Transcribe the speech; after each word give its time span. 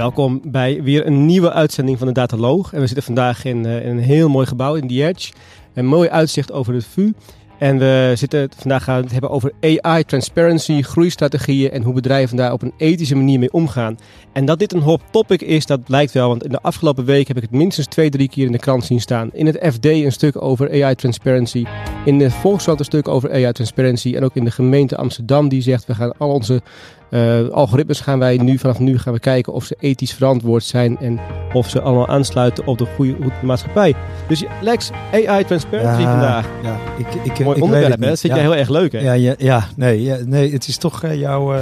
Welkom 0.00 0.40
bij 0.44 0.82
weer 0.82 1.06
een 1.06 1.26
nieuwe 1.26 1.52
uitzending 1.52 1.98
van 1.98 2.06
de 2.06 2.12
Dataloog. 2.12 2.72
En 2.72 2.80
we 2.80 2.86
zitten 2.86 3.04
vandaag 3.04 3.44
in, 3.44 3.66
uh, 3.66 3.84
in 3.84 3.90
een 3.90 4.02
heel 4.02 4.28
mooi 4.28 4.46
gebouw 4.46 4.74
in 4.74 4.88
The 4.88 5.06
Edge. 5.06 5.32
Een 5.74 5.86
mooi 5.86 6.08
uitzicht 6.08 6.52
over 6.52 6.74
het 6.74 6.84
VU. 6.84 7.12
En 7.58 7.78
we 7.78 8.12
zitten 8.14 8.48
vandaag 8.56 8.84
gaan 8.84 9.02
het 9.02 9.12
hebben 9.12 9.30
over 9.30 9.52
AI, 9.60 10.04
transparency, 10.04 10.82
groeistrategieën 10.82 11.70
en 11.70 11.82
hoe 11.82 11.94
bedrijven 11.94 12.36
daar 12.36 12.52
op 12.52 12.62
een 12.62 12.72
ethische 12.76 13.14
manier 13.14 13.38
mee 13.38 13.52
omgaan. 13.52 13.98
En 14.32 14.44
dat 14.44 14.58
dit 14.58 14.72
een 14.72 14.80
hot 14.80 15.00
topic 15.10 15.42
is, 15.42 15.66
dat 15.66 15.84
blijkt 15.84 16.12
wel, 16.12 16.28
want 16.28 16.44
in 16.44 16.50
de 16.50 16.62
afgelopen 16.62 17.04
week 17.04 17.28
heb 17.28 17.36
ik 17.36 17.42
het 17.42 17.50
minstens 17.50 17.86
twee, 17.86 18.10
drie 18.10 18.28
keer 18.28 18.46
in 18.46 18.52
de 18.52 18.58
krant 18.58 18.84
zien 18.84 19.00
staan. 19.00 19.30
In 19.32 19.46
het 19.46 19.58
FD 19.72 19.84
een 19.84 20.12
stuk 20.12 20.42
over 20.42 20.82
AI 20.82 20.94
transparency, 20.94 21.64
in 22.04 22.18
de 22.18 22.30
Volkskrant 22.30 22.78
een 22.78 22.84
stuk 22.84 23.08
over 23.08 23.32
AI 23.32 23.52
transparency 23.52 24.14
en 24.14 24.24
ook 24.24 24.34
in 24.34 24.44
de 24.44 24.50
gemeente 24.50 24.96
Amsterdam 24.96 25.48
die 25.48 25.62
zegt 25.62 25.86
we 25.86 25.94
gaan 25.94 26.16
al 26.18 26.30
onze 26.30 26.62
uh, 27.10 27.48
algoritmes 27.48 28.00
gaan 28.00 28.18
wij 28.18 28.36
nu, 28.36 28.58
vanaf 28.58 28.78
nu 28.78 28.98
gaan 28.98 29.12
we 29.12 29.20
kijken 29.20 29.52
of 29.52 29.64
ze 29.64 29.76
ethisch 29.78 30.12
verantwoord 30.12 30.64
zijn 30.64 30.98
en 30.98 31.20
of 31.52 31.68
ze 31.68 31.80
allemaal 31.80 32.08
aansluiten 32.08 32.66
op 32.66 32.78
de 32.78 32.86
goede, 32.96 33.16
maatschappij. 33.42 33.94
Dus 34.28 34.44
Lex, 34.60 34.90
AI 35.12 35.44
transparency 35.44 36.00
ja, 36.00 36.10
vandaag. 36.10 36.48
Ja, 36.62 36.78
ik, 36.98 37.06
ik, 37.06 37.44
Mooi 37.44 37.56
ik 37.56 37.62
onderwerp, 37.62 37.90
hè? 37.90 37.98
Dat 37.98 38.08
niet. 38.08 38.20
vind 38.20 38.32
ja. 38.32 38.38
jij 38.38 38.48
heel 38.48 38.56
erg 38.56 38.68
leuk, 38.68 38.92
hè? 38.92 38.98
Ja, 38.98 39.12
ja, 39.12 39.34
ja, 39.38 39.66
nee, 39.76 40.10
nee, 40.24 40.52
het 40.52 40.68
is 40.68 40.76
toch 40.76 41.04
uh, 41.04 41.14
jouw, 41.14 41.54
uh, 41.54 41.60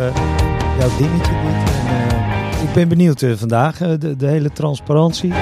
jouw 0.78 0.88
dingetje. 0.98 1.32
En, 1.32 2.66
ik 2.68 2.74
ben 2.74 2.88
benieuwd 2.88 3.24
vandaag, 3.34 3.78
de, 3.78 4.16
de 4.16 4.26
hele 4.26 4.50
transparantie. 4.52 5.32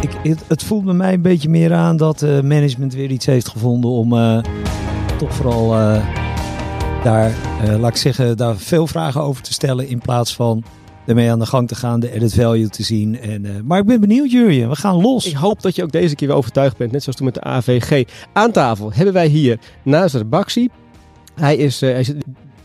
ik, 0.00 0.10
het, 0.22 0.44
het, 0.46 0.62
voelt 0.62 0.84
bij 0.84 0.94
mij 0.94 1.12
een 1.12 1.22
beetje 1.22 1.48
meer 1.48 1.74
aan 1.74 1.96
dat 1.96 2.20
management 2.42 2.94
weer 2.94 3.10
iets 3.10 3.26
heeft 3.26 3.48
gevonden 3.48 3.90
om 3.90 4.10
toch 5.18 5.34
vooral 5.34 5.74
daar, 7.04 7.30
uh, 7.64 7.78
laat 7.78 7.90
ik 7.90 7.96
zeggen, 7.96 8.36
daar 8.36 8.56
veel 8.56 8.86
vragen 8.86 9.20
over 9.20 9.42
te 9.42 9.52
stellen 9.52 9.88
in 9.88 9.98
plaats 9.98 10.34
van 10.34 10.64
ermee 11.06 11.30
aan 11.30 11.38
de 11.38 11.46
gang 11.46 11.68
te 11.68 11.74
gaan, 11.74 12.00
de 12.00 12.12
added 12.12 12.34
value 12.34 12.68
te 12.68 12.82
zien. 12.82 13.20
En, 13.20 13.44
uh, 13.44 13.50
maar 13.64 13.78
ik 13.78 13.86
ben 13.86 14.00
benieuwd, 14.00 14.30
Jurjen. 14.30 14.68
We 14.68 14.76
gaan 14.76 15.00
los. 15.00 15.26
Ik 15.26 15.34
hoop 15.34 15.62
dat 15.62 15.76
je 15.76 15.82
ook 15.82 15.92
deze 15.92 16.14
keer 16.14 16.28
weer 16.28 16.36
overtuigd 16.36 16.76
bent, 16.76 16.92
net 16.92 17.02
zoals 17.02 17.16
toen 17.18 17.26
met 17.26 17.34
de 17.34 17.42
AVG. 17.42 18.04
Aan 18.32 18.52
tafel 18.52 18.92
hebben 18.92 19.14
wij 19.14 19.26
hier 19.26 19.58
Nazar 19.82 20.26
Baxi. 20.26 20.68
Hij 21.34 21.56
is, 21.56 21.82
uh, 21.82 21.90
hij 21.90 22.00
is 22.00 22.12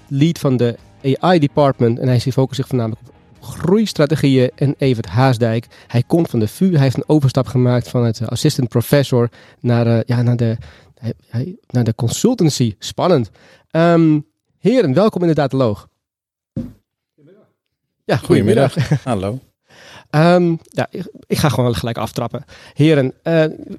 lead 0.07 0.39
van 0.39 0.57
de 0.57 0.77
AI 1.03 1.39
department 1.39 1.99
en 1.99 2.07
hij 2.07 2.19
focust 2.19 2.55
zich 2.55 2.67
voornamelijk 2.67 3.01
op 3.07 3.13
groeistrategieën 3.43 4.51
en 4.55 4.75
Evert 4.77 5.05
Haasdijk. 5.05 5.67
Hij 5.87 6.03
komt 6.07 6.29
van 6.29 6.39
de 6.39 6.47
VU, 6.47 6.71
hij 6.71 6.81
heeft 6.81 6.97
een 6.97 7.03
overstap 7.09 7.47
gemaakt 7.47 7.89
van 7.89 8.05
het 8.05 8.29
assistant 8.29 8.69
professor 8.69 9.29
naar, 9.59 10.03
ja, 10.05 10.21
naar, 10.21 10.37
de, 10.37 10.57
naar 11.69 11.83
de 11.83 11.95
consultancy. 11.95 12.75
Spannend. 12.79 13.31
Um, 13.71 14.27
Heren, 14.59 14.93
welkom 14.93 15.21
in 15.21 15.27
de 15.27 15.33
Dataloog. 15.33 15.87
Goedemiddag. 17.15 17.47
Ja, 18.03 18.17
goedemiddag. 18.17 18.73
goedemiddag. 18.73 19.03
Hallo. 19.03 19.39
Um, 20.35 20.59
ja, 20.79 20.87
ik, 20.89 21.11
ik, 21.27 21.37
ga 21.37 21.49
gewoon 21.49 21.75
gelijk 21.75 21.97
aftrappen. 21.97 22.45
Heren, 22.73 23.05
uh, 23.05 23.13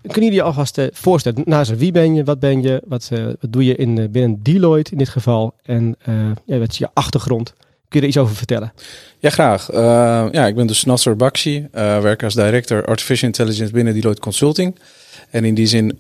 kunnen 0.03 0.25
jullie 0.25 0.43
alvast 0.43 0.79
uh, 0.79 0.87
voorstellen? 0.93 1.43
Nazer, 1.45 1.77
wie 1.77 1.93
ben 1.93 2.15
je? 2.15 2.25
Wat 2.25 2.41
ben 2.41 2.63
je? 2.63 2.83
Wat, 2.87 3.11
uh, 3.13 3.25
wat 3.25 3.53
doe 3.53 3.65
je 3.65 3.77
in, 3.77 4.11
binnen 4.11 4.43
Deloitte 4.43 4.93
in 4.93 4.99
dit 4.99 5.09
geval? 5.09 5.55
En 5.63 5.97
ja, 6.45 6.59
wat 6.59 6.71
is 6.71 6.79
je 6.79 6.89
achtergrond? 6.93 7.53
Kun 7.89 8.01
je 8.01 8.01
er 8.01 8.13
iets 8.13 8.19
over 8.19 8.37
vertellen? 8.37 8.73
Ja, 9.19 9.31
graag. 9.31 9.73
ja, 10.33 10.47
ik 10.47 10.55
ben 10.55 10.67
dus 10.67 10.85
Nasser 10.85 11.17
Bakshi, 11.17 11.69
werk 11.73 12.23
als 12.23 12.35
director 12.35 12.85
Artificial 12.85 13.29
Intelligence 13.29 13.73
binnen 13.73 13.95
Deloitte 13.95 14.21
Consulting. 14.21 14.79
En 15.31 15.45
in 15.45 15.55
die 15.55 15.67
zin 15.67 15.95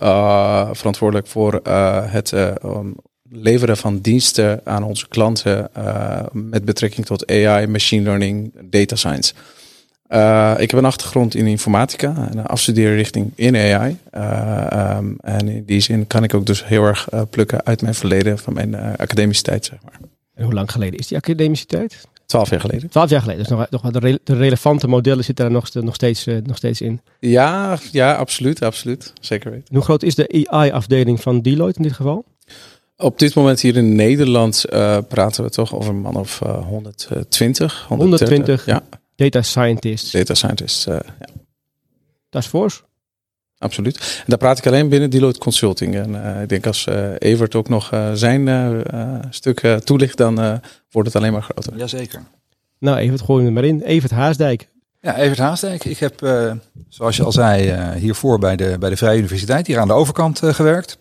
verantwoordelijk 0.72 1.26
voor 1.26 1.60
het 2.10 2.32
um, 2.32 2.96
leveren 3.30 3.76
van 3.76 3.98
diensten 3.98 4.60
aan 4.64 4.82
onze 4.82 5.08
klanten 5.08 5.70
uh, 5.78 6.20
met 6.32 6.64
betrekking 6.64 7.06
tot 7.06 7.30
AI, 7.30 7.66
machine 7.66 8.02
learning, 8.02 8.52
data 8.64 8.96
science. 8.96 9.34
Uh, 10.08 10.54
ik 10.58 10.70
heb 10.70 10.80
een 10.80 10.86
achtergrond 10.86 11.34
in 11.34 11.46
informatica 11.46 12.28
en 12.30 12.38
een 12.38 12.46
afstuderen 12.46 12.94
richting 12.94 13.32
in 13.34 13.56
AI. 13.56 13.96
Uh, 14.14 14.96
um, 14.96 15.16
en 15.20 15.48
in 15.48 15.64
die 15.64 15.80
zin 15.80 16.06
kan 16.06 16.24
ik 16.24 16.34
ook 16.34 16.46
dus 16.46 16.64
heel 16.66 16.84
erg 16.84 17.08
plukken 17.30 17.64
uit 17.64 17.82
mijn 17.82 17.94
verleden 17.94 18.38
van 18.38 18.52
mijn 18.52 18.74
academische 18.74 19.42
tijd, 19.42 19.64
zeg 19.64 19.78
maar. 19.82 20.00
En 20.34 20.44
hoe 20.44 20.54
lang 20.54 20.72
geleden 20.72 20.98
is 20.98 21.06
die 21.06 21.16
academische 21.16 21.66
tijd? 21.66 22.08
Twaalf 22.26 22.50
jaar 22.50 22.60
geleden. 22.60 22.90
Twaalf 22.90 23.10
jaar 23.10 23.20
geleden. 23.20 23.42
Dus 23.42 23.52
nog, 23.52 23.66
nog 23.70 23.92
de, 23.92 23.98
re 23.98 24.20
de 24.24 24.36
relevante 24.36 24.88
modellen 24.88 25.24
zitten 25.24 25.44
daar 25.44 25.54
nog, 25.54 25.74
nog, 25.74 25.94
steeds, 25.94 26.26
nog 26.42 26.56
steeds 26.56 26.80
in. 26.80 27.00
Ja, 27.18 27.78
ja, 27.92 28.14
absoluut, 28.14 28.62
absoluut. 28.62 29.12
Zeker 29.20 29.50
weten. 29.50 29.66
En 29.68 29.74
hoe 29.74 29.84
groot 29.84 30.02
is 30.02 30.14
de 30.14 30.46
AI-afdeling 30.50 31.20
van 31.20 31.40
Deloitte 31.40 31.78
in 31.78 31.84
dit 31.84 31.96
geval? 31.96 32.24
Op 33.00 33.18
dit 33.18 33.34
moment 33.34 33.60
hier 33.60 33.76
in 33.76 33.94
Nederland 33.94 34.64
uh, 34.70 34.98
praten 35.08 35.44
we 35.44 35.50
toch 35.50 35.74
over 35.74 35.90
een 35.90 36.00
man 36.00 36.16
of 36.16 36.40
uh, 36.46 36.66
120. 36.66 37.84
120 37.88 38.66
ja. 38.66 38.82
data 39.16 39.42
scientists. 39.42 40.10
Data 40.10 40.34
scientists, 40.34 40.86
uh, 40.86 40.94
ja. 40.94 41.26
Dat 42.30 42.42
is 42.42 42.48
fors. 42.48 42.82
Absoluut. 43.58 43.96
En 43.96 44.24
daar 44.26 44.38
praat 44.38 44.58
ik 44.58 44.66
alleen 44.66 44.88
binnen 44.88 45.10
Deloitte 45.10 45.40
Consulting. 45.40 45.94
En 45.94 46.10
uh, 46.10 46.42
ik 46.42 46.48
denk 46.48 46.66
als 46.66 46.86
Evert 47.18 47.54
ook 47.54 47.68
nog 47.68 47.88
zijn 48.14 48.82
stuk 49.30 49.60
toelicht, 49.84 50.16
dan 50.16 50.60
wordt 50.90 51.08
het 51.08 51.16
alleen 51.16 51.32
maar 51.32 51.42
groter. 51.42 51.76
Jazeker. 51.76 52.22
Nou, 52.78 52.98
Evert, 52.98 53.20
gooi 53.20 53.44
hem 53.44 53.56
er 53.56 53.62
maar 53.62 53.70
in. 53.70 53.82
Evert 53.82 54.12
Haasdijk. 54.12 54.68
Ja, 55.00 55.16
Evert 55.16 55.38
Haasdijk. 55.38 55.84
Ik 55.84 55.98
heb, 55.98 56.18
zoals 56.88 57.16
je 57.16 57.22
al 57.22 57.32
zei, 57.32 57.72
hiervoor 57.98 58.38
bij 58.38 58.56
de, 58.56 58.76
bij 58.78 58.90
de 58.90 58.96
Vrije 58.96 59.18
Universiteit 59.18 59.66
hier 59.66 59.78
aan 59.78 59.88
de 59.88 59.94
overkant 59.94 60.40
gewerkt. 60.42 60.98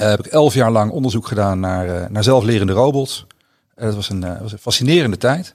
Uh, 0.00 0.08
heb 0.08 0.26
ik 0.26 0.32
elf 0.32 0.54
jaar 0.54 0.70
lang 0.70 0.90
onderzoek 0.90 1.26
gedaan 1.26 1.60
naar, 1.60 1.86
uh, 1.86 2.08
naar 2.08 2.22
zelflerende 2.22 2.72
robots. 2.72 3.26
Uh, 3.76 3.84
dat 3.84 3.94
was 3.94 4.08
een, 4.08 4.40
was 4.40 4.52
een 4.52 4.58
fascinerende 4.58 5.16
tijd. 5.16 5.54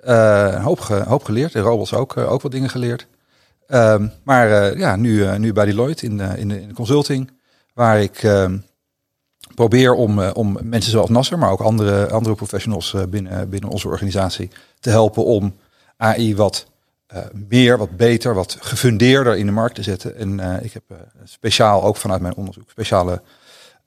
een 0.00 0.60
hoop, 0.60 0.80
ge, 0.80 1.02
hoop 1.06 1.24
geleerd. 1.24 1.52
De 1.52 1.60
robots 1.60 1.94
ook, 1.94 2.16
ook 2.16 2.42
wat 2.42 2.52
dingen 2.52 2.70
geleerd. 2.70 3.06
Ehm, 3.66 4.08
maar 4.24 4.78
ja, 4.78 4.96
nu, 4.96 5.38
nu 5.38 5.52
bij 5.52 5.64
Deloitte 5.64 6.06
in, 6.06 6.20
in, 6.20 6.48
de, 6.48 6.58
in 6.60 6.68
de 6.68 6.74
consulting. 6.74 7.30
Waar 7.74 8.00
ik 8.00 8.22
ehm, 8.22 8.58
probeer 9.54 9.94
om, 9.94 10.20
om 10.20 10.58
mensen 10.62 10.90
zoals 10.90 11.10
Nasser, 11.10 11.38
maar 11.38 11.50
ook 11.50 11.60
andere, 11.60 12.10
andere 12.10 12.34
professionals 12.34 12.94
binnen, 13.08 13.48
binnen 13.48 13.70
onze 13.70 13.88
organisatie 13.88 14.50
te 14.80 14.90
helpen 14.90 15.24
om 15.24 15.56
AI 15.96 16.36
wat 16.36 16.66
meer, 17.48 17.78
wat 17.78 17.96
beter, 17.96 18.34
wat 18.34 18.56
gefundeerder 18.60 19.36
in 19.36 19.46
de 19.46 19.52
markt 19.52 19.74
te 19.74 19.82
zetten. 19.82 20.16
En 20.16 20.62
ik 20.64 20.72
heb 20.72 20.82
speciaal 21.24 21.82
ook 21.82 21.96
vanuit 21.96 22.20
mijn 22.20 22.36
onderzoek 22.36 22.70
speciale 22.70 23.22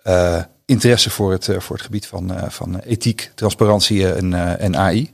uh, 0.08 0.42
interesse 0.66 1.10
voor 1.10 1.32
het, 1.32 1.48
uh, 1.48 1.60
voor 1.60 1.76
het 1.76 1.86
gebied 1.86 2.08
van, 2.08 2.32
uh, 2.32 2.44
van 2.50 2.80
ethiek, 2.80 3.32
transparantie 3.36 4.14
en, 4.14 4.60
en 4.60 4.78
AI. 4.78 5.14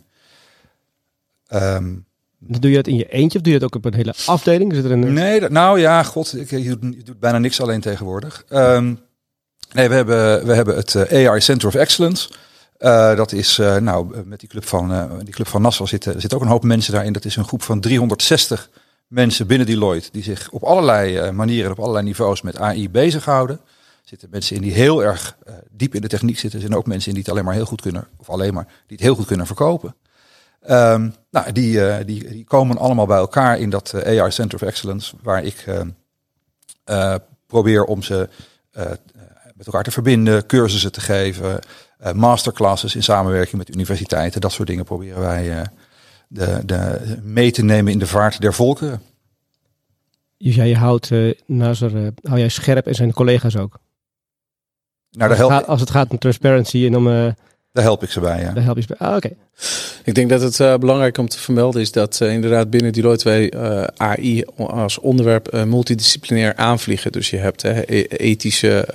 Um, 1.54 2.06
doe 2.40 2.70
je 2.70 2.76
dat 2.76 2.88
in 2.88 2.96
je 2.96 3.06
eentje 3.06 3.38
of 3.38 3.44
doe 3.44 3.54
je 3.54 3.60
dat 3.60 3.68
ook 3.68 3.76
op 3.76 3.86
een 3.86 3.98
hele 3.98 4.14
afdeling? 4.26 4.74
Zit 4.74 4.86
er 4.86 4.92
een... 4.92 5.14
Nee, 5.14 5.40
dat, 5.40 5.50
nou 5.50 5.80
ja, 5.80 6.04
god, 6.04 6.38
ik, 6.38 6.50
je, 6.50 6.78
doet, 6.78 6.96
je 6.96 7.04
doet 7.04 7.20
bijna 7.20 7.38
niks 7.38 7.62
alleen 7.62 7.82
tegenwoordig. 7.82 8.46
Um, 8.50 9.00
nee, 9.72 9.90
we 9.90 9.96
hebben, 9.96 10.46
we 10.46 10.54
hebben 10.54 10.76
het 10.76 11.12
AI 11.12 11.42
Center 11.42 11.68
of 11.68 11.76
Excellence. 11.76 12.30
dat 13.16 13.32
is, 13.32 13.58
nou, 13.58 14.26
met 14.26 14.40
die 14.40 14.50
club 14.50 14.66
van, 14.66 15.10
die 15.24 15.34
club 15.34 15.48
van 15.48 15.62
Nassau 15.62 15.90
zitten, 15.90 16.22
zitten 16.22 16.38
ook 16.38 16.44
een 16.44 16.52
hoop 16.52 16.64
mensen 16.64 16.94
daarin. 16.94 17.14
Dat 17.14 17.26
is 17.26 17.36
een 17.36 17.46
groep 17.46 17.62
van 17.62 17.80
360 17.80 18.70
mensen 19.08 19.48
binnen 19.48 19.68
Deloitte 19.68 20.10
die 20.12 20.24
zich 20.24 20.50
op 20.52 20.64
allerlei 20.64 21.32
manieren 21.32 21.66
en 21.66 21.72
op 21.72 21.80
allerlei 21.80 22.06
niveaus 22.06 22.42
met 22.42 22.58
AI 22.58 22.90
bezighouden 22.90 23.60
zitten 24.12 24.30
mensen 24.32 24.56
in 24.56 24.62
die 24.62 24.72
heel 24.72 25.04
erg 25.04 25.38
uh, 25.48 25.54
diep 25.70 25.96
in 25.96 26.02
de 26.02 26.08
techniek 26.08 26.40
zitten. 26.40 26.60
Zijn 26.60 26.76
ook 26.76 26.88
mensen 26.88 27.08
in 27.08 27.14
die 27.14 27.24
het 27.24 27.32
alleen 27.32 27.46
maar 27.46 27.54
heel 27.54 27.66
goed 27.66 27.82
kunnen, 27.82 28.08
of 28.18 28.30
alleen 28.30 28.54
maar, 28.54 28.66
die 28.66 28.98
het 28.98 29.00
heel 29.00 29.16
goed 29.16 29.26
kunnen 29.26 29.46
verkopen. 29.46 29.96
Um, 30.70 31.16
nou, 31.32 31.52
die, 31.52 31.74
uh, 31.74 31.96
die, 32.06 32.30
die 32.30 32.44
komen 32.44 32.78
allemaal 32.78 33.06
bij 33.06 33.18
elkaar 33.18 33.60
in 33.60 33.70
dat 33.70 33.94
uh, 33.96 34.22
AI 34.22 34.32
Center 34.32 34.62
of 34.62 34.68
Excellence, 34.68 35.16
waar 35.22 35.44
ik 35.44 35.66
probeer 37.48 37.84
om 37.84 38.04
ze 38.04 38.30
met 39.56 39.66
elkaar 39.66 39.84
te 39.84 39.92
verbinden, 39.92 40.46
cursussen 40.46 40.92
te 40.92 41.02
geven, 41.02 41.60
masterclasses 42.14 42.96
in 42.96 43.04
samenwerking 43.04 43.58
met 43.58 43.74
universiteiten. 43.74 44.42
Dat 44.42 44.52
soort 44.52 44.68
dingen 44.68 44.86
proberen 44.86 45.20
wij 45.20 45.70
de, 46.28 46.62
de, 46.66 47.00
mee 47.24 47.52
te 47.52 47.64
nemen 47.64 47.92
in 47.92 48.00
de 48.00 48.08
vaart 48.08 48.42
der 48.42 48.54
volkeren. 48.54 49.02
Dus 50.38 50.56
jij 50.56 50.74
houdt 50.74 51.12
Nazar, 51.46 51.92
hou 52.22 52.40
jij 52.40 52.50
scherp 52.50 52.88
en 52.88 52.96
zijn 52.96 53.14
collega's 53.14 53.56
ook? 53.56 53.80
Nou, 55.12 55.30
als, 55.30 55.40
het 55.40 55.48
gaat, 55.48 55.68
als 55.68 55.80
het 55.80 55.90
gaat 55.90 56.12
om 56.12 56.18
transparency 56.18 56.86
en 56.86 56.96
om... 56.96 57.34
Daar 57.74 57.84
help 57.84 58.04
ik 58.04 58.10
ze 58.10 58.20
bij, 58.20 58.42
ja. 58.42 58.52
Daar 58.52 58.64
help 58.64 58.76
je 58.76 58.82
ze 58.82 58.96
bij. 58.98 59.08
Ah, 59.08 59.16
oké. 59.16 59.26
Okay. 59.26 59.38
Ik 60.04 60.16
denk 60.16 60.30
dat 60.30 60.42
het 60.42 60.60
uh, 60.60 60.76
belangrijk 60.76 61.18
om 61.18 61.28
te 61.28 61.40
vermelden 61.40 61.82
is 61.82 61.92
dat 61.92 62.20
uh, 62.24 62.34
inderdaad 62.34 62.70
binnen 62.70 62.94
Deloitte 62.94 63.30
wij 63.30 63.54
uh, 63.54 63.84
AI 63.98 64.44
als 64.56 65.00
onderwerp 65.00 65.66
multidisciplinair 65.66 66.56
aanvliegen. 66.56 67.12
Dus 67.12 67.30
je 67.30 67.38
hebt 67.38 67.64
e 67.64 68.04
ethische, 68.04 68.88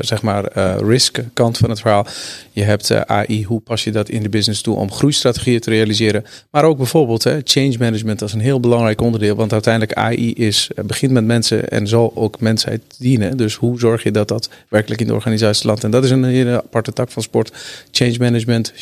zeg 0.00 0.22
maar, 0.22 0.58
risk 0.82 1.18
kant 1.32 1.58
van 1.58 1.70
het 1.70 1.80
verhaal. 1.80 2.06
Je 2.50 2.62
hebt 2.62 3.06
AI, 3.06 3.44
hoe 3.44 3.60
pas 3.60 3.84
je 3.84 3.92
dat 3.92 4.08
in 4.08 4.22
de 4.22 4.28
business 4.28 4.62
toe 4.62 4.76
om 4.76 4.92
groeistrategieën 4.92 5.60
te 5.60 5.70
realiseren. 5.70 6.24
Maar 6.50 6.64
ook 6.64 6.76
bijvoorbeeld 6.76 7.22
change 7.44 7.76
management 7.78 8.22
als 8.22 8.32
een 8.32 8.40
heel 8.40 8.60
belangrijk 8.60 9.00
onderdeel. 9.00 9.36
Want 9.36 9.52
uiteindelijk 9.52 9.92
AI 9.92 10.32
is, 10.32 10.70
begint 10.84 11.12
met 11.12 11.24
mensen 11.24 11.68
en 11.68 11.86
zal 11.86 12.12
ook 12.14 12.40
mensheid 12.40 12.82
dienen. 12.98 13.36
Dus 13.36 13.54
hoe 13.54 13.78
zorg 13.78 14.02
je 14.02 14.10
dat 14.10 14.28
dat 14.28 14.48
werkelijk 14.68 15.00
in 15.00 15.06
de 15.06 15.14
organisatie 15.14 15.66
landt? 15.66 15.84
En 15.84 15.90
dat 15.90 16.04
is 16.04 16.10
een 16.10 16.24
hele 16.24 16.62
aparte 16.62 16.92
tak 16.92 17.10
van 17.10 17.22
sport. 17.22 17.52
Change 17.90 18.16
management, 18.24 18.72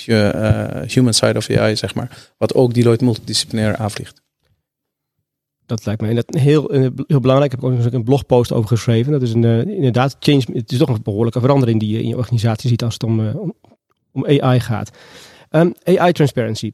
human 0.87 1.15
side 1.15 1.37
of 1.37 1.51
AI, 1.51 1.77
zeg 1.77 1.95
maar. 1.95 2.33
Wat 2.39 2.55
ook 2.55 2.75
Deloitte 2.75 3.05
multidisciplinair 3.05 3.77
aanvliegt. 3.77 4.23
Dat 5.67 5.87
lijkt 5.87 6.01
mij 6.01 6.23
heel, 6.27 6.71
eh, 6.71 6.87
heel 7.07 7.21
belangrijk. 7.21 7.53
Ik 7.53 7.61
heb 7.61 7.71
ook 7.71 7.93
een 7.93 8.05
blogpost 8.05 8.53
over 8.53 8.69
geschreven. 8.69 9.13
Dat 9.13 9.23
is 9.23 9.33
een, 9.33 9.43
uh, 9.43 9.67
inderdaad, 9.67 10.17
change, 10.21 10.43
het 10.53 10.73
is 10.73 10.79
toch 10.79 10.89
een 10.89 11.03
behoorlijke 11.03 11.41
verandering 11.41 11.81
die 11.81 11.93
je 11.93 12.03
in 12.03 12.09
je 12.09 12.17
organisatie 12.17 12.69
ziet 12.69 12.83
als 12.83 12.93
het 12.93 13.03
om, 13.03 13.21
uh, 13.21 13.35
om, 14.13 14.27
AI 14.27 14.61
gaat. 14.61 14.91
Um, 15.51 15.75
ehm, 15.83 15.99
AI 15.99 16.13
transparency. 16.13 16.73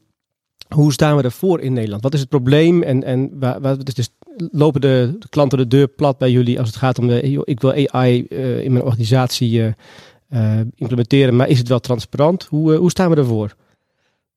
Hoe 0.75 0.93
staan 0.93 1.17
we 1.17 1.23
ervoor 1.23 1.59
in 1.59 1.73
Nederland? 1.73 2.03
Wat 2.03 2.13
is 2.13 2.19
het 2.19 2.29
probleem? 2.29 2.83
En, 2.83 3.03
en 3.03 3.39
waar, 3.39 3.61
waar, 3.61 3.77
dus 3.83 4.09
lopen 4.51 4.81
de, 4.81 5.15
de, 5.19 5.29
klanten 5.29 5.57
de 5.57 5.67
deur 5.67 5.87
plat 5.87 6.17
bij 6.17 6.31
jullie 6.31 6.59
als 6.59 6.67
het 6.67 6.77
gaat 6.77 6.99
om 6.99 7.07
de, 7.07 7.43
ik 7.43 7.59
wil 7.59 7.71
AI 7.71 8.23
in 8.63 8.71
mijn 8.71 8.85
organisatie 8.85 9.75
implementeren, 10.75 11.35
maar 11.35 11.47
is 11.47 11.57
het 11.57 11.67
wel 11.67 11.79
transparant? 11.79 12.43
Hoe, 12.43 12.75
hoe 12.75 12.89
staan 12.89 13.09
we 13.09 13.15
ervoor? 13.15 13.55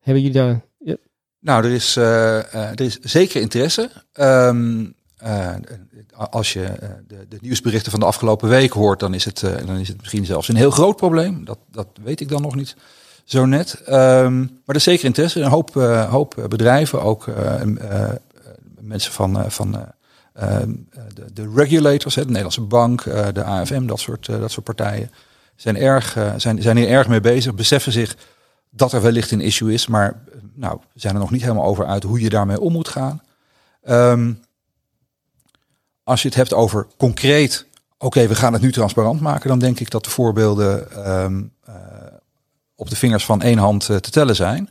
Hebben 0.01 0.23
jullie 0.23 0.39
daar... 0.39 0.61
Ja. 0.79 0.97
Nou, 1.41 1.65
er 1.65 1.71
is, 1.71 1.97
uh, 1.97 2.55
er 2.55 2.81
is 2.81 2.99
zeker 3.01 3.41
interesse. 3.41 3.91
Uh, 4.15 5.55
als 6.31 6.53
je 6.53 6.73
de, 7.07 7.27
de, 7.29 7.39
nieuwsberichten 7.41 7.91
van 7.91 8.01
de 8.01 8.07
afgelopen 8.07 8.49
week 8.49 8.73
hoort, 8.73 9.01
dan 9.01 9.15
is, 9.15 9.25
het, 9.25 9.41
dan 9.67 9.77
is 9.77 9.89
het 9.89 9.97
misschien 10.01 10.25
zelfs 10.25 10.49
een 10.49 10.57
heel 10.57 10.71
groot 10.71 10.97
probleem. 10.97 11.45
Dat, 11.45 11.59
dat 11.71 11.87
weet 12.03 12.21
ik 12.21 12.29
dan 12.29 12.43
nog 12.43 12.55
niet 12.55 12.77
zo 13.25 13.47
net. 13.47 13.83
Um, 13.89 14.39
maar 14.39 14.61
er 14.65 14.75
is 14.75 14.83
zeker 14.83 15.05
interesse. 15.05 15.41
Een 15.41 15.51
hoop, 15.51 15.75
hoop 16.11 16.47
bedrijven, 16.49 17.03
ook 17.03 17.27
mensen 18.81 19.13
van, 19.13 19.51
van 19.51 19.73
de, 19.73 21.33
de, 21.33 21.53
regulators, 21.55 22.15
hè, 22.15 22.23
de 22.23 22.29
Nederlandse 22.29 22.61
Bank, 22.61 23.05
de 23.35 23.45
AFM, 23.45 23.87
dat 23.87 24.01
soort, 24.01 24.27
dat 24.27 24.51
soort 24.51 24.65
partijen, 24.65 25.11
zijn, 25.57 25.77
erg, 25.77 26.19
zijn, 26.37 26.63
zijn 26.63 26.77
hier 26.77 26.89
erg 26.89 27.09
mee 27.09 27.21
bezig, 27.21 27.55
beseffen 27.55 27.93
zich 27.93 28.17
dat 28.71 28.93
er 28.93 29.03
wellicht 29.03 29.31
een 29.31 29.41
issue 29.41 29.73
is, 29.73 29.87
maar 29.87 30.23
nou, 30.55 30.79
we 30.93 31.01
zijn 31.01 31.15
er 31.15 31.21
nog 31.21 31.31
niet 31.31 31.43
helemaal 31.43 31.65
over 31.65 31.87
uit 31.87 32.03
hoe 32.03 32.21
je 32.21 32.29
daarmee 32.29 32.61
om 32.61 32.73
moet 32.73 32.89
gaan. 32.89 33.23
Um, 33.89 34.41
als 36.05 36.23
je 36.23 36.29
het 36.29 36.37
hebt 36.37 36.55
over 36.55 36.87
concreet, 36.97 37.67
oké, 37.99 38.27
we 38.27 38.35
gaan 38.35 38.53
het 38.53 38.63
nu 38.63 38.73
transparant 38.73 39.21
maken, 39.21 39.49
dan 39.49 39.59
denk 39.59 39.81
ik 39.81 39.91
dat 39.91 40.05
de 40.05 40.11
voorbeelden 40.11 41.09
um, 41.23 41.53
uh, 41.69 41.75
op 42.75 42.91
de 42.91 42.97
vingers 42.97 43.25
van 43.25 43.43
één 43.43 43.59
hand 43.59 43.89
uh, 43.89 43.97
te 43.97 44.11
tellen 44.11 44.37
zijn. 44.37 44.71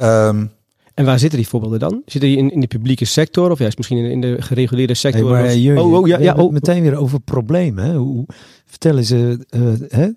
Um, 0.00 0.52
en 0.94 1.04
waar 1.04 1.18
zitten 1.18 1.38
die 1.38 1.48
voorbeelden 1.48 1.78
dan? 1.78 2.02
Zitten 2.06 2.30
die 2.30 2.38
in, 2.38 2.52
in 2.52 2.60
de 2.60 2.66
publieke 2.66 3.04
sector 3.04 3.50
of 3.50 3.58
juist 3.58 3.76
misschien 3.76 3.98
in, 3.98 4.10
in 4.10 4.20
de 4.20 4.42
gereguleerde 4.42 4.94
sector? 4.94 5.32
Hey, 5.32 5.42
maar, 5.42 5.56
jullie, 5.56 5.82
oh, 5.82 5.92
oh, 5.92 6.06
ja, 6.06 6.18
ja, 6.18 6.34
oh. 6.34 6.52
meteen 6.52 6.82
weer 6.82 6.96
over 6.96 7.20
problemen. 7.20 7.84
Hè? 7.84 7.94
Hoe, 7.94 8.26
vertellen 8.68 9.04
ze, 9.04 9.46
uh, 9.50 9.88
hè? 9.88 10.08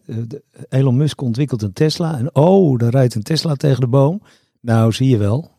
Elon 0.69 0.97
Musk 0.97 1.21
ontwikkelt 1.21 1.61
een 1.61 1.73
Tesla 1.73 2.17
en 2.17 2.35
oh, 2.35 2.77
dan 2.77 2.89
rijdt 2.89 3.15
een 3.15 3.23
Tesla 3.23 3.55
tegen 3.55 3.81
de 3.81 3.87
boom. 3.87 4.21
Nou, 4.59 4.91
zie 4.91 5.09
je 5.09 5.17
wel. 5.17 5.51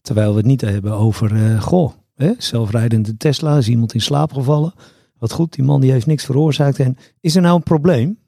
Terwijl 0.00 0.30
we 0.30 0.36
het 0.36 0.46
niet 0.46 0.60
hebben 0.60 0.92
over, 0.92 1.32
uh, 1.32 1.62
goh, 1.62 1.92
hè? 2.14 2.32
zelfrijdende 2.38 3.16
Tesla, 3.16 3.56
is 3.56 3.68
iemand 3.68 3.94
in 3.94 4.00
slaap 4.00 4.32
gevallen. 4.32 4.74
Wat 5.18 5.32
goed, 5.32 5.52
die 5.52 5.64
man 5.64 5.80
die 5.80 5.92
heeft 5.92 6.06
niks 6.06 6.24
veroorzaakt. 6.24 6.78
En 6.78 6.96
is 7.20 7.36
er 7.36 7.42
nou 7.42 7.56
een 7.56 7.62
probleem? 7.62 8.18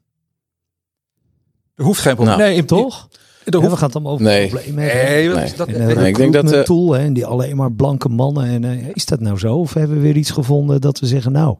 Er 1.75 1.83
hoeft 1.83 2.01
geen 2.01 2.15
probleem. 2.15 2.37
Nou, 2.37 2.49
nee, 2.49 2.65
toch? 2.65 3.07
Hoeft... 3.51 3.69
we 3.69 3.75
gaan 3.77 3.83
het 3.83 3.91
dan 3.91 4.07
over 4.07 4.25
nee. 4.25 4.47
problemen 4.47 4.75
Nee, 4.75 5.29
dat, 5.55 5.67
en, 5.67 5.95
nee, 5.95 6.07
ik 6.07 6.15
denk 6.15 6.33
dat 6.33 6.53
uh, 6.53 6.61
tool 6.61 6.91
hè, 6.91 7.03
en 7.03 7.13
die 7.13 7.25
alleen 7.25 7.55
maar 7.55 7.71
blanke 7.71 8.09
mannen. 8.09 8.45
En 8.45 8.63
uh, 8.63 8.87
is 8.93 9.05
dat 9.05 9.19
nou 9.19 9.37
zo? 9.37 9.57
Of 9.57 9.73
hebben 9.73 9.95
we 9.95 10.01
weer 10.01 10.15
iets 10.15 10.31
gevonden 10.31 10.81
dat 10.81 10.99
we 10.99 11.05
zeggen, 11.05 11.31
nou, 11.31 11.57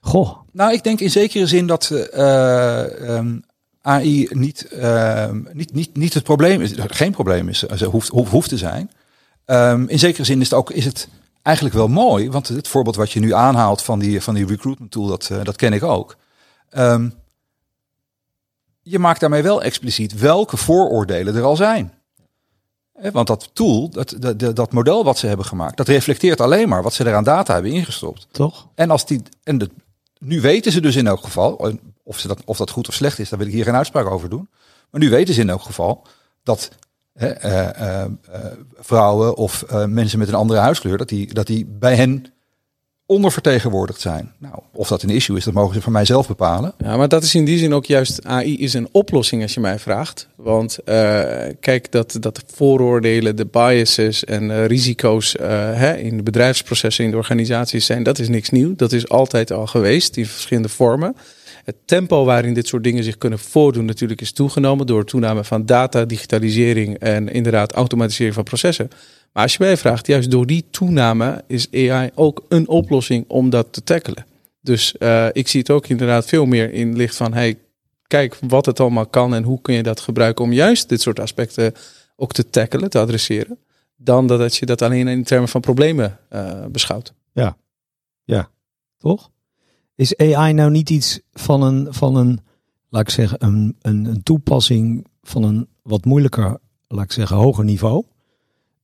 goh. 0.00 0.39
Nou, 0.52 0.72
ik 0.72 0.82
denk 0.82 1.00
in 1.00 1.10
zekere 1.10 1.46
zin 1.46 1.66
dat 1.66 1.90
uh, 2.14 3.16
um, 3.16 3.44
AI 3.82 4.28
niet, 4.30 4.68
ehm, 4.68 5.42
niet, 5.52 5.72
niet, 5.72 5.96
niet 5.96 6.14
het 6.14 6.24
probleem 6.24 6.60
is, 6.60 6.72
geen 6.76 7.12
probleem 7.12 7.48
is, 7.48 7.64
hoeft, 7.82 8.08
hoeft 8.08 8.48
te 8.48 8.58
zijn. 8.58 8.90
Um, 9.46 9.88
in 9.88 9.98
zekere 9.98 10.24
zin 10.24 10.40
is 10.40 10.50
het 10.50 10.58
ook 10.58 10.70
is 10.70 10.84
het 10.84 11.08
eigenlijk 11.42 11.74
wel 11.76 11.88
mooi, 11.88 12.30
want 12.30 12.48
het 12.48 12.68
voorbeeld 12.68 12.96
wat 12.96 13.12
je 13.12 13.20
nu 13.20 13.34
aanhaalt 13.34 13.82
van 13.82 13.98
die, 13.98 14.20
van 14.20 14.34
die 14.34 14.46
recruitment 14.46 14.90
tool, 14.90 15.06
dat, 15.06 15.30
dat 15.42 15.56
ken 15.56 15.72
ik 15.72 15.82
ook. 15.82 16.16
Um, 16.70 17.14
je 18.82 18.98
maakt 18.98 19.20
daarmee 19.20 19.42
wel 19.42 19.62
expliciet 19.62 20.18
welke 20.18 20.56
vooroordelen 20.56 21.34
er 21.34 21.42
al 21.42 21.56
zijn. 21.56 21.92
Want 23.12 23.26
dat 23.26 23.50
tool, 23.52 23.90
dat, 23.90 24.14
dat, 24.18 24.56
dat 24.56 24.72
model 24.72 25.04
wat 25.04 25.18
ze 25.18 25.26
hebben 25.26 25.46
gemaakt, 25.46 25.76
dat 25.76 25.88
reflecteert 25.88 26.40
alleen 26.40 26.68
maar 26.68 26.82
wat 26.82 26.92
ze 26.92 27.04
er 27.04 27.14
aan 27.14 27.24
data 27.24 27.52
hebben 27.54 27.72
ingestopt. 27.72 28.26
Toch? 28.30 28.68
En 28.74 28.90
als 28.90 29.06
die, 29.06 29.22
en 29.42 29.58
de, 29.58 29.70
nu 30.20 30.40
weten 30.40 30.72
ze 30.72 30.80
dus 30.80 30.96
in 30.96 31.06
elk 31.06 31.24
geval, 31.24 31.78
of, 32.02 32.18
ze 32.18 32.28
dat, 32.28 32.42
of 32.44 32.56
dat 32.56 32.70
goed 32.70 32.88
of 32.88 32.94
slecht 32.94 33.18
is, 33.18 33.28
daar 33.28 33.38
wil 33.38 33.48
ik 33.48 33.54
hier 33.54 33.64
geen 33.64 33.74
uitspraak 33.76 34.06
over 34.06 34.28
doen. 34.28 34.48
Maar 34.90 35.00
nu 35.00 35.10
weten 35.10 35.34
ze 35.34 35.40
in 35.40 35.50
elk 35.50 35.62
geval 35.62 36.06
dat 36.42 36.70
hè, 37.12 37.44
uh, 37.44 38.04
uh, 38.04 38.44
vrouwen 38.78 39.36
of 39.36 39.64
mensen 39.86 40.18
met 40.18 40.28
een 40.28 40.34
andere 40.34 40.60
huidskleur, 40.60 40.98
dat 40.98 41.08
die, 41.08 41.34
dat 41.34 41.46
die 41.46 41.66
bij 41.66 41.96
hen 41.96 42.32
ondervertegenwoordigd 43.10 44.00
zijn. 44.00 44.32
Nou, 44.38 44.54
of 44.72 44.88
dat 44.88 45.02
een 45.02 45.10
issue 45.10 45.36
is, 45.36 45.44
dat 45.44 45.54
mogen 45.54 45.74
ze 45.74 45.80
van 45.80 45.92
mij 45.92 46.04
zelf 46.04 46.26
bepalen. 46.26 46.72
Ja, 46.78 46.96
maar 46.96 47.08
dat 47.08 47.22
is 47.22 47.34
in 47.34 47.44
die 47.44 47.58
zin 47.58 47.74
ook 47.74 47.84
juist 47.84 48.24
AI 48.24 48.58
is 48.58 48.74
een 48.74 48.88
oplossing 48.92 49.42
als 49.42 49.54
je 49.54 49.60
mij 49.60 49.78
vraagt. 49.78 50.28
Want 50.36 50.78
uh, 50.84 50.94
kijk, 51.60 51.92
dat, 51.92 52.16
dat 52.20 52.36
de 52.36 52.42
vooroordelen, 52.54 53.36
de 53.36 53.46
biases 53.46 54.24
en 54.24 54.42
uh, 54.42 54.66
risico's 54.66 55.36
uh, 55.40 55.46
hè, 55.74 55.96
in 55.96 56.16
de 56.16 56.22
bedrijfsprocessen, 56.22 57.04
in 57.04 57.10
de 57.10 57.16
organisaties 57.16 57.86
zijn, 57.86 58.02
dat 58.02 58.18
is 58.18 58.28
niks 58.28 58.50
nieuw. 58.50 58.76
Dat 58.76 58.92
is 58.92 59.08
altijd 59.08 59.52
al 59.52 59.66
geweest 59.66 60.16
in 60.16 60.26
verschillende 60.26 60.68
vormen. 60.68 61.16
Het 61.70 61.86
tempo 61.86 62.24
waarin 62.24 62.54
dit 62.54 62.66
soort 62.66 62.84
dingen 62.84 63.04
zich 63.04 63.18
kunnen 63.18 63.38
voordoen 63.38 63.84
natuurlijk 63.84 64.20
is 64.20 64.32
toegenomen 64.32 64.86
door 64.86 65.04
toename 65.04 65.44
van 65.44 65.66
data, 65.66 66.04
digitalisering 66.04 66.98
en 66.98 67.28
inderdaad 67.28 67.72
automatisering 67.72 68.34
van 68.34 68.44
processen. 68.44 68.88
Maar 69.32 69.42
als 69.42 69.52
je 69.52 69.64
mij 69.64 69.76
vraagt, 69.76 70.06
juist 70.06 70.30
door 70.30 70.46
die 70.46 70.64
toename 70.70 71.44
is 71.46 71.68
AI 71.72 72.10
ook 72.14 72.44
een 72.48 72.68
oplossing 72.68 73.24
om 73.28 73.50
dat 73.50 73.72
te 73.72 73.82
tackelen. 73.82 74.26
Dus 74.60 74.94
uh, 74.98 75.26
ik 75.32 75.48
zie 75.48 75.60
het 75.60 75.70
ook 75.70 75.86
inderdaad 75.86 76.26
veel 76.26 76.46
meer 76.46 76.72
in 76.72 76.96
licht 76.96 77.16
van, 77.16 77.32
hey, 77.32 77.58
kijk 78.06 78.36
wat 78.40 78.66
het 78.66 78.80
allemaal 78.80 79.06
kan 79.06 79.34
en 79.34 79.42
hoe 79.42 79.60
kun 79.60 79.74
je 79.74 79.82
dat 79.82 80.00
gebruiken 80.00 80.44
om 80.44 80.52
juist 80.52 80.88
dit 80.88 81.00
soort 81.00 81.20
aspecten 81.20 81.72
ook 82.16 82.32
te 82.32 82.50
tackelen, 82.50 82.90
te 82.90 82.98
adresseren, 82.98 83.58
dan 83.96 84.26
dat 84.26 84.56
je 84.56 84.66
dat 84.66 84.82
alleen 84.82 85.08
in 85.08 85.24
termen 85.24 85.48
van 85.48 85.60
problemen 85.60 86.18
uh, 86.32 86.64
beschouwt. 86.66 87.12
Ja, 87.32 87.56
ja, 88.24 88.50
toch? 88.98 89.30
Is 90.00 90.16
AI 90.16 90.52
nou 90.52 90.70
niet 90.70 90.90
iets 90.90 91.20
van 91.32 91.62
een, 91.62 91.86
van 91.90 92.16
een 92.16 92.40
laat 92.88 93.02
ik 93.02 93.10
zeggen, 93.10 93.44
een, 93.44 93.76
een, 93.80 94.22
toepassing 94.22 95.06
van 95.22 95.42
een 95.42 95.68
wat 95.82 96.04
moeilijker, 96.04 96.58
laat 96.88 97.04
ik 97.04 97.12
zeggen, 97.12 97.36
hoger 97.36 97.64
niveau? 97.64 98.04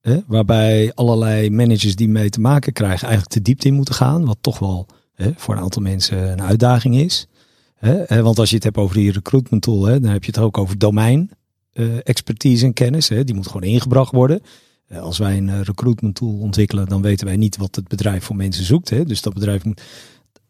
Hè, 0.01 0.21
waarbij 0.27 0.93
allerlei 0.95 1.51
managers 1.51 1.97
die 1.97 2.09
mee 2.09 2.29
te 2.29 2.41
maken 2.41 2.73
krijgen 2.73 3.09
eigenlijk 3.09 3.33
te 3.33 3.43
diepte 3.43 3.69
in 3.69 3.75
moeten 3.75 3.95
gaan. 3.95 4.25
Wat 4.25 4.39
toch 4.41 4.59
wel 4.59 4.87
hè, 5.15 5.31
voor 5.37 5.55
een 5.55 5.61
aantal 5.61 5.83
mensen 5.83 6.33
een 6.33 6.43
uitdaging 6.43 6.97
is. 6.97 7.27
Hè, 7.77 8.23
want 8.23 8.39
als 8.39 8.49
je 8.49 8.55
het 8.55 8.65
hebt 8.65 8.77
over 8.77 8.97
die 8.97 9.13
recruitment 9.13 9.63
tool, 9.63 9.85
hè, 9.85 10.01
dan 10.01 10.11
heb 10.11 10.25
je 10.25 10.31
het 10.31 10.41
ook 10.41 10.59
over 10.59 10.79
domein 10.79 11.31
uh, 11.73 11.97
expertise 12.03 12.65
en 12.65 12.73
kennis. 12.73 13.09
Hè, 13.09 13.25
die 13.25 13.35
moet 13.35 13.47
gewoon 13.47 13.63
ingebracht 13.63 14.13
worden. 14.13 14.41
Uh, 14.89 15.01
als 15.01 15.19
wij 15.19 15.37
een 15.37 15.49
uh, 15.49 15.61
recruitment 15.61 16.15
tool 16.15 16.39
ontwikkelen, 16.39 16.87
dan 16.87 17.03
weten 17.03 17.27
wij 17.27 17.37
niet 17.37 17.57
wat 17.57 17.75
het 17.75 17.89
bedrijf 17.89 18.25
voor 18.25 18.37
mensen 18.37 18.65
zoekt. 18.65 18.91
Hè. 18.91 19.05
Dus 19.05 19.23
dat 19.23 19.35
bedrijf 19.35 19.65
moet. 19.65 19.83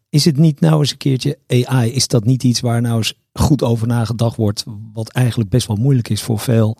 Is 0.09 0.25
het 0.25 0.37
niet 0.37 0.59
nou 0.59 0.79
eens 0.79 0.91
een 0.91 0.97
keertje 0.97 1.39
AI? 1.47 1.91
Is 1.91 2.07
dat 2.07 2.25
niet 2.25 2.43
iets 2.43 2.59
waar 2.59 2.81
nou 2.81 2.97
eens 2.97 3.13
goed 3.33 3.63
over 3.63 3.87
nagedacht 3.87 4.35
wordt? 4.35 4.65
Wat 4.93 5.09
eigenlijk 5.09 5.49
best 5.49 5.67
wel 5.67 5.75
moeilijk 5.75 6.09
is 6.09 6.21
voor 6.21 6.39
veel 6.39 6.77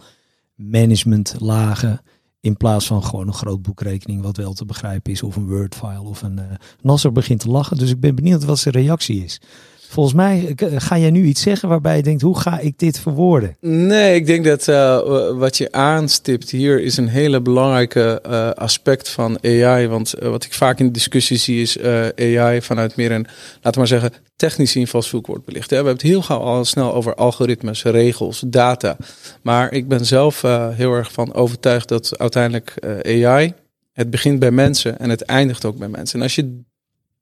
managementlagen. 0.56 2.02
In 2.40 2.58
plaats 2.58 2.88
van 2.88 3.04
gewoon 3.04 3.28
een 3.28 3.34
groot 3.34 3.62
boekrekening 3.62 4.22
wat 4.22 4.38
wel 4.38 4.54
te 4.54 4.66
begrijpen 4.66 5.12
is. 5.12 5.24
Of 5.24 5.36
een 5.36 5.48
Word-file 5.48 6.04
of 6.04 6.22
een... 6.22 6.38
Uh, 6.38 6.44
Nasser 6.82 7.12
begint 7.12 7.40
te 7.40 7.50
lachen, 7.50 7.78
dus 7.78 7.90
ik 7.90 8.00
ben 8.00 8.16
benieuwd 8.16 8.44
wat 8.44 8.60
zijn 8.60 8.74
reactie 8.74 9.24
is. 9.24 9.42
Volgens 9.90 10.16
mij 10.16 10.54
eh, 10.56 10.68
ga 10.78 10.98
jij 10.98 11.10
nu 11.10 11.24
iets 11.24 11.42
zeggen 11.42 11.70
waarbij 11.70 11.96
je 11.96 12.04
denkt, 12.04 12.22
hoe 12.22 12.40
ga 12.40 12.60
ik 12.60 12.80
dit 12.80 13.00
verwoorden? 13.00 13.58
Nee, 13.62 14.16
ik 14.16 14.26
denk 14.26 14.46
dat 14.46 14.68
uh, 14.68 15.00
wat 15.38 15.58
je 15.58 15.72
aanstipt 15.72 16.50
hier 16.50 16.82
is 16.82 16.98
een 16.98 17.08
hele 17.08 17.42
belangrijke 17.42 18.22
uh, 18.30 18.50
aspect 18.50 19.10
van 19.10 19.38
AI. 19.44 19.88
Want 19.88 20.14
wat 20.20 20.44
ik 20.44 20.54
vaak 20.54 20.80
in 20.80 20.86
de 20.86 20.92
discussie 20.92 21.38
zie 21.38 21.62
is 21.62 21.80
AI 22.16 22.62
vanuit 22.62 22.96
meer 22.96 23.12
een, 23.12 23.28
laten 23.54 23.72
we 23.72 23.78
maar 23.78 23.88
zeggen, 23.88 24.14
technische 24.36 24.80
invalshoek 24.80 25.28
wordt 25.28 25.46
belicht. 25.46 25.70
Hè. 25.70 25.78
We 25.78 25.84
hebben 25.86 25.94
het 25.94 26.12
heel 26.12 26.22
gauw 26.22 26.40
al 26.40 26.66
snel 26.66 26.94
over 26.94 27.16
algoritmes, 27.16 27.84
regels, 27.84 28.44
data. 28.48 28.98
Maar 29.42 29.72
ik 29.72 29.88
ben 29.88 30.06
zelf 30.06 30.42
heel 30.72 30.94
erg 30.94 31.12
van 31.12 31.34
overtuigd 31.34 31.88
dat 31.88 32.18
uiteindelijk 32.18 32.74
AI, 33.06 33.54
het 33.94 34.10
begint 34.10 34.40
bij 34.40 34.52
mensen 34.52 35.00
en 35.00 35.10
het 35.10 35.22
eindigt 35.22 35.66
ook 35.66 35.78
bij 35.78 35.88
mensen. 35.88 36.20
En 36.20 36.24
als 36.24 36.36
je 36.36 36.62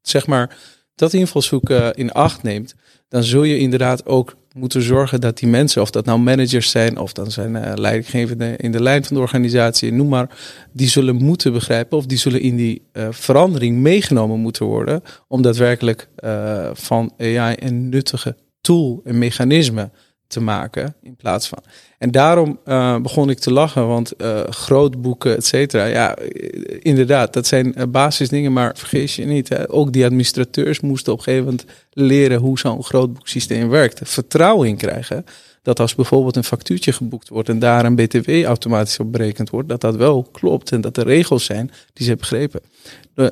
zeg 0.02 0.28
maar 0.28 0.58
dat 0.96 1.14
invalshoek 1.14 1.70
uh, 1.70 1.90
in 1.94 2.12
acht 2.12 2.44
neemt, 2.44 2.76
dan 3.10 3.24
zul 3.24 3.44
je 3.44 3.58
inderdaad 3.58 4.06
ook 4.06 4.36
moeten 4.54 4.82
zorgen 4.82 5.22
dat 5.22 5.38
die 5.38 5.50
mensen, 5.50 5.82
of 5.82 5.90
dat 5.92 6.06
nou 6.06 6.20
managers 6.20 6.70
zijn, 6.70 6.98
of 6.98 7.14
dan 7.14 7.32
zijn 7.32 7.56
uh, 7.56 7.72
leidinggevenden 7.76 8.58
in 8.58 8.72
de 8.72 8.82
lijn 8.82 9.06
van 9.06 9.16
de 9.16 9.22
organisatie, 9.22 9.94
noem 9.94 10.08
maar, 10.08 10.38
die 10.72 10.88
zullen 10.88 11.16
moeten 11.16 11.54
begrijpen, 11.54 11.98
of 11.98 12.06
die 12.06 12.18
zullen 12.18 12.42
in 12.42 12.56
die 12.56 12.82
uh, 12.94 13.08
verandering 13.12 13.78
meegenomen 13.78 14.40
moeten 14.40 14.66
worden, 14.66 15.02
om 15.28 15.42
daadwerkelijk 15.42 16.08
van 16.74 17.14
AI 17.18 17.56
een 17.60 17.90
nuttige 17.90 18.36
tool, 18.62 19.02
een 19.04 19.18
mechanisme 19.18 19.90
te 20.28 20.42
maken 20.42 20.96
in 21.02 21.16
plaats 21.16 21.48
van. 21.48 21.60
En 21.98 22.12
daarom 22.12 22.60
uh, 22.66 22.98
begon 22.98 23.30
ik 23.30 23.40
te 23.40 23.52
lachen, 23.52 23.88
want 23.88 24.14
uh, 24.18 24.40
grootboeken, 24.44 25.36
et 25.36 25.46
cetera. 25.46 25.86
Ja, 25.86 26.18
inderdaad, 26.80 27.34
dat 27.34 27.48
zijn 27.48 27.76
basisdingen, 27.90 28.54
maar 28.54 28.78
vergeet 28.78 29.12
je 29.12 29.26
niet. 29.26 29.50
Hè, 29.50 29.72
ook 29.72 29.94
die 29.94 30.06
administrateurs 30.06 30.80
moesten 30.80 31.14
op 31.14 31.18
een 31.18 31.24
gegeven 31.24 31.46
moment 31.46 31.66
leren 31.90 32.40
hoe 32.40 32.60
zo'n 32.60 32.84
grootboeksysteem 32.84 33.70
werkt. 33.70 34.00
Vertrouwen 34.04 34.68
in 34.68 34.78
krijgen 34.78 35.26
dat 35.66 35.80
als 35.80 35.96
bijvoorbeeld 35.96 36.36
een 36.36 36.44
factuurtje 36.44 36.92
geboekt 36.92 37.30
wordt 37.30 37.50
en 37.50 37.60
daar 37.60 37.86
een 37.86 37.96
BTW 37.96 38.30
automatisch 38.30 39.00
op 39.00 39.12
berekend 39.12 39.50
wordt, 39.50 39.70
dat 39.70 39.82
dat 39.82 39.96
wel 39.96 40.28
klopt 40.32 40.72
en 40.72 40.82
dat 40.82 40.98
er 40.98 41.06
regels 41.06 41.46
zijn 41.46 41.68
die 41.68 42.06
ze 42.06 42.10
hebben 42.10 42.30
begrepen. 42.30 42.62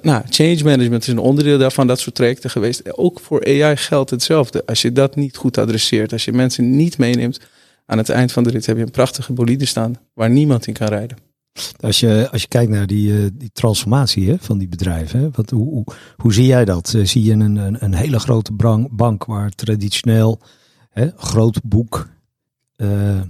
Nou, 0.02 0.24
change 0.30 0.63
management 0.63 1.02
is 1.02 1.08
een 1.08 1.18
onderdeel 1.18 1.58
daarvan, 1.58 1.88
dat 1.88 2.00
soort 2.00 2.16
trajecten 2.16 2.50
geweest. 2.50 2.98
Ook 2.98 3.20
voor 3.20 3.46
AI 3.46 3.78
geldt 3.78 4.10
hetzelfde. 4.10 4.66
Als 4.66 4.82
je 4.82 4.92
dat 4.92 5.16
niet 5.16 5.38
goed 5.38 5.58
adresseert, 5.58 6.12
als 6.12 6.25
je 6.25 6.34
mensen 6.34 6.75
niet 6.75 6.98
meeneemt, 6.98 7.40
aan 7.86 7.98
het 7.98 8.10
eind 8.10 8.32
van 8.32 8.44
de 8.44 8.50
rit 8.50 8.66
heb 8.66 8.78
je 8.78 8.84
een 8.84 8.92
prachtige 8.92 9.34
bolide 9.34 9.66
staan 9.66 9.96
waar 10.13 10.30
niemand 10.30 10.68
in 10.68 10.74
kan 10.74 10.88
rijden. 10.88 11.18
Als 11.80 12.00
je, 12.00 12.28
als 12.32 12.42
je 12.42 12.48
kijkt 12.48 12.72
naar 12.72 12.88
die, 12.88 13.12
uh, 13.12 13.28
die 13.34 13.52
transformatie 13.54 14.30
hè, 14.30 14.36
van 14.40 14.58
die 14.58 14.68
bedrijven, 14.68 15.20
hè, 15.20 15.30
wat, 15.32 15.50
hoe, 15.50 15.84
hoe, 16.18 16.34
zie 16.34 16.46
jij 16.46 16.66
dat? 16.66 16.94
Uh, 16.96 17.06
zie 17.06 17.24
je 17.24 17.32
een, 17.32 17.56
een, 17.56 17.84
een 17.84 17.94
hele 17.94 18.20
grote 18.20 18.52
bank 18.92 19.25
waar 19.25 19.50
traditioneel 19.50 20.40
hè, 20.90 21.10
groot 21.16 21.60
boek 21.63 22.08
uh, 22.77 23.22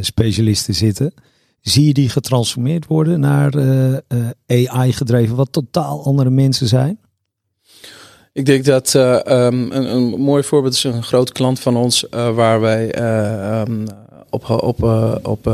specialisten 0.00 0.74
zitten? 0.74 1.14
Zie 1.60 1.86
je 1.86 1.92
die 1.92 2.08
getransformeerd 2.08 2.86
worden 2.86 3.20
naar 3.20 3.54
AI 4.46 4.92
gedreven, 4.92 5.36
wat 5.36 5.52
totaal 5.52 6.04
andere 6.04 6.30
mensen 6.30 6.66
zijn? 6.66 6.98
Ik 8.32 8.46
denk 8.46 8.64
dat 8.64 8.94
um, 8.94 9.72
een, 9.72 9.94
een, 9.94 10.20
mooi 10.20 10.42
voorbeeld 10.42 10.74
is 10.74 10.84
een 10.84 11.02
grote 11.02 11.32
klant 11.32 11.60
van 11.60 11.76
ons, 11.76 12.06
waar 12.10 12.60
wij 12.60 12.98
um, 13.60 13.86
op, 14.30 14.50
op, 14.50 14.82
op 15.22 15.44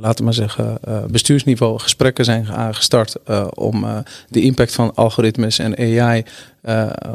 laten 0.00 0.16
we 0.16 0.22
maar 0.22 0.34
zeggen, 0.34 0.78
bestuursniveau 1.10 1.78
gesprekken 1.78 2.24
zijn 2.24 2.74
gestart 2.74 3.16
om 3.54 3.86
de 4.28 4.40
impact 4.40 4.74
van 4.74 4.94
algoritmes 4.94 5.58
en 5.58 5.76
AI 5.76 6.24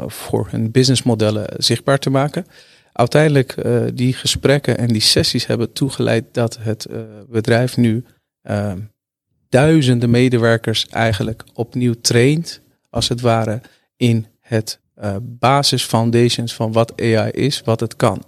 voor 0.06 0.48
hun 0.50 0.70
businessmodellen 0.70 1.46
zichtbaar 1.56 1.98
te 1.98 2.10
maken. 2.10 2.46
Uiteindelijk 2.94 3.54
die 3.94 4.12
gesprekken 4.12 4.78
en 4.78 4.88
die 4.88 5.00
sessies 5.00 5.46
hebben 5.46 5.72
toegeleid 5.72 6.24
dat 6.32 6.58
het 6.60 6.86
bedrijf 7.28 7.76
nu 7.76 8.04
ehm, 8.42 8.78
duizenden 9.48 10.10
medewerkers 10.10 10.86
eigenlijk 10.88 11.44
opnieuw 11.52 11.94
traint, 12.00 12.60
als 12.90 13.08
het 13.08 13.20
ware, 13.20 13.60
in 13.96 14.26
het 14.40 14.78
uh, 15.02 15.16
basis 15.22 15.82
foundations 15.82 16.54
van 16.54 16.72
wat 16.72 17.00
AI 17.02 17.30
is, 17.30 17.62
wat 17.64 17.80
het 17.80 17.96
kan. 17.96 18.22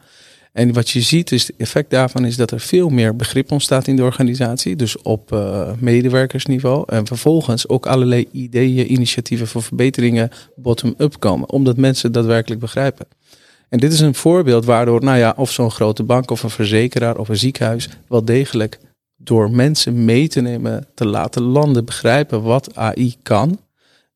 En 0.53 0.73
wat 0.73 0.91
je 0.91 1.01
ziet 1.01 1.33
is, 1.33 1.47
het 1.47 1.57
effect 1.57 1.91
daarvan 1.91 2.25
is 2.25 2.37
dat 2.37 2.51
er 2.51 2.61
veel 2.61 2.89
meer 2.89 3.17
begrip 3.17 3.53
ontstaat 3.53 3.87
in 3.87 3.97
de 3.97 4.03
organisatie. 4.03 4.77
Dus 4.77 5.03
op 5.03 5.33
uh, 5.33 5.71
medewerkersniveau. 5.79 6.85
En 6.87 7.07
vervolgens 7.07 7.69
ook 7.69 7.87
allerlei 7.87 8.29
ideeën, 8.33 8.93
initiatieven 8.93 9.47
voor 9.47 9.63
verbeteringen 9.63 10.31
bottom-up 10.55 11.19
komen. 11.19 11.51
Omdat 11.51 11.77
mensen 11.77 12.13
daadwerkelijk 12.13 12.61
begrijpen. 12.61 13.07
En 13.69 13.79
dit 13.79 13.93
is 13.93 14.01
een 14.01 14.15
voorbeeld 14.15 14.65
waardoor, 14.65 15.05
nou 15.05 15.19
ja, 15.19 15.35
of 15.37 15.51
zo'n 15.51 15.71
grote 15.71 16.03
bank 16.03 16.31
of 16.31 16.43
een 16.43 16.51
verzekeraar 16.51 17.17
of 17.19 17.29
een 17.29 17.37
ziekenhuis 17.37 17.89
wel 18.09 18.25
degelijk 18.25 18.79
door 19.17 19.51
mensen 19.51 20.05
mee 20.05 20.29
te 20.29 20.41
nemen, 20.41 20.87
te 20.95 21.07
laten 21.07 21.43
landen, 21.43 21.85
begrijpen 21.85 22.43
wat 22.43 22.75
AI 22.75 23.17
kan 23.23 23.59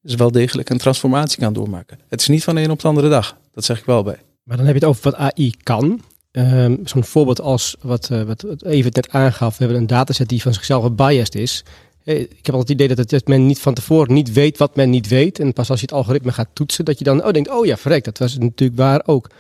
dus 0.03 0.15
wel 0.15 0.31
degelijk 0.31 0.71
een 0.71 0.79
transformatie 0.79 1.39
kan 1.39 1.53
doormaken. 1.53 1.99
Het 2.09 2.21
is 2.21 2.29
niet 2.29 2.45
van 2.45 2.55
de 2.55 2.61
een 2.61 2.71
op 2.71 2.81
de 2.81 2.89
andere 2.89 3.09
dag. 3.09 3.37
Dat 3.53 3.65
zeg 3.65 3.79
ik 3.79 3.85
wel 3.85 4.03
bij. 4.03 4.19
Maar 4.43 4.57
dan 4.57 4.67
heb 4.67 4.75
je 4.75 4.81
het 4.81 4.91
over 4.91 5.11
wat 5.11 5.21
AI 5.21 5.55
kan. 5.63 6.01
Um, 6.33 6.81
Zo'n 6.85 7.05
voorbeeld 7.05 7.41
als 7.41 7.77
wat, 7.81 8.09
uh, 8.13 8.23
wat 8.23 8.45
even 8.65 8.91
net 8.95 9.11
aangaf. 9.11 9.59
We 9.59 9.65
hebben 9.65 9.81
een 9.81 9.87
dataset 9.87 10.29
die 10.29 10.43
van 10.43 10.55
zichzelf 10.55 10.85
gebiased 10.85 11.35
is. 11.35 11.65
Eh, 12.11 12.21
ik 12.21 12.47
heb 12.47 12.55
altijd 12.55 12.69
het 12.69 12.71
idee 12.71 12.89
dat, 12.89 12.99
het, 12.99 13.11
dat 13.11 13.27
men 13.27 13.47
niet 13.47 13.61
van 13.61 13.75
tevoren 13.75 14.15
niet 14.15 14.33
weet 14.33 14.59
wat 14.59 14.77
men 14.77 14.91
niet 14.91 15.09
weet. 15.09 15.39
En 15.39 15.53
pas 15.53 15.71
als 15.71 15.81
je 15.81 15.87
het 15.87 15.95
algoritme 15.95 16.33
gaat 16.33 16.49
toetsen, 16.53 16.85
dat 16.85 16.99
je 16.99 17.05
dan 17.05 17.25
oh, 17.25 17.31
denkt, 17.31 17.51
oh 17.51 17.67
ja, 17.67 17.77
verrek, 17.77 18.05
dat 18.05 18.19
was 18.19 18.39
natuurlijk 18.39 18.79
waar 18.79 19.03
ook. 19.07 19.31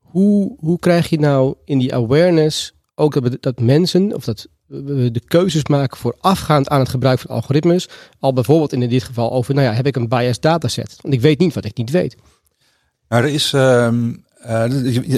Hoe, 0.00 0.56
hoe 0.58 0.78
krijg 0.78 1.08
je 1.08 1.18
nou 1.18 1.54
in 1.64 1.78
die 1.78 1.94
awareness 1.94 2.74
ook 2.94 3.22
dat, 3.22 3.36
dat 3.42 3.60
mensen, 3.60 4.14
of 4.14 4.24
dat 4.24 4.48
de 4.66 5.22
keuzes 5.26 5.66
maken 5.66 5.96
voorafgaand 5.96 6.68
aan 6.68 6.78
het 6.78 6.88
gebruik 6.88 7.18
van 7.18 7.30
algoritmes. 7.30 7.88
Al 8.18 8.32
bijvoorbeeld 8.32 8.72
in 8.72 8.88
dit 8.88 9.02
geval 9.02 9.32
over, 9.32 9.54
nou 9.54 9.66
ja, 9.66 9.72
heb 9.72 9.86
ik 9.86 9.96
een 9.96 10.08
biased 10.08 10.42
dataset? 10.42 10.96
Want 11.00 11.14
ik 11.14 11.20
weet 11.20 11.38
niet 11.38 11.54
wat 11.54 11.64
ik 11.64 11.76
niet 11.76 11.90
weet. 11.90 12.16
Nou, 13.08 13.24
er 13.24 13.30
is, 13.30 13.52
uh, 13.52 13.88
uh, 14.46 14.60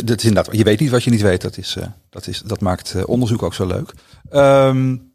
dat 0.05 0.19
is 0.19 0.25
inderdaad, 0.25 0.57
je 0.57 0.65
weet 0.65 0.81
niet 0.81 0.91
wat 0.91 1.05
je 1.05 1.11
niet 1.11 1.23
weet. 1.23 1.43
Dat, 1.43 1.57
is, 1.57 1.77
uh, 1.79 1.85
dat, 2.11 2.27
is, 2.27 2.43
dat 2.47 2.61
maakt 2.61 3.05
onderzoek 3.05 3.43
ook 3.43 3.55
zo 3.55 3.67
leuk. 3.67 3.95
Um, 4.33 5.06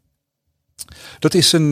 dat 1.18 1.34
is 1.34 1.52
een, 1.52 1.68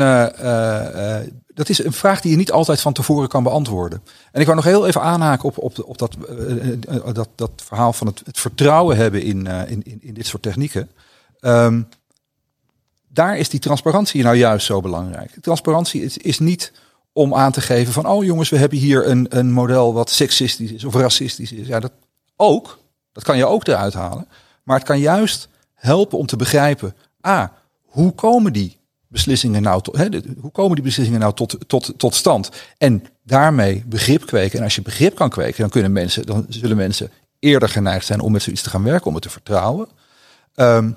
dat 1.47 1.69
is 1.69 1.85
een 1.85 1.93
vraag 1.93 2.21
die 2.21 2.31
je 2.31 2.37
niet 2.37 2.53
altijd 2.53 2.81
van 2.81 2.93
tevoren 2.93 3.29
kan 3.29 3.43
beantwoorden. 3.43 4.03
En 4.33 4.41
ik 4.41 4.47
wou 4.47 4.57
nog 4.57 4.67
heel 4.67 4.87
even 4.87 5.03
aanhaken 5.03 5.45
op, 5.45 5.59
op, 5.59 5.85
op 5.85 5.99
dat, 5.99 6.17
dat, 7.15 7.29
dat 7.35 7.51
verhaal 7.57 7.93
van 7.93 8.07
het, 8.07 8.23
het 8.25 8.39
vertrouwen 8.39 8.97
hebben 8.97 9.23
in, 9.23 9.47
in, 9.47 9.83
in, 9.83 9.99
in 10.03 10.15
dit 10.15 10.27
soort 10.27 10.43
technieken. 10.43 10.91
Um, 11.41 11.89
daar 13.13 13.39
is 13.39 13.49
die 13.49 13.61
transparantie 13.61 14.23
nou 14.23 14.37
juist 14.37 14.67
zo 14.67 14.81
belangrijk. 14.81 15.37
Transparantie 15.41 16.03
is, 16.03 16.19
is 16.19 16.39
niet 16.39 16.73
om 17.13 17.35
aan 17.35 17.53
te 17.53 17.61
geven 17.61 17.93
van, 17.93 18.07
oh 18.07 18.25
jongens, 18.25 18.49
we 18.49 18.57
hebben 18.57 18.79
hier 18.79 19.09
een, 19.09 19.27
een 19.39 19.53
model 19.53 19.95
wat 19.95 20.11
seksistisch 20.11 20.73
is 20.73 20.85
of 20.85 20.95
racistisch 20.95 21.53
is. 21.53 21.67
Ja, 21.67 21.81
dat 21.81 21.93
ook. 22.37 22.79
Dat 23.13 23.25
kan 23.25 23.37
je 23.37 23.47
ook 23.47 23.67
eruit 23.67 23.95
halen. 23.95 24.29
Maar 24.63 24.77
het 24.77 24.87
kan 24.87 24.99
juist 24.99 25.49
helpen 25.75 26.19
om 26.19 26.27
te 26.27 26.37
begrijpen, 26.37 26.97
ah, 27.21 27.49
hoe 27.85 28.13
komen 28.13 28.53
die 28.53 28.79
beslissingen 29.11 29.63
nou 29.63 29.83
tot, 29.83 29.97
hè, 29.97 30.09
hoe 30.41 30.51
komen 30.51 30.75
die 30.75 30.85
beslissingen 30.85 31.21
nou 31.21 31.35
tot, 31.35 31.57
tot, 31.67 31.93
tot 31.97 32.15
stand? 32.15 32.51
En 32.79 33.05
daarmee 33.23 33.85
begrip 33.87 34.27
kweken. 34.27 34.59
En 34.59 34.65
als 34.65 34.75
je 34.75 34.83
begrip 34.83 35.15
kan 35.15 35.31
kweken, 35.31 35.61
dan 35.61 35.71
kunnen 35.71 35.93
mensen, 35.93 36.27
dan 36.27 36.47
zullen 36.49 36.77
mensen 36.77 37.11
eerder 37.39 37.69
geneigd 37.69 38.07
zijn 38.07 38.21
om 38.21 38.33
met 38.33 38.43
zoiets 38.43 38.63
te 38.63 38.71
gaan 38.71 38.83
werken, 38.83 39.07
om 39.07 39.15
het 39.15 39.23
te 39.23 39.31
vertrouwen. 39.31 39.89
Um, 40.55 40.97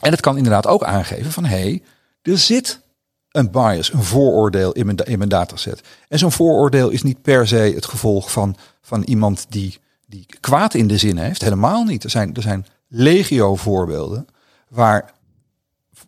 en 0.00 0.10
het 0.10 0.20
kan 0.20 0.36
inderdaad 0.36 0.66
ook 0.66 0.84
aangeven 0.84 1.32
van 1.32 1.44
hé, 1.44 1.60
hey, 1.60 1.82
er 2.22 2.38
zit 2.38 2.80
een 3.30 3.50
bias, 3.50 3.92
een 3.92 4.02
vooroordeel 4.02 4.72
in 4.72 4.86
mijn, 4.86 4.98
in 4.98 5.18
mijn 5.18 5.30
dataset. 5.30 5.80
En 6.08 6.18
zo'n 6.18 6.32
vooroordeel 6.32 6.90
is 6.90 7.02
niet 7.02 7.22
per 7.22 7.48
se 7.48 7.56
het 7.56 7.86
gevolg 7.86 8.32
van, 8.32 8.56
van 8.80 9.02
iemand 9.02 9.46
die, 9.48 9.78
die 10.06 10.26
kwaad 10.40 10.74
in 10.74 10.88
de 10.88 10.98
zin 10.98 11.16
heeft. 11.16 11.42
Helemaal 11.42 11.84
niet. 11.84 12.04
Er 12.04 12.10
zijn, 12.10 12.34
er 12.34 12.42
zijn 12.42 12.66
legio 12.88 13.56
voorbeelden 13.56 14.26
waar 14.68 15.13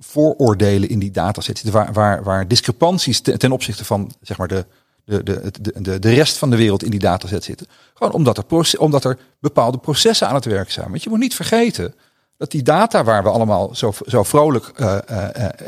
vooroordelen 0.01 0.89
in 0.89 0.99
die 0.99 1.11
dataset 1.11 1.59
zitten, 1.59 1.75
waar, 1.75 1.93
waar, 1.93 2.23
waar 2.23 2.49
discrepanties 2.49 3.21
ten, 3.21 3.53
opzichte 3.53 3.85
van 3.85 4.13
zeg 4.21 4.39
maar 4.39 4.49
de, 4.49 4.67
de, 5.05 5.23
de, 5.23 5.53
de, 5.81 5.99
de 5.99 6.15
rest 6.15 6.37
van 6.37 6.51
de 6.51 6.57
wereld 6.57 6.83
in 6.83 6.91
die 6.91 7.01
dataset 7.01 7.45
zitten. 7.45 7.67
Gewoon 7.95 8.13
omdat 8.13 8.37
er, 8.39 8.79
omdat 8.79 9.05
er 9.05 9.19
bepaalde 9.41 9.79
processen 9.79 10.29
aan 10.29 10.35
het 10.35 10.45
werk 10.45 10.71
zijn. 10.71 10.91
Want 10.91 11.03
je 11.03 11.11
moet 11.11 11.19
niet 11.19 11.35
vergeten 11.35 11.95
dat 12.37 12.51
die 12.51 12.63
data 12.63 13.05
waar 13.05 13.23
we 13.23 13.29
allemaal 13.29 13.75
zo, 13.75 13.93
zo 14.07 14.23
vrolijk 14.23 14.73
uh, 14.77 14.99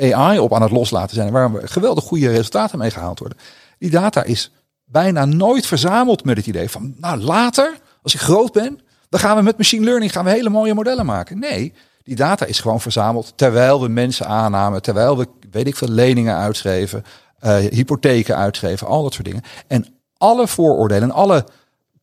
uh, 0.00 0.18
AI 0.18 0.38
op 0.38 0.54
aan 0.54 0.62
het 0.62 0.70
loslaten 0.70 1.14
zijn, 1.14 1.32
waar 1.32 1.52
we 1.52 1.68
geweldig 1.68 2.04
goede 2.04 2.28
resultaten 2.28 2.78
mee 2.78 2.90
gehaald 2.90 3.18
worden, 3.18 3.38
die 3.78 3.90
data 3.90 4.22
is 4.22 4.50
bijna 4.84 5.24
nooit 5.24 5.66
verzameld 5.66 6.24
met 6.24 6.36
het 6.36 6.46
idee 6.46 6.70
van, 6.70 6.94
nou 6.96 7.18
later, 7.18 7.78
als 8.02 8.14
ik 8.14 8.20
groot 8.20 8.52
ben, 8.52 8.80
dan 9.08 9.20
gaan 9.20 9.36
we 9.36 9.42
met 9.42 9.56
machine 9.56 9.84
learning 9.84 10.12
gaan 10.12 10.24
we 10.24 10.30
hele 10.30 10.48
mooie 10.48 10.74
modellen 10.74 11.06
maken. 11.06 11.38
Nee, 11.38 11.72
die 12.08 12.16
data 12.16 12.44
is 12.46 12.60
gewoon 12.60 12.80
verzameld 12.80 13.32
terwijl 13.36 13.80
we 13.82 13.88
mensen 13.88 14.26
aannamen, 14.26 14.82
terwijl 14.82 15.18
we, 15.18 15.26
weet 15.50 15.66
ik 15.66 15.76
veel, 15.76 15.88
leningen 15.88 16.36
uitschreven, 16.36 17.04
uh, 17.44 17.56
hypotheken 17.56 18.36
uitschreven, 18.36 18.86
al 18.86 19.02
dat 19.02 19.12
soort 19.12 19.26
dingen. 19.26 19.42
En 19.66 19.86
alle 20.16 20.48
vooroordelen, 20.48 21.10
alle 21.10 21.44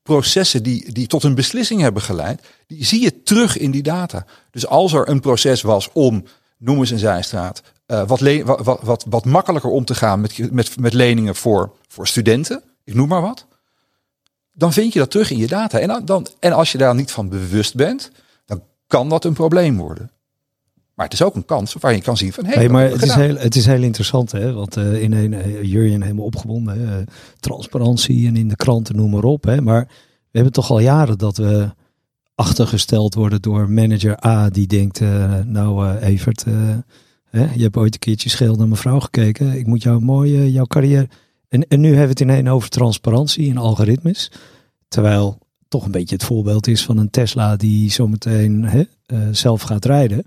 processen 0.04 0.64
die, 0.64 0.92
die 0.92 1.08
tot 1.08 1.24
een 1.24 1.36
beslissing 1.36 1.82
hebben 1.82 2.02
geleid, 2.02 2.42
die 2.68 2.86
zie 2.86 3.02
je 3.02 3.24
terug 3.24 3.58
in 3.58 3.72
die 3.72 3.84
data. 3.84 4.26
Dus 4.52 4.68
als 4.68 4.94
er 4.94 5.10
een 5.10 5.20
proces 5.20 5.62
was 5.62 5.90
om, 5.94 6.24
noem 6.58 6.80
eens 6.80 6.90
een 6.90 7.00
zijstraat, 7.00 7.62
uh, 7.88 8.08
wat, 8.08 8.20
wat, 8.44 8.82
wat, 8.82 9.06
wat, 9.10 9.26
makkelijker 9.26 9.70
om 9.70 9.86
te 9.86 9.96
gaan 9.96 10.22
met, 10.22 10.52
met, 10.52 10.80
met 10.80 10.94
leningen 10.94 11.36
voor, 11.36 11.72
voor 11.88 12.08
studenten, 12.08 12.64
ik 12.84 12.94
noem 12.94 13.08
maar 13.08 13.22
wat, 13.22 13.46
dan 14.54 14.74
vind 14.74 14.94
je 14.94 15.00
dat 15.00 15.12
terug 15.12 15.32
in 15.32 15.38
je 15.38 15.48
data. 15.48 15.80
En, 15.80 16.06
dan, 16.06 16.28
en 16.40 16.54
als 16.54 16.72
je 16.72 16.78
daar 16.78 16.96
niet 16.96 17.12
van 17.12 17.30
bewust 17.30 17.76
bent, 17.76 18.12
kan 18.88 19.10
dat 19.10 19.26
een 19.26 19.34
probleem 19.34 19.78
worden. 19.78 20.12
Maar 20.94 21.06
het 21.06 21.14
is 21.14 21.22
ook 21.22 21.36
een 21.36 21.46
kans 21.46 21.74
waar 21.74 21.96
je 21.96 22.02
kan 22.02 22.18
zien 22.18 22.34
van... 22.34 22.46
Hey, 22.46 22.70
maar 22.70 22.90
het 22.90 23.02
is, 23.02 23.14
heel, 23.14 23.36
het 23.38 23.56
is 23.56 23.66
heel 23.66 23.84
interessant, 23.84 24.32
hè? 24.32 24.54
Want 24.54 24.78
uh, 24.78 25.02
in 25.02 25.14
een, 25.14 25.32
uh, 25.32 25.64
Jurjen 25.64 26.02
helemaal 26.02 26.26
opgewonden. 26.26 26.82
Uh, 26.82 26.96
transparantie 27.40 28.28
en 28.28 28.36
in 28.36 28.48
de 28.48 28.56
kranten, 28.56 28.96
noem 28.96 29.12
maar 29.12 29.24
op. 29.24 29.44
Hè? 29.44 29.62
Maar 29.62 29.86
we 30.20 30.32
hebben 30.32 30.52
toch 30.52 30.70
al 30.70 30.80
jaren 30.80 31.18
dat 31.18 31.38
we 31.38 31.70
achtergesteld 32.36 33.14
worden 33.14 33.42
door 33.42 33.70
manager 33.72 34.26
A... 34.26 34.50
die 34.50 34.68
denkt, 34.68 35.00
nou 35.46 35.98
Evert, 35.98 36.46
hè, 37.30 37.54
je 37.54 37.64
hebt 37.64 37.78
ooit 37.78 37.94
een 37.94 38.00
keertje 38.00 38.30
scheel 38.30 38.56
naar 38.56 38.68
mevrouw 38.68 39.00
gekeken. 39.00 39.58
Ik 39.58 39.68
moet 39.68 39.84
jou 39.84 40.02
mooi, 40.02 40.52
jouw 40.52 40.66
carrière... 40.66 41.08
En, 41.48 41.68
en 41.68 41.80
nu 41.80 41.88
hebben 41.88 42.04
we 42.04 42.10
het 42.10 42.20
ineens 42.20 42.50
over 42.50 42.70
transparantie 42.70 43.50
en 43.50 43.58
algoritmes. 43.58 44.32
Terwijl 44.88 45.38
toch 45.76 45.86
een 45.86 45.92
beetje 45.92 46.16
het 46.16 46.26
voorbeeld 46.26 46.68
is 46.68 46.86
van 46.86 46.98
een 46.98 47.10
Tesla 47.10 47.56
die 47.56 47.92
zometeen 47.92 48.64
hè, 48.64 48.84
zelf 49.34 49.62
gaat 49.62 49.86
rijden 49.86 50.26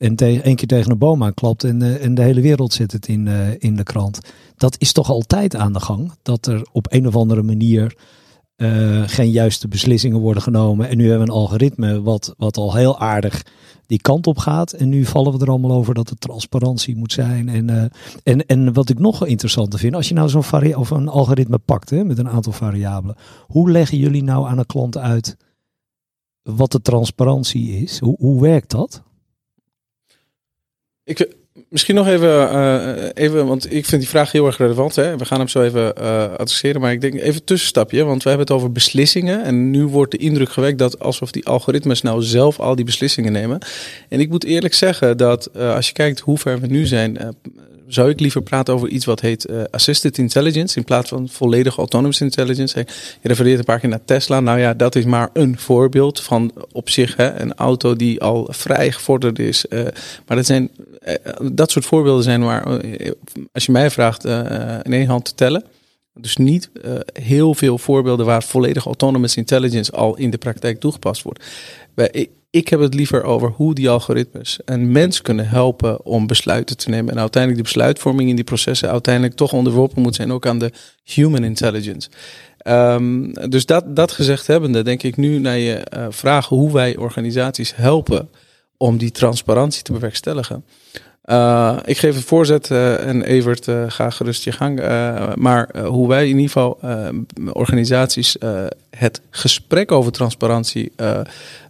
en 0.00 0.16
één 0.16 0.56
keer 0.56 0.68
tegen 0.68 0.90
een 0.90 0.98
boom 0.98 1.24
aanklapt 1.24 1.64
en, 1.64 1.82
uh, 1.82 2.04
en 2.04 2.14
de 2.14 2.22
hele 2.22 2.40
wereld 2.40 2.72
zit 2.72 2.92
het 2.92 3.08
in, 3.08 3.26
uh, 3.26 3.48
in 3.58 3.76
de 3.76 3.82
krant. 3.82 4.20
Dat 4.56 4.76
is 4.78 4.92
toch 4.92 5.10
altijd 5.10 5.56
aan 5.56 5.72
de 5.72 5.80
gang. 5.80 6.12
Dat 6.22 6.46
er 6.46 6.66
op 6.72 6.86
een 6.92 7.06
of 7.06 7.16
andere 7.16 7.42
manier 7.42 7.96
geen 9.06 9.30
juiste 9.30 9.68
beslissingen 9.68 10.18
worden 10.18 10.42
genomen. 10.42 10.88
En 10.88 10.96
nu 10.96 11.08
hebben 11.08 11.26
we 11.26 11.32
een 11.32 11.38
algoritme 11.38 12.02
wat, 12.02 12.34
wat 12.36 12.56
al 12.56 12.74
heel 12.74 12.98
aardig 12.98 13.42
die 13.90 14.00
kant 14.00 14.26
op 14.26 14.38
gaat. 14.38 14.72
En 14.72 14.88
nu 14.88 15.04
vallen 15.04 15.32
we 15.32 15.44
er 15.44 15.50
allemaal 15.50 15.72
over 15.72 15.94
dat 15.94 16.10
er 16.10 16.16
transparantie 16.16 16.96
moet 16.96 17.12
zijn. 17.12 17.48
En, 17.48 17.90
en, 18.22 18.46
en 18.46 18.72
wat 18.72 18.88
ik 18.88 18.98
nog 18.98 19.26
interessanter 19.26 19.78
vind, 19.78 19.94
als 19.94 20.08
je 20.08 20.14
nou 20.14 20.28
zo'n 20.28 20.76
of 20.76 20.90
een 20.90 21.08
algoritme 21.08 21.58
pakt 21.58 21.90
hè, 21.90 22.04
met 22.04 22.18
een 22.18 22.28
aantal 22.28 22.52
variabelen. 22.52 23.16
Hoe 23.46 23.70
leggen 23.70 23.98
jullie 23.98 24.22
nou 24.22 24.46
aan 24.46 24.58
een 24.58 24.66
klant 24.66 24.96
uit 24.96 25.36
wat 26.42 26.72
de 26.72 26.80
transparantie 26.80 27.82
is? 27.82 27.98
Hoe, 27.98 28.16
hoe 28.18 28.40
werkt 28.40 28.70
dat? 28.70 29.02
Ik, 31.04 31.36
misschien 31.70 31.94
nog 31.94 32.06
even, 32.06 32.28
uh, 32.28 33.08
even, 33.14 33.46
want 33.46 33.72
ik 33.72 33.86
vind 33.86 34.00
die 34.00 34.10
vraag 34.10 34.32
heel 34.32 34.46
erg 34.46 34.56
relevant. 34.56 34.96
Hè? 34.96 35.16
We 35.16 35.24
gaan 35.24 35.38
hem 35.38 35.48
zo 35.48 35.62
even 35.62 35.92
uh, 36.00 36.22
adresseren. 36.22 36.80
Maar 36.80 36.92
ik 36.92 37.00
denk 37.00 37.14
even 37.14 37.44
tussenstapje, 37.44 38.04
want 38.04 38.22
we 38.22 38.28
hebben 38.28 38.46
het 38.46 38.56
over 38.56 38.72
beslissingen. 38.72 39.44
En 39.44 39.70
nu 39.70 39.86
wordt 39.86 40.10
de 40.12 40.18
indruk 40.18 40.50
gewekt 40.50 40.78
dat 40.78 40.98
alsof 40.98 41.30
die 41.30 41.46
algoritmes 41.46 42.02
nou 42.02 42.22
zelf 42.22 42.60
al 42.60 42.74
die 42.74 42.84
beslissingen 42.84 43.32
nemen. 43.32 43.58
En 44.08 44.20
ik 44.20 44.28
moet 44.30 44.44
eerlijk 44.44 44.74
zeggen 44.74 45.16
dat 45.16 45.50
uh, 45.56 45.74
als 45.74 45.86
je 45.86 45.92
kijkt 45.92 46.20
hoe 46.20 46.38
ver 46.38 46.60
we 46.60 46.66
nu 46.66 46.86
zijn, 46.86 47.36
zou 47.94 48.10
ik 48.10 48.20
liever 48.20 48.42
praten 48.42 48.74
over 48.74 48.88
iets 48.88 49.04
wat 49.04 49.20
heet 49.20 49.48
uh, 49.50 49.62
assisted 49.70 50.18
intelligence 50.18 50.76
in 50.76 50.84
plaats 50.84 51.08
van 51.08 51.28
volledig 51.28 51.76
autonomous 51.76 52.20
intelligence. 52.20 52.78
Je 53.20 53.28
refereert 53.28 53.58
een 53.58 53.64
paar 53.64 53.80
keer 53.80 53.88
naar 53.88 54.04
Tesla. 54.04 54.40
Nou 54.40 54.58
ja, 54.58 54.74
dat 54.74 54.94
is 54.94 55.04
maar 55.04 55.30
een 55.32 55.58
voorbeeld 55.58 56.20
van 56.20 56.52
op 56.72 56.90
zich 56.90 57.16
hè, 57.16 57.40
een 57.40 57.54
auto 57.54 57.96
die 57.96 58.20
al 58.20 58.48
vrij 58.50 58.92
gevorderd 58.92 59.38
is. 59.38 59.64
Uh, 59.68 59.82
maar 60.26 60.36
dat, 60.36 60.46
zijn, 60.46 60.70
uh, 61.06 61.14
dat 61.52 61.70
soort 61.70 61.84
voorbeelden 61.84 62.24
zijn 62.24 62.40
maar, 62.40 62.80
als 63.52 63.66
je 63.66 63.72
mij 63.72 63.90
vraagt, 63.90 64.24
in 64.82 64.92
één 64.92 65.06
hand 65.06 65.24
te 65.24 65.34
tellen. 65.34 65.64
Dus 66.14 66.36
niet 66.36 66.70
heel 67.12 67.54
veel 67.54 67.78
voorbeelden 67.78 68.26
waar 68.26 68.42
volledig 68.42 68.84
autonomous 68.84 69.36
intelligence 69.36 69.92
al 69.92 70.16
in 70.16 70.30
de 70.30 70.38
praktijk 70.38 70.80
toegepast 70.80 71.22
wordt. 71.22 71.44
Ik 72.50 72.68
heb 72.68 72.80
het 72.80 72.94
liever 72.94 73.22
over 73.22 73.48
hoe 73.48 73.74
die 73.74 73.90
algoritmes 73.90 74.58
een 74.64 74.92
mens 74.92 75.22
kunnen 75.22 75.48
helpen 75.48 76.04
om 76.04 76.26
besluiten 76.26 76.76
te 76.76 76.88
nemen. 76.88 77.12
En 77.12 77.20
uiteindelijk 77.20 77.62
de 77.64 77.72
besluitvorming 77.72 78.28
in 78.28 78.34
die 78.34 78.44
processen 78.44 78.90
uiteindelijk 78.90 79.34
toch 79.34 79.52
onderworpen 79.52 80.02
moet 80.02 80.14
zijn 80.14 80.32
ook 80.32 80.46
aan 80.46 80.58
de 80.58 80.72
human 81.04 81.44
intelligence. 81.44 82.08
Um, 82.68 83.32
dus 83.50 83.66
dat, 83.66 83.96
dat 83.96 84.12
gezegd 84.12 84.46
hebbende, 84.46 84.82
denk 84.82 85.02
ik 85.02 85.16
nu 85.16 85.38
naar 85.38 85.58
je 85.58 85.86
uh, 85.96 86.06
vragen 86.08 86.56
hoe 86.56 86.72
wij 86.72 86.96
organisaties 86.96 87.76
helpen 87.76 88.28
om 88.76 88.96
die 88.96 89.10
transparantie 89.10 89.82
te 89.82 89.92
bewerkstelligen. 89.92 90.64
Uh, 91.24 91.76
ik 91.84 91.98
geef 91.98 92.14
het 92.14 92.24
voorzet 92.24 92.70
uh, 92.70 93.06
en 93.06 93.22
Evert, 93.22 93.66
uh, 93.66 93.84
ga 93.88 94.10
gerust 94.10 94.44
je 94.44 94.52
gang. 94.52 94.78
maar 95.34 95.78
hoe 95.84 96.08
wij 96.08 96.28
in 96.28 96.38
ieder 96.38 96.50
geval 96.50 96.78
organisaties 97.52 98.36
het 99.00 99.20
gesprek 99.30 99.92
over 99.92 100.12
transparantie 100.12 100.92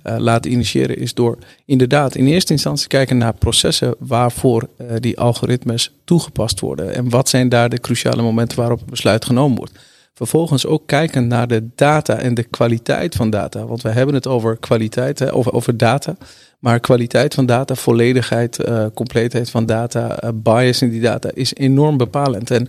laten 0.02 0.50
initiëren, 0.50 0.98
is 0.98 1.14
door 1.14 1.38
inderdaad 1.64 2.14
in 2.14 2.26
eerste 2.26 2.52
instantie 2.52 2.88
kijken 2.88 3.18
naar 3.18 3.34
processen 3.34 3.94
waarvoor 3.98 4.68
die 4.98 5.18
algoritmes 5.18 5.92
toegepast 6.04 6.60
worden. 6.60 6.94
En 6.94 7.08
wat 7.08 7.28
zijn 7.28 7.48
daar 7.48 7.68
de 7.68 7.80
cruciale 7.80 8.22
momenten 8.22 8.58
waarop 8.58 8.80
een 8.80 8.90
besluit 8.90 9.24
genomen 9.24 9.56
wordt. 9.56 9.78
Vervolgens 10.14 10.66
ook 10.66 10.82
kijken 10.86 11.26
naar 11.26 11.48
de 11.48 11.68
data 11.74 12.16
en 12.16 12.34
de 12.34 12.42
kwaliteit 12.42 13.14
van 13.14 13.30
data. 13.30 13.66
Want 13.66 13.82
we 13.82 13.88
hebben 13.88 14.14
het 14.14 14.26
over 14.26 14.56
kwaliteit, 14.56 15.18
hè, 15.18 15.34
over, 15.34 15.52
over 15.52 15.76
data. 15.76 16.16
Maar 16.58 16.80
kwaliteit 16.80 17.34
van 17.34 17.46
data, 17.46 17.74
volledigheid, 17.74 18.58
compleetheid 18.94 19.50
van 19.50 19.66
data, 19.66 20.32
bias 20.34 20.82
in 20.82 20.90
die 20.90 21.00
data 21.00 21.30
is 21.34 21.54
enorm 21.54 21.96
bepalend. 21.96 22.50
En 22.50 22.68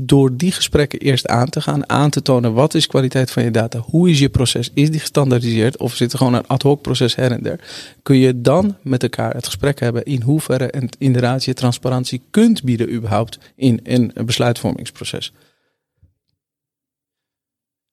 door 0.00 0.36
die 0.36 0.52
gesprekken 0.52 0.98
eerst 0.98 1.26
aan 1.26 1.48
te 1.48 1.60
gaan, 1.60 1.88
aan 1.88 2.10
te 2.10 2.22
tonen 2.22 2.52
wat 2.52 2.74
is 2.74 2.86
kwaliteit 2.86 3.30
van 3.30 3.42
je 3.42 3.50
data, 3.50 3.78
hoe 3.78 4.10
is 4.10 4.18
je 4.18 4.28
proces, 4.28 4.70
is 4.74 4.90
die 4.90 5.00
gestandaardiseerd 5.00 5.76
of 5.76 5.94
zit 5.94 6.12
er 6.12 6.18
gewoon 6.18 6.34
een 6.34 6.46
ad 6.46 6.62
hoc 6.62 6.82
proces 6.82 7.14
her 7.14 7.32
en 7.32 7.42
der, 7.42 7.60
kun 8.02 8.16
je 8.16 8.40
dan 8.40 8.76
met 8.82 9.02
elkaar 9.02 9.34
het 9.34 9.46
gesprek 9.46 9.80
hebben 9.80 10.04
in 10.04 10.22
hoeverre 10.22 10.70
en 10.70 10.88
inderdaad 10.98 11.44
je 11.44 11.54
transparantie 11.54 12.22
kunt 12.30 12.62
bieden 12.62 12.92
überhaupt 12.92 13.38
in, 13.54 13.80
een 13.82 14.12
besluitvormingsproces. 14.24 15.32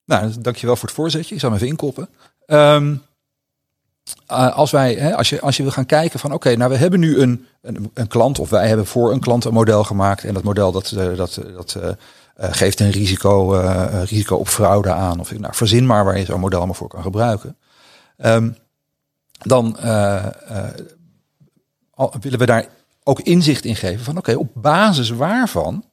Nou, 0.06 0.34
dankjewel 0.42 0.76
voor 0.76 0.88
het 0.88 0.98
voorzetje. 0.98 1.36
Ik 1.36 1.42
zal 1.42 1.50
hem 1.50 1.58
even 1.58 1.72
inkoppen. 1.72 2.10
Um, 2.48 3.02
uh, 4.32 4.56
als, 4.56 4.72
wij, 4.72 4.94
hè, 4.94 5.16
als, 5.16 5.30
je, 5.30 5.42
als 5.42 5.58
je 5.58 5.64
wil 5.64 5.72
gaan 5.72 5.86
kijken 5.86 6.20
van 6.20 6.34
oké, 6.34 6.56
nou 6.56 6.72
we 6.72 6.78
hebben 6.78 7.00
nu 7.00 7.20
een, 7.20 7.46
een, 7.62 7.92
een, 7.94 8.08
klant 8.08 8.40
of 8.40 8.50
wij 8.50 8.68
hebben 8.68 8.86
voor 8.86 9.12
een 9.12 9.20
klant 9.20 9.46
een 9.46 9.54
model 9.54 9.84
gemaakt 9.84 10.24
en 10.24 10.34
dat 10.34 10.44
model 10.44 10.72
dat, 10.72 10.92
uh, 10.92 11.18
dat, 11.18 11.42
dat 11.56 11.76
uh, 11.78 11.90
geeft 12.38 12.80
een 12.80 12.92
risico, 12.92 13.52
risico 14.04 14.36
op 14.36 14.48
fraude 14.48 14.92
aan 14.92 15.20
of 15.20 15.38
nou, 15.38 15.56
verzin 15.56 15.86
maar 15.86 16.06
waar 16.06 16.18
je 16.18 16.26
zo'n 16.26 16.40
model 16.40 16.66
maar 16.66 16.76
voor 16.76 16.88
kan 16.88 17.02
gebruiken. 17.02 17.58
Um, 18.18 18.58
dan 19.42 19.78
willen 22.20 22.40
we 22.40 22.46
daar 22.46 22.68
ook 23.04 23.20
inzicht 23.20 23.66
in 23.66 23.76
geven 23.76 24.06
van 24.06 24.18
oké, 24.18 24.36
op 24.36 24.50
basis 24.54 25.10
waarvan 25.10 25.84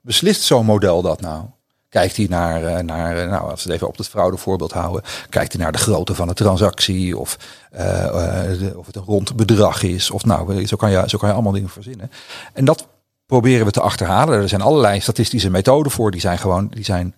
beslist 0.00 0.42
zo'n 0.42 0.66
model 0.66 1.02
dat 1.02 1.20
nou? 1.20 1.44
Kijkt 1.90 2.16
hij 2.16 2.26
naar, 2.28 2.64
eh, 2.64 2.84
naar 2.84 3.16
eh, 3.16 3.30
nou, 3.30 3.50
als 3.50 3.62
we 3.62 3.68
het 3.68 3.76
even 3.76 3.88
op 3.88 3.96
het 3.96 4.08
fraudevoorbeeld 4.08 4.72
houden, 4.72 5.02
kijkt 5.28 5.52
hij 5.52 5.62
naar 5.62 5.72
de 5.72 5.78
grootte 5.78 6.14
van 6.14 6.28
de 6.28 6.34
transactie 6.34 7.18
of, 7.18 7.36
uh, 7.74 8.72
of 8.76 8.86
het 8.86 8.96
een 8.96 9.02
rond 9.02 9.36
bedrag 9.36 9.82
is. 9.82 10.10
Of 10.10 10.24
nou, 10.24 10.66
zo 10.66 10.76
kan, 10.76 10.90
je, 10.90 11.02
zo 11.06 11.18
kan 11.18 11.28
je 11.28 11.34
allemaal 11.34 11.52
dingen 11.52 11.68
verzinnen. 11.68 12.10
En 12.52 12.64
dat 12.64 12.86
proberen 13.26 13.66
we 13.66 13.72
te 13.72 13.80
achterhalen. 13.80 14.40
Er 14.40 14.48
zijn 14.48 14.60
allerlei 14.60 15.00
statistische 15.00 15.50
methoden 15.50 15.92
voor, 15.92 16.10
die 16.10 16.20
zijn 16.20 16.38
gewoon, 16.38 16.68
die 16.68 16.84
zijn 16.84 17.14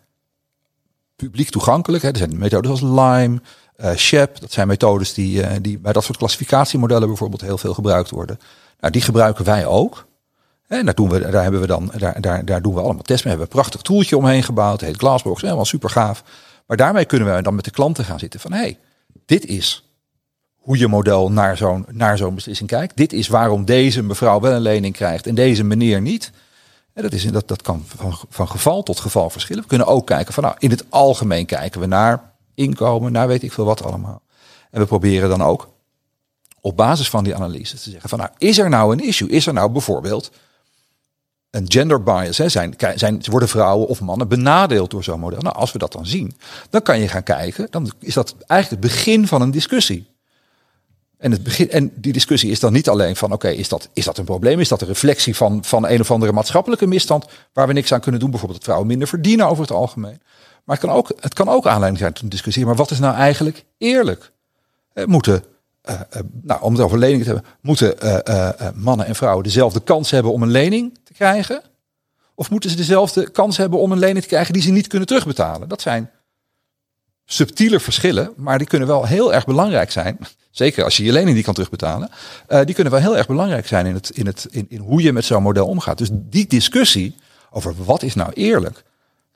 publiek 1.16 1.50
toegankelijk. 1.50 2.02
Hè. 2.02 2.10
Er 2.10 2.16
zijn 2.16 2.38
methodes 2.38 2.70
als 2.70 2.80
Lime, 2.80 3.40
uh, 3.76 3.90
SHEP, 3.94 4.40
dat 4.40 4.52
zijn 4.52 4.68
methodes 4.68 5.14
die, 5.14 5.60
die 5.60 5.78
bij 5.78 5.92
dat 5.92 6.04
soort 6.04 6.18
klassificatiemodellen 6.18 7.08
bijvoorbeeld 7.08 7.40
heel 7.40 7.58
veel 7.58 7.74
gebruikt 7.74 8.10
worden. 8.10 8.38
Nou, 8.80 8.92
die 8.92 9.02
gebruiken 9.02 9.44
wij 9.44 9.66
ook. 9.66 10.06
En 10.78 10.84
daar 10.84 10.94
doen 10.94 11.08
we, 11.08 11.30
daar 11.30 11.42
hebben 11.42 11.60
we 11.60 11.66
dan, 11.66 11.92
daar, 11.98 12.20
daar, 12.20 12.44
daar 12.44 12.62
doen 12.62 12.74
we 12.74 12.80
allemaal 12.80 13.02
tests 13.02 13.24
mee. 13.24 13.34
We 13.34 13.40
hebben 13.40 13.56
een 13.56 13.62
prachtig 13.62 13.82
toeltje 13.82 14.16
omheen 14.16 14.42
gebouwd. 14.42 14.80
Het 14.80 14.88
heet 14.88 14.98
Glassbox. 14.98 15.42
Helemaal 15.42 15.64
super 15.64 15.90
gaaf. 15.90 16.22
Maar 16.66 16.76
daarmee 16.76 17.04
kunnen 17.04 17.36
we 17.36 17.42
dan 17.42 17.54
met 17.54 17.64
de 17.64 17.70
klanten 17.70 18.04
gaan 18.04 18.18
zitten 18.18 18.40
van 18.40 18.52
hé, 18.52 18.58
hey, 18.58 18.78
dit 19.26 19.46
is 19.46 19.88
hoe 20.56 20.78
je 20.78 20.88
model 20.88 21.32
naar 21.32 21.56
zo'n 21.56 21.86
naar 21.88 22.34
beslissing 22.34 22.68
kijkt. 22.68 22.96
Dit 22.96 23.12
is 23.12 23.28
waarom 23.28 23.64
deze 23.64 24.02
mevrouw 24.02 24.40
wel 24.40 24.52
een 24.52 24.60
lening 24.60 24.94
krijgt 24.94 25.26
en 25.26 25.34
deze 25.34 25.64
meneer 25.64 26.00
niet. 26.00 26.30
En 26.92 27.02
dat, 27.02 27.12
is, 27.12 27.24
dat, 27.24 27.48
dat 27.48 27.62
kan 27.62 27.84
van, 27.86 28.18
van 28.28 28.48
geval 28.48 28.82
tot 28.82 29.00
geval 29.00 29.30
verschillen. 29.30 29.62
We 29.62 29.68
kunnen 29.68 29.86
ook 29.86 30.06
kijken 30.06 30.34
van 30.34 30.42
nou, 30.42 30.54
in 30.58 30.70
het 30.70 30.84
algemeen 30.88 31.46
kijken 31.46 31.80
we 31.80 31.86
naar 31.86 32.32
inkomen, 32.54 33.12
naar 33.12 33.28
weet 33.28 33.42
ik 33.42 33.52
veel 33.52 33.64
wat 33.64 33.84
allemaal. 33.84 34.22
En 34.70 34.80
we 34.80 34.86
proberen 34.86 35.28
dan 35.28 35.42
ook 35.42 35.68
op 36.60 36.76
basis 36.76 37.10
van 37.10 37.24
die 37.24 37.34
analyse 37.34 37.76
te 37.76 37.90
zeggen 37.90 38.08
van 38.08 38.18
nou, 38.18 38.30
is 38.38 38.58
er 38.58 38.68
nou 38.68 38.92
een 38.92 39.06
issue? 39.06 39.28
Is 39.28 39.46
er 39.46 39.52
nou 39.52 39.70
bijvoorbeeld 39.70 40.30
een 41.52 41.64
gender 41.68 42.02
bias. 42.02 42.38
Hè, 42.38 42.48
zijn, 42.48 42.74
zijn, 42.94 43.22
worden 43.30 43.48
vrouwen 43.48 43.88
of 43.88 44.00
mannen 44.00 44.28
benadeeld 44.28 44.90
door 44.90 45.04
zo'n 45.04 45.20
model? 45.20 45.40
Nou, 45.40 45.56
als 45.56 45.72
we 45.72 45.78
dat 45.78 45.92
dan 45.92 46.06
zien, 46.06 46.36
dan 46.70 46.82
kan 46.82 46.98
je 46.98 47.08
gaan 47.08 47.22
kijken. 47.22 47.66
Dan 47.70 47.90
is 47.98 48.14
dat 48.14 48.34
eigenlijk 48.46 48.82
het 48.82 48.92
begin 48.92 49.26
van 49.26 49.42
een 49.42 49.50
discussie. 49.50 50.10
En, 51.18 51.30
het 51.30 51.42
begin, 51.42 51.70
en 51.70 51.92
die 51.94 52.12
discussie 52.12 52.50
is 52.50 52.60
dan 52.60 52.72
niet 52.72 52.88
alleen 52.88 53.16
van, 53.16 53.32
oké, 53.32 53.48
is, 53.48 53.68
dat, 53.68 53.88
is 53.92 54.04
dat 54.04 54.18
een 54.18 54.24
probleem? 54.24 54.60
Is 54.60 54.68
dat 54.68 54.80
een 54.80 54.86
reflectie 54.86 55.36
van, 55.36 55.64
van 55.64 55.88
een 55.88 56.00
of 56.00 56.10
andere 56.10 56.32
maatschappelijke 56.32 56.86
misstand 56.86 57.26
waar 57.52 57.66
we 57.66 57.72
niks 57.72 57.92
aan 57.92 58.00
kunnen 58.00 58.20
doen? 58.20 58.30
Bijvoorbeeld 58.30 58.58
dat 58.58 58.68
vrouwen 58.68 58.90
minder 58.90 59.08
verdienen 59.08 59.46
over 59.46 59.62
het 59.62 59.72
algemeen. 59.72 60.20
Maar 60.64 60.76
het 60.76 60.86
kan 60.86 60.94
ook, 60.96 61.12
het 61.20 61.34
kan 61.34 61.48
ook 61.48 61.66
aanleiding 61.66 61.98
zijn 61.98 62.12
tot 62.12 62.22
een 62.22 62.28
discussie. 62.28 62.66
Maar 62.66 62.74
wat 62.74 62.90
is 62.90 62.98
nou 62.98 63.14
eigenlijk 63.14 63.64
eerlijk? 63.78 64.32
Eh, 64.92 65.04
moeten, 65.04 65.44
eh, 65.82 66.00
eh, 66.10 66.22
nou, 66.42 66.62
om 66.62 66.72
het 66.72 66.82
over 66.82 66.98
leningen 66.98 67.26
te 67.26 67.32
hebben, 67.32 67.50
moeten 67.60 68.00
eh, 68.00 68.68
mannen 68.74 69.06
en 69.06 69.14
vrouwen 69.14 69.44
dezelfde 69.44 69.80
kans 69.80 70.10
hebben 70.10 70.32
om 70.32 70.42
een 70.42 70.50
lening 70.50 70.98
te 71.04 71.12
krijgen? 71.12 71.62
Of 72.34 72.50
moeten 72.50 72.70
ze 72.70 72.76
dezelfde 72.76 73.30
kans 73.30 73.56
hebben 73.56 73.78
om 73.78 73.92
een 73.92 73.98
lening 73.98 74.22
te 74.22 74.28
krijgen 74.28 74.52
die 74.52 74.62
ze 74.62 74.70
niet 74.70 74.86
kunnen 74.86 75.08
terugbetalen? 75.08 75.68
Dat 75.68 75.82
zijn 75.82 76.10
subtiele 77.24 77.80
verschillen, 77.80 78.32
maar 78.36 78.58
die 78.58 78.66
kunnen 78.66 78.88
wel 78.88 79.06
heel 79.06 79.34
erg 79.34 79.44
belangrijk 79.44 79.90
zijn. 79.90 80.18
Zeker 80.50 80.84
als 80.84 80.96
je 80.96 81.04
je 81.04 81.12
lening 81.12 81.36
niet 81.36 81.44
kan 81.44 81.54
terugbetalen. 81.54 82.10
die 82.64 82.74
kunnen 82.74 82.92
wel 82.92 83.02
heel 83.02 83.16
erg 83.16 83.26
belangrijk 83.26 83.66
zijn 83.66 83.86
in, 83.86 83.94
het, 83.94 84.10
in, 84.10 84.26
het, 84.26 84.48
in 84.68 84.78
hoe 84.78 85.02
je 85.02 85.12
met 85.12 85.24
zo'n 85.24 85.42
model 85.42 85.66
omgaat. 85.66 85.98
Dus 85.98 86.08
die 86.12 86.46
discussie 86.46 87.14
over 87.50 87.74
wat 87.84 88.02
is 88.02 88.14
nou 88.14 88.32
eerlijk, 88.32 88.82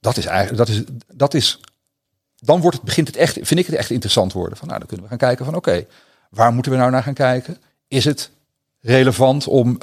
dat 0.01 0.17
is 0.17 0.27
eigenlijk, 0.27 0.59
dat 0.59 0.69
is, 0.69 0.83
dat 1.13 1.35
is, 1.35 1.61
dan 2.37 2.61
wordt 2.61 2.77
het, 2.77 2.87
begint 2.87 3.07
het 3.07 3.17
echt, 3.17 3.33
vind 3.33 3.61
ik 3.61 3.67
het 3.67 3.75
echt 3.75 3.91
interessant 3.91 4.33
worden. 4.33 4.59
Van, 4.59 4.67
nou, 4.67 4.79
dan 4.79 4.89
kunnen 4.89 5.05
we 5.07 5.11
gaan 5.11 5.29
kijken 5.29 5.45
van, 5.45 5.55
oké, 5.55 5.87
waar 6.31 6.53
moeten 6.53 6.73
we 6.73 6.79
nou 6.79 6.91
naar 6.91 7.03
gaan 7.03 7.15
kijken? 7.15 7.57
Is 7.89 8.05
het 8.05 8.31
relevant 8.81 9.47
om, 9.47 9.79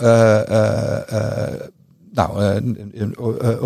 nou, 2.11 2.61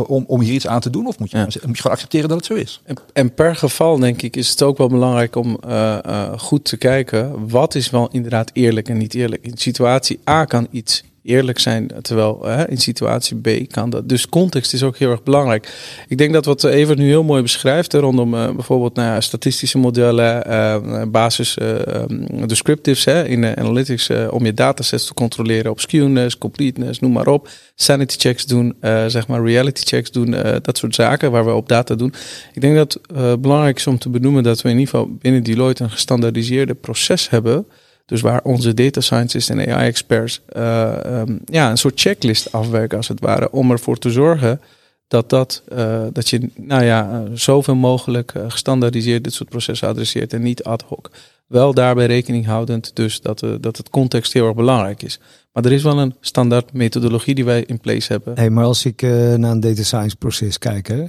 om, 0.07 0.23
om 0.27 0.41
hier 0.41 0.53
iets 0.53 0.67
aan 0.67 0.79
te 0.79 0.89
doen? 0.89 1.07
Of 1.07 1.19
moet 1.19 1.31
je, 1.31 1.37
Ja. 1.37 1.43
moet 1.43 1.53
je 1.53 1.59
gewoon 1.61 1.91
accepteren 1.91 2.29
dat 2.29 2.37
het 2.37 2.45
zo 2.45 2.53
is? 2.53 2.81
En, 2.85 2.97
en 3.13 3.33
per 3.33 3.55
geval 3.55 3.99
denk 3.99 4.21
ik 4.21 4.35
is 4.35 4.49
het 4.49 4.61
ook 4.61 4.77
wel 4.77 4.87
belangrijk 4.87 5.35
om 5.35 5.57
eh, 5.67 6.05
eh, 6.05 6.39
goed 6.39 6.63
te 6.63 6.77
kijken 6.77 7.49
wat 7.49 7.75
is 7.75 7.89
wel 7.89 8.09
inderdaad 8.11 8.49
eerlijk 8.53 8.89
en 8.89 8.97
niet 8.97 9.13
eerlijk. 9.13 9.45
In 9.45 9.57
situatie 9.57 10.19
A 10.29 10.45
kan 10.45 10.67
iets 10.71 11.03
eerlijk 11.27 11.59
zijn, 11.59 11.91
terwijl 12.01 12.39
hè, 12.43 12.69
in 12.69 12.77
situatie 12.77 13.37
B 13.37 13.71
kan 13.71 13.89
dat. 13.89 14.09
Dus 14.09 14.29
context 14.29 14.73
is 14.73 14.83
ook 14.83 14.97
heel 14.97 15.11
erg 15.11 15.23
belangrijk. 15.23 15.73
Ik 16.07 16.17
denk 16.17 16.33
dat 16.33 16.45
wat 16.45 16.63
Evert 16.63 16.97
nu 16.97 17.07
heel 17.07 17.23
mooi 17.23 17.41
beschrijft 17.41 17.93
rondom 17.93 18.33
eh, 18.33 18.51
bijvoorbeeld 18.51 18.95
nou 18.95 19.07
ja, 19.07 19.21
statistische 19.21 19.77
modellen, 19.77 20.45
eh, 20.45 21.03
basis 21.07 21.57
eh, 21.57 21.87
ehm, 21.87 22.47
descriptives 22.47 23.05
hè, 23.05 23.27
in 23.27 23.57
analytics 23.57 24.09
eh, 24.09 24.27
om 24.29 24.45
je 24.45 24.53
datasets 24.53 25.05
te 25.05 25.13
controleren 25.13 25.71
op 25.71 25.79
skewness, 25.79 26.37
completeness, 26.37 26.99
noem 26.99 27.11
maar 27.11 27.27
op. 27.27 27.49
Sanity 27.79 28.17
checks 28.17 28.45
doen, 28.45 28.75
eh, 28.79 29.05
zeg 29.07 29.27
maar 29.27 29.43
reality 29.43 29.81
checks 29.85 30.11
doen, 30.11 30.33
eh, 30.33 30.55
dat 30.61 30.77
soort 30.77 30.95
zaken 30.95 31.31
waar 31.31 31.45
we 31.45 31.51
op 31.51 31.69
data 31.69 31.95
doen. 31.95 32.13
Ik 32.53 32.61
denk 32.61 32.75
dat 32.75 32.93
het 32.93 33.17
eh, 33.17 33.33
belangrijk 33.39 33.77
is 33.77 33.87
om 33.87 33.97
te 33.97 34.09
benoemen 34.09 34.43
dat 34.43 34.61
we 34.61 34.69
in 34.69 34.79
ieder 34.79 34.93
geval 34.93 35.15
binnen 35.19 35.43
Deloitte 35.43 35.83
een 35.83 35.89
gestandaardiseerde 35.89 36.73
proces 36.73 37.29
hebben. 37.29 37.65
Dus 38.07 38.21
waar 38.21 38.41
onze 38.43 38.73
data 38.73 39.01
scientists 39.01 39.49
en 39.49 39.59
AI-experts 39.59 40.41
eh, 40.47 41.05
ehm, 41.05 41.37
ja, 41.45 41.69
een 41.69 41.77
soort 41.77 41.99
checklist 41.99 42.51
afwerken 42.51 42.97
als 42.97 43.07
het 43.07 43.19
ware. 43.19 43.51
Om 43.51 43.71
ervoor 43.71 43.97
te 43.97 44.11
zorgen 44.11 44.59
dat, 45.07 45.29
dat, 45.29 45.63
eh, 45.67 46.05
dat 46.13 46.29
je 46.29 46.49
nou 46.55 46.83
ja, 46.83 47.11
eh, 47.11 47.31
zoveel 47.33 47.75
mogelijk 47.75 48.33
gestandaardiseerd 48.47 49.23
dit 49.23 49.33
soort 49.33 49.49
processen 49.49 49.87
adresseert 49.87 50.33
en 50.33 50.41
niet 50.41 50.63
ad 50.63 50.81
hoc. 50.81 51.11
Wel 51.47 51.73
daarbij 51.73 52.05
rekening 52.05 52.45
houdend 52.45 52.95
dus 52.95 53.21
dat, 53.21 53.43
eh, 53.43 53.49
dat 53.59 53.77
het 53.77 53.89
context 53.89 54.33
heel 54.33 54.45
erg 54.45 54.55
belangrijk 54.55 55.03
is. 55.03 55.19
Maar 55.53 55.65
er 55.65 55.71
is 55.71 55.83
wel 55.83 55.99
een 55.99 56.15
standaard 56.19 56.73
methodologie 56.73 57.35
die 57.35 57.45
wij 57.45 57.63
in 57.63 57.79
place 57.79 58.11
hebben. 58.11 58.35
Hey, 58.35 58.49
maar 58.49 58.63
als 58.63 58.85
ik 58.85 59.01
naar 59.01 59.51
een 59.51 59.59
data 59.59 59.83
science 59.83 60.15
proces 60.15 60.57
kijk, 60.57 60.87
hè, 60.87 61.05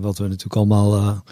wat 0.00 0.18
we 0.18 0.22
natuurlijk 0.22 0.56
allemaal 0.56 1.22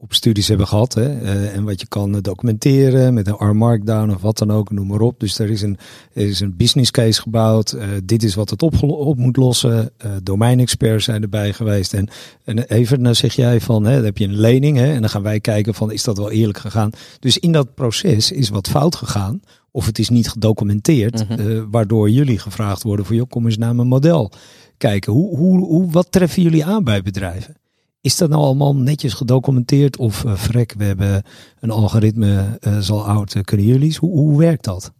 op 0.00 0.14
studies 0.14 0.48
hebben 0.48 0.66
gehad, 0.66 0.94
hè, 0.94 1.20
eh, 1.20 1.54
en 1.56 1.64
wat 1.64 1.80
je 1.80 1.86
kan 1.86 2.14
eh, 2.14 2.22
documenteren 2.22 3.14
met 3.14 3.26
een 3.26 3.34
R 3.50 3.56
Markdown 3.56 4.10
of 4.10 4.20
wat 4.22 4.38
dan 4.38 4.50
ook, 4.50 4.70
noem 4.70 4.86
maar 4.86 5.00
op. 5.00 5.20
Dus 5.20 5.38
er 5.38 5.50
is 5.50 5.62
een, 5.62 5.78
er 6.12 6.26
is 6.26 6.40
een 6.40 6.56
business 6.56 6.90
case 6.90 7.20
gebouwd. 7.20 7.72
eh, 7.72 7.88
dit 8.04 8.22
is 8.22 8.34
wat 8.34 8.50
het 8.50 8.62
op, 8.62 8.82
op 8.82 9.16
moet 9.18 9.36
lossen. 9.36 9.90
domeinexperts 10.22 11.04
zijn 11.04 11.22
erbij 11.22 11.52
geweest. 11.52 11.94
En, 11.94 12.08
en 12.44 12.58
even 12.62 13.02
dan 13.02 13.14
zeg 13.14 13.34
jij 13.34 13.60
van, 13.60 13.84
hè, 13.84 13.94
dan 13.94 14.04
heb 14.04 14.18
je 14.18 14.24
een 14.24 14.40
lening, 14.40 14.76
hè, 14.76 14.92
en 14.92 15.00
dan 15.00 15.10
gaan 15.10 15.22
wij 15.22 15.40
kijken 15.40 15.74
van, 15.74 15.92
is 15.92 16.04
dat 16.04 16.16
wel 16.16 16.30
eerlijk 16.30 16.58
gegaan? 16.58 16.90
Dus 17.20 17.38
in 17.38 17.52
dat 17.52 17.74
proces 17.74 18.32
is 18.32 18.48
wat 18.48 18.68
fout 18.68 18.96
gegaan. 18.96 19.40
Of 19.70 19.86
het 19.86 19.98
is 19.98 20.08
niet 20.08 20.28
gedocumenteerd, 20.28 21.28
Mhm. 21.28 21.64
waardoor 21.70 22.10
jullie 22.10 22.38
gevraagd 22.38 22.82
worden 22.82 23.04
voor, 23.06 23.14
joh, 23.14 23.28
kom 23.28 23.44
eens 23.46 23.58
naar 23.58 23.74
mijn 23.74 23.88
model 23.88 24.30
kijken. 24.76 25.12
Hoe, 25.12 25.36
hoe, 25.36 25.58
hoe, 25.66 25.90
wat 25.90 26.06
treffen 26.12 26.42
jullie 26.42 26.64
aan 26.64 26.84
bij 26.84 27.02
bedrijven? 27.02 27.54
Is 28.00 28.16
dat 28.16 28.28
nou 28.28 28.42
allemaal 28.42 28.76
netjes 28.76 29.14
gedocumenteerd? 29.14 29.96
Of 29.96 30.24
eh 30.24 30.34
vrek, 30.34 30.74
we 30.78 30.84
hebben 30.84 31.22
een 31.60 31.70
algoritme, 31.70 32.58
eh 32.60 32.78
zal 32.78 33.06
oud, 33.06 33.34
eh, 33.34 33.42
kunnen 33.42 33.66
jullie? 33.66 33.96
Hoe, 34.00 34.10
hoe 34.10 34.38
werkt 34.38 34.64
dat? 34.64 34.92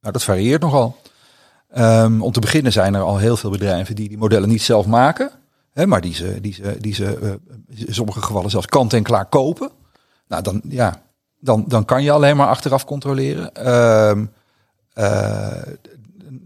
Nou, 0.00 0.12
dat 0.12 0.22
varieert 0.22 0.62
nogal. 0.62 0.96
Ehm, 1.68 2.22
om 2.22 2.32
te 2.32 2.40
beginnen 2.40 2.72
zijn 2.72 2.94
er 2.94 3.02
al 3.02 3.18
heel 3.18 3.36
veel 3.36 3.50
bedrijven 3.50 3.94
die 3.94 4.08
die 4.08 4.18
modellen 4.18 4.48
niet 4.48 4.62
zelf 4.62 4.86
maken. 4.86 5.30
Hè, 5.72 5.86
maar 5.86 6.00
die 6.00 6.14
ze, 6.14 6.40
die 6.40 6.52
ze, 6.52 6.76
die 6.80 6.94
ze 6.94 7.18
eh, 7.18 7.86
in 7.86 7.94
sommige 7.94 8.22
gevallen 8.22 8.50
zelfs 8.50 8.66
kant 8.66 8.92
en 8.92 9.02
klaar 9.02 9.26
kopen. 9.26 9.70
Nou, 10.28 10.42
dan, 10.42 10.60
ja, 10.68 11.02
dan, 11.40 11.64
dan 11.68 11.84
kan 11.84 12.02
je 12.02 12.10
alleen 12.10 12.36
maar 12.36 12.48
achteraf 12.48 12.84
controleren. 12.84 13.54
Ehm, 13.54 14.26
eh, 14.92 15.66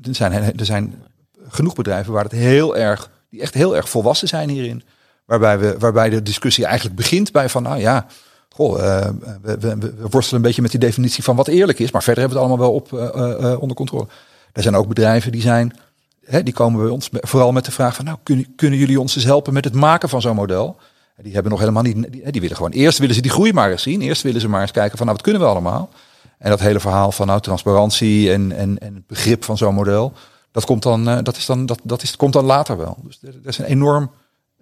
er, 0.03 0.15
zijn, 0.15 0.33
er 0.33 0.65
zijn 0.65 1.03
genoeg 1.49 1.75
bedrijven 1.75 2.13
waar 2.13 2.25
het 2.25 2.33
heel 2.33 2.77
erg, 2.77 3.11
die 3.29 3.41
echt 3.41 3.55
heel 3.55 3.77
erg 3.77 3.89
volwassen 3.89 4.29
zijn 4.29 4.49
hierin. 4.49 4.83
Waarbij, 5.31 5.59
we, 5.59 5.79
waarbij 5.79 6.11
de 6.11 6.23
discussie 6.23 6.65
eigenlijk 6.65 6.97
begint 6.97 7.33
bij 7.33 7.49
van, 7.49 7.63
nou 7.63 7.79
ja, 7.79 8.07
goh, 8.49 8.97
eh, 8.97 9.11
we, 9.43 9.93
worstelen 10.11 10.41
een 10.41 10.47
beetje 10.47 10.63
met 10.63 10.71
die 10.71 10.81
definitie 10.81 11.25
van 11.25 11.37
wat 11.37 11.49
eerlijk 11.49 11.79
is. 11.79 11.91
Maar 11.91 12.03
verder 12.03 12.23
hebben 12.23 12.41
we 12.41 12.45
het 12.45 12.53
allemaal 12.53 12.71
wel 12.71 12.77
op, 12.77 13.15
eh, 13.15 13.53
eh, 13.53 13.61
onder 13.61 13.77
controle. 13.77 14.07
Er 14.53 14.63
zijn 14.63 14.77
ook 14.77 14.89
bedrijven 14.89 15.33
die 15.33 15.41
zijn, 15.41 15.77
hè, 16.25 16.43
die 16.43 16.55
komen 16.55 16.81
bij 16.81 16.91
ons 16.91 17.09
vooral 17.13 17.53
met 17.53 17.65
de 17.65 17.71
vraag 17.71 17.95
van, 17.95 18.05
nou, 18.05 18.19
kunnen, 18.23 18.53
kunnen 18.57 18.79
jullie 18.79 19.01
ons 19.01 19.15
eens 19.17 19.25
helpen 19.25 19.53
met 19.53 19.65
het 19.65 19.75
maken 19.75 20.09
van 20.09 20.21
zo'n 20.21 20.35
model? 20.35 20.77
Die 21.23 21.33
hebben 21.33 21.51
nog 21.51 21.61
helemaal 21.61 21.83
niet, 21.83 22.13
die, 22.13 22.31
die 22.31 22.41
willen 22.41 22.57
gewoon, 22.57 22.73
eerst 22.73 22.99
willen 22.99 23.15
ze 23.15 23.21
die 23.21 23.31
groei 23.31 23.53
maar 23.53 23.71
eens 23.71 23.83
zien. 23.83 24.01
Eerst 24.01 24.23
willen 24.23 24.41
ze 24.41 24.49
maar 24.49 24.63
eens 24.63 24.71
kijken 24.71 24.97
van, 24.97 25.07
nou, 25.07 25.17
wat 25.17 25.27
kunnen 25.27 25.43
we 25.43 25.49
allemaal? 25.49 25.91
En 26.39 26.51
dat 26.51 26.61
hele 26.61 26.81
verhaal 26.81 27.13
van, 27.13 27.27
nou, 27.27 27.41
transparantie 27.41 28.33
en, 28.33 28.53
en, 28.53 28.79
en 28.79 28.95
het 28.95 29.07
begrip 29.07 29.45
van 29.45 29.57
zo'n 29.57 29.75
model, 29.75 30.13
dat 30.53 30.65
komt 30.65 30.83
dan, 30.83 31.05
dat 31.23 31.37
is 31.37 31.47
dan, 31.47 31.67
dat, 31.67 31.81
dat 31.83 32.03
is, 32.03 32.17
komt 32.17 32.33
dan 32.33 32.45
later 32.45 32.77
wel. 32.77 32.97
Dus 33.03 33.19
er, 33.23 33.29
er 33.29 33.49
is 33.49 33.59
een 33.59 33.65
enorm, 33.65 34.11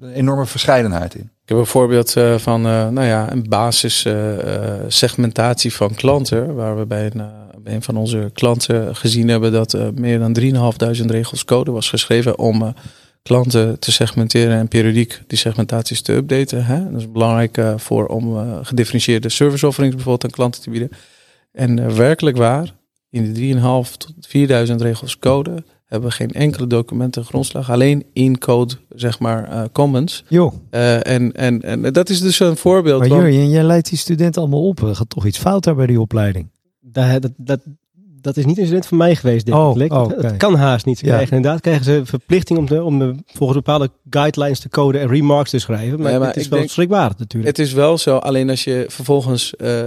een 0.00 0.12
enorme 0.12 0.46
verscheidenheid 0.46 1.14
in. 1.14 1.30
Ik 1.42 1.54
heb 1.54 1.58
een 1.58 1.66
voorbeeld 1.66 2.16
eh, 2.16 2.38
van 2.38 2.66
eh, 2.66 2.88
nou 2.88 3.06
ja, 3.06 3.32
een 3.32 3.48
basis 3.48 4.04
eh, 4.04 4.14
van 5.68 5.94
klanten. 5.94 6.54
Waar 6.54 6.78
we 6.78 6.86
bij 6.86 7.10
een, 7.14 7.22
een 7.64 7.82
van 7.82 7.96
onze 7.96 8.30
klanten 8.32 8.96
gezien 8.96 9.28
hebben 9.28 9.52
dat 9.52 9.76
meer 9.94 10.18
dan 10.18 10.36
3.500 10.40 11.06
regels 11.06 11.44
code 11.44 11.70
was 11.70 11.88
geschreven 11.88 12.38
om 12.38 12.74
klanten 13.22 13.78
te 13.78 13.92
segmenteren 13.92 14.56
en 14.56 14.68
periodiek 14.68 15.20
die 15.26 15.38
segmentaties 15.38 16.00
te 16.00 16.12
updaten. 16.12 16.64
Hè? 16.64 16.90
Dat 16.90 17.00
is 17.00 17.10
belangrijk 17.10 17.60
voor 17.76 18.06
om 18.06 18.36
gedifferentieerde 18.64 19.28
service 19.28 19.66
offerings 19.66 19.94
bijvoorbeeld 19.94 20.24
aan 20.24 20.36
klanten 20.36 20.62
te 20.62 20.70
bieden. 20.70 20.90
En 21.52 21.96
werkelijk 21.96 22.36
waar, 22.36 22.74
in 23.10 23.34
de 23.34 23.54
3.500 23.90 23.96
tot 23.96 24.14
4.000 24.68 24.74
regels 24.76 25.18
code 25.18 25.62
hebben 25.88 26.08
we 26.08 26.14
geen 26.14 26.30
enkele 26.30 26.66
documenten 26.66 27.24
grondslag. 27.24 27.70
Alleen 27.70 28.04
in 28.12 28.38
code, 28.38 28.74
zeg 28.88 29.18
maar, 29.18 29.44
eh, 29.48 29.62
comments. 29.72 30.24
Joh, 30.28 30.52
Eh, 30.70 31.06
en, 31.06 31.32
en, 31.32 31.62
en 31.62 31.92
dat 31.92 32.08
is 32.10 32.20
dus 32.20 32.40
een 32.40 32.56
voorbeeld. 32.56 32.98
maar 33.08 33.08
Jurjen, 33.08 33.50
jij 33.50 33.62
leidt 33.62 33.88
die 33.88 33.98
studenten 33.98 34.40
allemaal 34.42 34.66
op. 34.66 34.80
Er 34.82 34.96
gaat 34.96 35.10
toch 35.10 35.26
iets 35.26 35.38
fout 35.38 35.64
daar 35.64 35.74
bij 35.74 35.86
die 35.86 36.00
opleiding? 36.00 36.50
Dat, 36.80 37.22
dat, 37.22 37.32
dat, 37.36 37.60
dat 38.20 38.36
is 38.36 38.44
niet 38.44 38.58
een 38.58 38.64
student 38.64 38.86
van 38.86 38.98
mij 38.98 39.16
geweest, 39.16 39.46
denk 39.46 39.58
Oh, 39.58 39.80
ik. 39.80 39.92
oh, 39.92 40.02
oké. 40.02 40.26
Het 40.26 40.36
kan 40.36 40.54
haast 40.54 40.86
niet. 40.86 40.98
Ze 40.98 41.04
Ja. 41.06 41.12
krijgen 41.12 41.36
inderdaad 41.36 41.60
krijgen 41.60 41.84
ze 41.84 42.00
verplichting 42.04 42.58
om, 42.58 42.66
de, 42.66 42.82
om 42.82 42.98
de, 42.98 43.14
volgens 43.26 43.58
bepaalde 43.58 43.90
guidelines 44.10 44.60
te 44.60 44.68
coden 44.68 45.00
en 45.00 45.08
remarks 45.08 45.50
te 45.50 45.58
schrijven. 45.58 45.98
Maar, 46.00 46.10
Nee, 46.10 46.18
maar 46.18 46.28
het 46.28 46.36
is 46.36 46.44
ik 46.44 46.50
wel 46.50 46.58
denk- 46.58 46.70
schrikbarend 46.70 47.18
natuurlijk. 47.18 47.56
Het 47.56 47.66
is 47.66 47.72
wel 47.72 47.98
zo, 47.98 48.16
alleen 48.16 48.50
als 48.50 48.64
je 48.64 48.84
vervolgens 48.88 49.56
eh, 49.56 49.84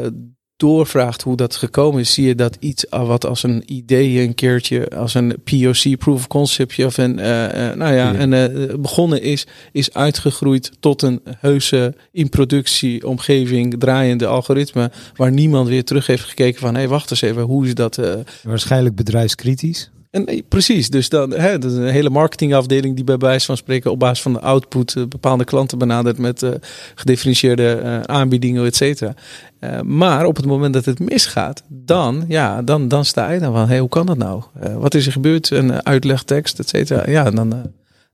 doorvraagt 0.62 1.22
hoe 1.22 1.36
dat 1.36 1.56
gekomen 1.56 2.00
is, 2.00 2.14
zie 2.14 2.26
je 2.26 2.36
dat 2.36 2.58
iets 2.60 2.90
ah, 2.90 3.08
wat 3.08 3.26
als 3.26 3.44
een 3.44 3.64
idee 3.66 4.22
een 4.22 4.36
keertje, 4.36 4.90
als 4.90 5.14
een 5.14 5.36
POC, 5.44 5.98
proof 5.98 6.18
of 6.18 6.28
conceptje, 6.28 6.86
of 6.86 6.98
een, 6.98 7.20
eh, 7.20 7.70
eh, 7.70 7.78
nou 7.78 7.94
ja, 7.94 8.20
een, 8.20 8.34
eh, 8.34 8.76
begonnen 8.76 9.22
is, 9.22 9.48
is 9.72 9.94
uitgegroeid 9.94 10.72
tot 10.80 11.02
een 11.02 11.22
heuse 11.38 11.96
in 12.12 12.30
productie 12.30 13.08
omgeving 13.08 13.80
draaiende 13.80 14.26
algoritme, 14.26 14.92
waar 15.16 15.32
niemand 15.32 15.68
weer 15.68 15.84
terug 15.84 16.08
heeft 16.08 16.24
gekeken 16.24 16.60
van, 16.60 16.74
hé, 16.74 16.80
hey, 16.80 16.90
wacht 16.90 17.12
eens 17.12 17.22
even, 17.22 17.42
hoe 17.42 17.66
is 17.66 17.76
dat? 17.76 18.00
Waarschijnlijk 18.44 18.96
bedrijfskritisch. 18.96 19.92
En 20.12 20.24
nee, 20.24 20.44
precies, 20.48 20.90
dus 20.90 21.10
dan 21.10 21.32
hè, 21.32 21.58
dat 21.58 21.72
is 21.72 21.78
een 21.78 21.88
hele 21.88 22.10
marketingafdeling 22.10 22.96
die 22.96 23.04
bij 23.04 23.18
wijze 23.18 23.46
van 23.46 23.58
spreken 23.58 23.92
op 23.92 24.00
basis 24.00 24.22
van 24.22 24.34
de 24.34 24.40
output 24.40 24.96
eh, 24.96 25.04
bepaalde 25.06 25.44
klanten 25.44 25.78
benadert 25.78 26.18
met 26.18 26.44
eh, 26.44 26.52
gedifferentieerde 26.96 27.74
eh, 27.74 28.02
aanbiedingen, 28.02 28.66
et 28.66 28.76
cetera. 28.76 29.14
Eh, 29.60 29.82
maar 29.82 30.26
op 30.26 30.36
het 30.36 30.46
moment 30.46 30.74
dat 30.74 30.86
het 30.86 31.00
misgaat, 31.00 31.64
dan, 31.68 32.26
ja, 32.28 32.62
dan, 32.62 32.88
dan 32.88 33.06
sta 33.06 33.30
je 33.30 33.40
dan 33.40 33.54
van, 33.54 33.68
hey, 33.68 33.80
hoe 33.80 33.90
kan 33.90 34.06
dat 34.06 34.18
nou? 34.18 34.44
Eh, 34.60 34.78
wat 34.78 34.94
is 34.94 35.06
er 35.06 35.12
gebeurd? 35.12 35.50
Een 35.50 35.72
eh, 35.72 35.78
uitlegtekst, 35.78 36.60
et 36.60 36.70
cetera. 36.70 37.10
Ja, 37.10 37.32
dan, 37.32 37.54
eh, 37.54 37.60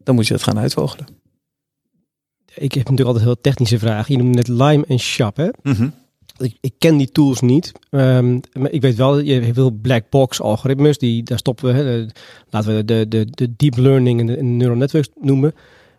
dan 0.04 0.16
moet 0.16 0.28
je 0.28 0.34
dat 0.34 0.44
gaan 0.44 0.60
uitvogelen. 0.60 1.08
Ik 2.46 2.72
heb 2.74 2.90
natuurlijk 2.90 3.08
altijd 3.08 3.26
heel 3.26 3.42
technische 3.42 3.80
vragen. 3.80 4.16
Je 4.16 4.22
noemde 4.24 4.38
net 4.38 4.48
Lime 4.48 4.86
en 4.88 5.00
Shop, 5.00 5.38
hè? 5.38 5.50
Ik, 6.38 6.58
ik 6.62 6.74
ken 6.78 6.98
die 6.98 7.12
tools 7.12 7.42
niet. 7.42 7.72
Ehm, 7.90 8.40
maar 8.54 8.72
ik 8.72 8.82
weet 8.82 8.96
wel, 8.96 9.20
je 9.20 9.34
hebt 9.34 9.54
veel 9.54 9.72
black 9.72 10.10
box 10.10 10.42
algoritmes. 10.42 10.98
Die, 10.98 11.24
daar 11.24 11.38
stoppen 11.38 11.74
we, 11.74 12.10
laten 12.50 12.76
we 12.76 12.86
de, 12.86 13.08
de, 13.08 13.28
de 13.32 13.56
deep 13.56 13.78
learning 13.78 14.20
en 14.20 14.26
de, 14.26 14.44
neural 14.44 14.78
networks 14.78 15.10
noemen. 15.22 15.54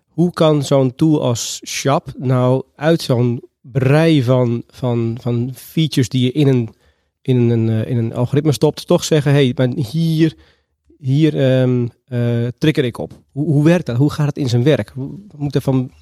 Hoe 0.06 0.32
kan 0.32 0.64
zo'n 0.64 0.94
tool 0.94 1.22
als 1.22 1.60
Shop 1.66 2.12
nou 2.18 2.62
uit 2.76 3.02
zo'n 3.02 3.42
brei 3.60 4.22
van, 4.22 4.62
van, 4.66 5.18
van 5.20 5.50
features 5.54 6.08
die 6.08 6.24
je 6.24 6.32
in 6.32 6.46
een, 6.46 6.68
in 7.22 7.36
een, 7.36 7.68
eh, 7.68 7.90
in 7.90 7.96
een 7.96 8.14
algoritme 8.14 8.52
stopt, 8.52 8.86
toch 8.86 9.04
zeggen, 9.04 9.32
hé, 9.32 9.52
hey, 9.54 9.72
hier, 9.76 10.36
hier 10.98 11.36
ehm 11.36 11.86
eh, 12.04 12.46
trigger 12.58 12.84
ik 12.84 12.98
op. 12.98 13.12
Hoe, 13.32 13.52
hoe 13.52 13.64
werkt 13.64 13.86
dat? 13.86 13.96
Hoe 13.96 14.12
gaat 14.12 14.26
het 14.26 14.38
in 14.38 14.48
zijn 14.48 14.62
werk? 14.62 14.92
Hoe 14.94 15.10
we 15.28 15.36
moeten 15.36 15.62
van 15.62 15.92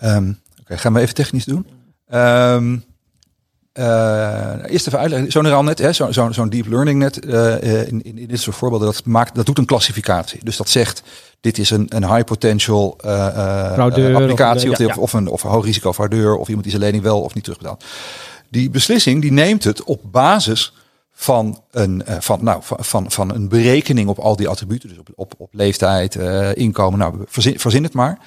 Ehm, 0.00 0.32
Oké, 0.60 0.78
gaan 0.78 0.92
we 0.92 1.00
even 1.00 1.14
technisch 1.14 1.44
doen. 1.44 1.66
Ehm, 2.06 2.78
eh, 3.80 4.72
eerst 4.72 4.86
even 4.86 4.98
uitleggen. 4.98 5.30
Zo'n 5.32 5.42
neuraal 5.42 5.62
net, 5.62 5.78
hè, 5.78 5.92
zo- 5.92 6.12
zo- 6.12 6.32
zo'n 6.32 6.48
deep 6.48 6.66
learning 6.66 6.98
net, 6.98 7.24
eh, 7.24 7.54
eh, 7.80 7.88
in, 7.88 8.02
in, 8.02 8.18
in 8.18 8.26
dit 8.26 8.40
soort 8.40 8.56
voorbeelden, 8.56 8.86
dat, 8.92 9.04
maakt, 9.04 9.34
dat 9.34 9.46
doet 9.46 9.58
een 9.58 9.64
klassificatie. 9.64 10.40
Dus 10.44 10.56
dat 10.56 10.68
zegt, 10.68 11.02
dit 11.40 11.58
is 11.58 11.70
een, 11.70 11.86
een 11.88 12.04
high 12.14 12.24
potential 12.24 12.94
Fraudeur 13.00 14.14
of 14.16 14.20
applicatie 14.22 14.66
een- 14.66 14.72
of, 14.72 14.78
ja, 14.78 14.86
of, 14.86 14.94
ja. 14.94 15.00
of 15.00 15.12
een, 15.12 15.28
of 15.28 15.42
een 15.44 15.50
hoog 15.50 15.64
risico 15.64 15.92
fraudeur 15.92 16.36
of 16.36 16.46
iemand 16.46 16.62
die 16.62 16.72
zijn 16.72 16.84
lening 16.84 17.02
wel 17.04 17.20
of 17.22 17.34
niet 17.34 17.44
terugbetaalt. 17.44 17.84
Die 18.50 18.70
beslissing 18.70 19.20
die 19.22 19.32
neemt 19.32 19.64
het 19.64 19.84
op 19.84 20.00
basis 20.04 20.72
van 21.12 21.62
een, 21.70 22.02
van, 22.18 22.38
nou, 22.42 22.60
van, 22.62 23.10
van, 23.10 23.34
een 23.34 23.48
berekening 23.48 24.08
op 24.08 24.18
al 24.18 24.36
die 24.36 24.48
attributen. 24.48 24.88
Dus 24.88 24.98
op, 24.98 25.08
op, 25.14 25.32
op 25.38 25.48
leeftijd, 25.52 26.14
inkomen, 26.54 26.98
nou, 26.98 27.14
verzin, 27.26 27.58
verzin 27.58 27.82
het 27.82 27.92
maar. 27.92 28.18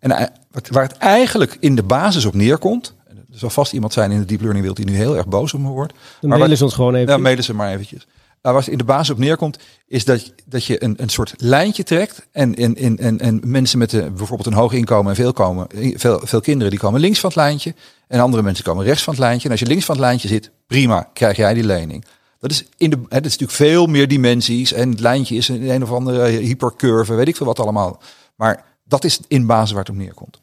En 0.00 0.30
waar 0.70 0.82
het 0.82 0.96
eigenlijk 0.98 1.56
in 1.60 1.74
de 1.74 1.82
basis 1.82 2.24
op 2.24 2.34
neerkomt. 2.34 2.94
Er 3.32 3.38
zal 3.38 3.50
vast 3.50 3.72
iemand 3.72 3.92
zijn 3.92 4.10
in 4.10 4.18
de 4.18 4.24
deep 4.24 4.40
learning 4.40 4.64
wereld 4.64 4.86
die 4.86 4.90
nu 4.90 5.02
heel 5.02 5.16
erg 5.16 5.26
boos 5.26 5.54
op 5.54 5.60
me 5.60 5.68
wordt. 5.68 5.92
Dan 6.20 6.30
Maar 6.30 6.38
mailen 6.38 6.56
ze 6.56 6.64
ons 6.64 6.74
gewoon 6.74 6.94
even. 6.94 7.12
Ja, 7.12 7.18
mailen 7.18 7.44
ze 7.44 7.54
maar 7.54 7.72
eventjes. 7.72 8.06
Nou, 8.42 8.54
waar 8.54 8.64
het 8.64 8.72
in 8.72 8.78
de 8.78 8.84
basis 8.84 9.10
op 9.10 9.18
neerkomt, 9.18 9.58
is 9.86 10.04
dat, 10.04 10.32
dat 10.46 10.64
je 10.64 10.84
een, 10.84 10.94
een 10.96 11.08
soort 11.08 11.34
lijntje 11.36 11.82
trekt. 11.82 12.26
En, 12.32 12.54
en, 12.54 12.76
en, 12.76 12.98
en, 12.98 13.20
en 13.20 13.40
mensen 13.44 13.78
met 13.78 13.90
de, 13.90 14.10
bijvoorbeeld 14.10 14.46
een 14.46 14.60
hoog 14.60 14.72
inkomen 14.72 15.10
en 15.10 15.16
veel, 15.16 15.32
komen, 15.32 15.66
veel, 15.94 16.20
veel 16.24 16.40
kinderen, 16.40 16.70
die 16.70 16.80
komen 16.80 17.00
links 17.00 17.20
van 17.20 17.28
het 17.28 17.38
lijntje. 17.38 17.74
En 18.08 18.20
andere 18.20 18.42
mensen 18.42 18.64
komen 18.64 18.84
rechts 18.84 19.02
van 19.02 19.12
het 19.12 19.22
lijntje. 19.22 19.44
En 19.44 19.50
als 19.50 19.60
je 19.60 19.66
links 19.66 19.84
van 19.84 19.94
het 19.94 20.04
lijntje 20.04 20.28
zit, 20.28 20.50
prima, 20.66 21.08
krijg 21.12 21.36
jij 21.36 21.54
die 21.54 21.64
lening. 21.64 22.04
Dat 22.38 22.50
is, 22.50 22.64
in 22.76 22.90
de, 22.90 22.96
hè, 22.96 23.20
dat 23.20 23.24
is 23.24 23.38
natuurlijk 23.38 23.52
veel 23.52 23.86
meer 23.86 24.08
dimensies. 24.08 24.72
En 24.72 24.90
het 24.90 25.00
lijntje 25.00 25.34
is 25.34 25.48
een, 25.48 25.70
een 25.70 25.82
of 25.82 25.92
andere 25.92 26.26
hypercurve, 26.26 27.14
weet 27.14 27.28
ik 27.28 27.36
veel 27.36 27.46
wat 27.46 27.60
allemaal. 27.60 28.02
Maar 28.36 28.64
dat 28.84 29.04
is 29.04 29.20
in 29.28 29.46
basis 29.46 29.70
waar 29.70 29.80
het 29.80 29.90
op 29.90 29.96
neerkomt. 29.96 30.40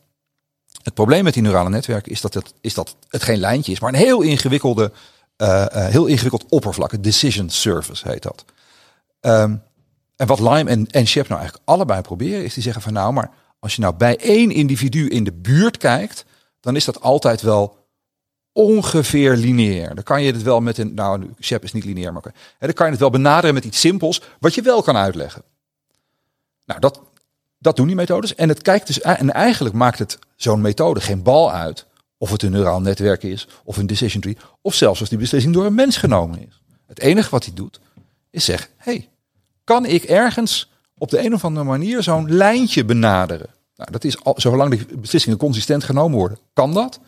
Het 0.81 0.93
probleem 0.93 1.23
met 1.23 1.33
die 1.33 1.43
neurale 1.43 1.69
netwerken 1.69 2.11
is 2.11 2.21
dat 2.21 2.33
het, 2.33 2.53
is 2.61 2.73
dat 2.73 2.95
het 3.07 3.23
geen 3.23 3.37
lijntje 3.37 3.71
is, 3.71 3.79
maar 3.79 3.93
een 3.93 3.99
heel 3.99 4.21
ingewikkelde, 4.21 4.91
eh, 5.35 5.65
eh, 5.65 5.91
heel 5.91 6.05
ingewikkeld 6.05 6.45
oppervlak. 6.49 6.91
Een 6.91 7.01
decision 7.01 7.49
service 7.49 8.07
heet 8.07 8.23
dat. 8.23 8.45
Ehm, 9.19 9.55
en 10.15 10.27
wat 10.27 10.39
Lime 10.39 10.69
en, 10.69 10.87
en 10.87 11.07
Shep 11.07 11.27
nou 11.27 11.39
eigenlijk 11.39 11.69
allebei 11.69 12.01
proberen, 12.01 12.43
is 12.43 12.53
die 12.53 12.63
zeggen 12.63 12.81
van 12.81 12.93
nou, 12.93 13.13
maar 13.13 13.31
als 13.59 13.75
je 13.75 13.81
nou 13.81 13.93
bij 13.93 14.17
één 14.17 14.51
individu 14.51 15.07
in 15.07 15.23
de 15.23 15.33
buurt 15.33 15.77
kijkt, 15.77 16.25
dan 16.59 16.75
is 16.75 16.85
dat 16.85 17.01
altijd 17.01 17.41
wel 17.41 17.77
ongeveer 18.51 19.35
lineair. 19.35 19.95
Dan 19.95 20.03
kan 20.03 20.23
je 20.23 20.31
het 20.31 20.41
wel 20.41 20.61
met 20.61 20.77
een, 20.77 20.93
nou, 20.93 21.33
Shep 21.41 21.63
is 21.63 21.73
niet 21.73 21.85
lineair, 21.85 22.13
maar 22.13 22.21
dan 22.59 22.73
kan 22.73 22.85
je 22.85 22.91
het 22.91 23.01
wel 23.01 23.09
benaderen 23.09 23.53
met 23.53 23.65
iets 23.65 23.79
simpels, 23.79 24.21
wat 24.39 24.55
je 24.55 24.61
wel 24.61 24.81
kan 24.81 24.95
uitleggen. 24.97 25.43
Nou, 26.65 26.79
dat, 26.79 27.01
dat 27.59 27.75
doen 27.75 27.87
die 27.87 27.95
methodes. 27.95 28.35
En 28.35 28.49
het 28.49 28.61
kijkt 28.61 28.87
dus, 28.87 29.01
en 29.01 29.33
eigenlijk 29.33 29.75
maakt 29.75 29.99
het 29.99 30.19
zo'n 30.35 30.61
methode 30.61 31.01
geen 31.01 31.23
bal 31.23 31.51
uit. 31.51 31.85
Of 32.17 32.31
het 32.31 32.43
een 32.43 32.51
neuraal 32.51 32.81
netwerk 32.81 33.23
is, 33.23 33.47
of 33.63 33.77
een 33.77 33.87
decision 33.87 34.21
tree, 34.21 34.37
of 34.61 34.73
zelfs 34.73 34.99
als 34.99 35.09
die 35.09 35.17
beslissing 35.17 35.53
door 35.53 35.65
een 35.65 35.73
mens 35.73 35.97
genomen 35.97 36.47
is. 36.47 36.61
Het 36.87 36.99
enige 36.99 37.29
wat 37.29 37.45
hij 37.45 37.53
doet, 37.53 37.79
is 38.29 38.45
zeggen: 38.45 38.69
hey, 38.77 39.09
kan 39.63 39.85
ik 39.85 40.03
ergens 40.03 40.71
op 40.97 41.09
de 41.09 41.25
een 41.25 41.33
of 41.33 41.45
andere 41.45 41.65
manier 41.65 42.03
zo'n 42.03 42.31
lijntje 42.33 42.85
benaderen? 42.85 43.49
Nou, 43.75 43.91
dat 43.91 44.03
is 44.03 44.23
al, 44.23 44.33
zolang 44.37 44.71
die 44.71 44.97
beslissingen 44.97 45.37
consistent 45.37 45.83
genomen 45.83 46.17
worden, 46.17 46.37
kan 46.53 46.73
dat. 46.73 46.99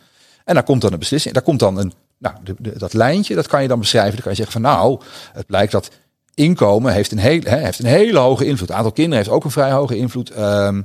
En 0.44 0.54
daar 0.54 0.62
komt 0.62 0.80
dan 0.80 0.92
een 0.92 0.98
beslissing, 0.98 1.34
daar 1.34 1.42
komt 1.42 1.58
dan 1.58 1.78
een, 1.78 1.92
nou, 2.18 2.34
dat 2.58 2.92
lijntje, 2.92 3.34
dat 3.34 3.46
kan 3.46 3.62
je 3.62 3.68
dan 3.68 3.78
beschrijven. 3.78 4.12
Dan 4.12 4.22
kan 4.22 4.30
je 4.30 4.36
zeggen 4.36 4.62
van 4.62 4.70
nou, 4.70 5.00
het 5.32 5.46
blijkt 5.46 5.72
dat 5.72 5.90
inkomen 6.34 6.92
heeft 6.92 7.12
een, 7.12 7.18
heel, 7.18 7.40
heeft 7.44 7.78
een 7.78 7.84
hele 7.84 8.18
hoge 8.18 8.44
invloed. 8.44 8.68
Het 8.68 8.76
aantal 8.76 8.92
kinderen 8.92 9.18
heeft 9.18 9.36
ook 9.36 9.44
een 9.44 9.50
vrij 9.50 9.72
hoge 9.72 9.96
invloed. 9.96 10.30
Ehm, 10.30 10.82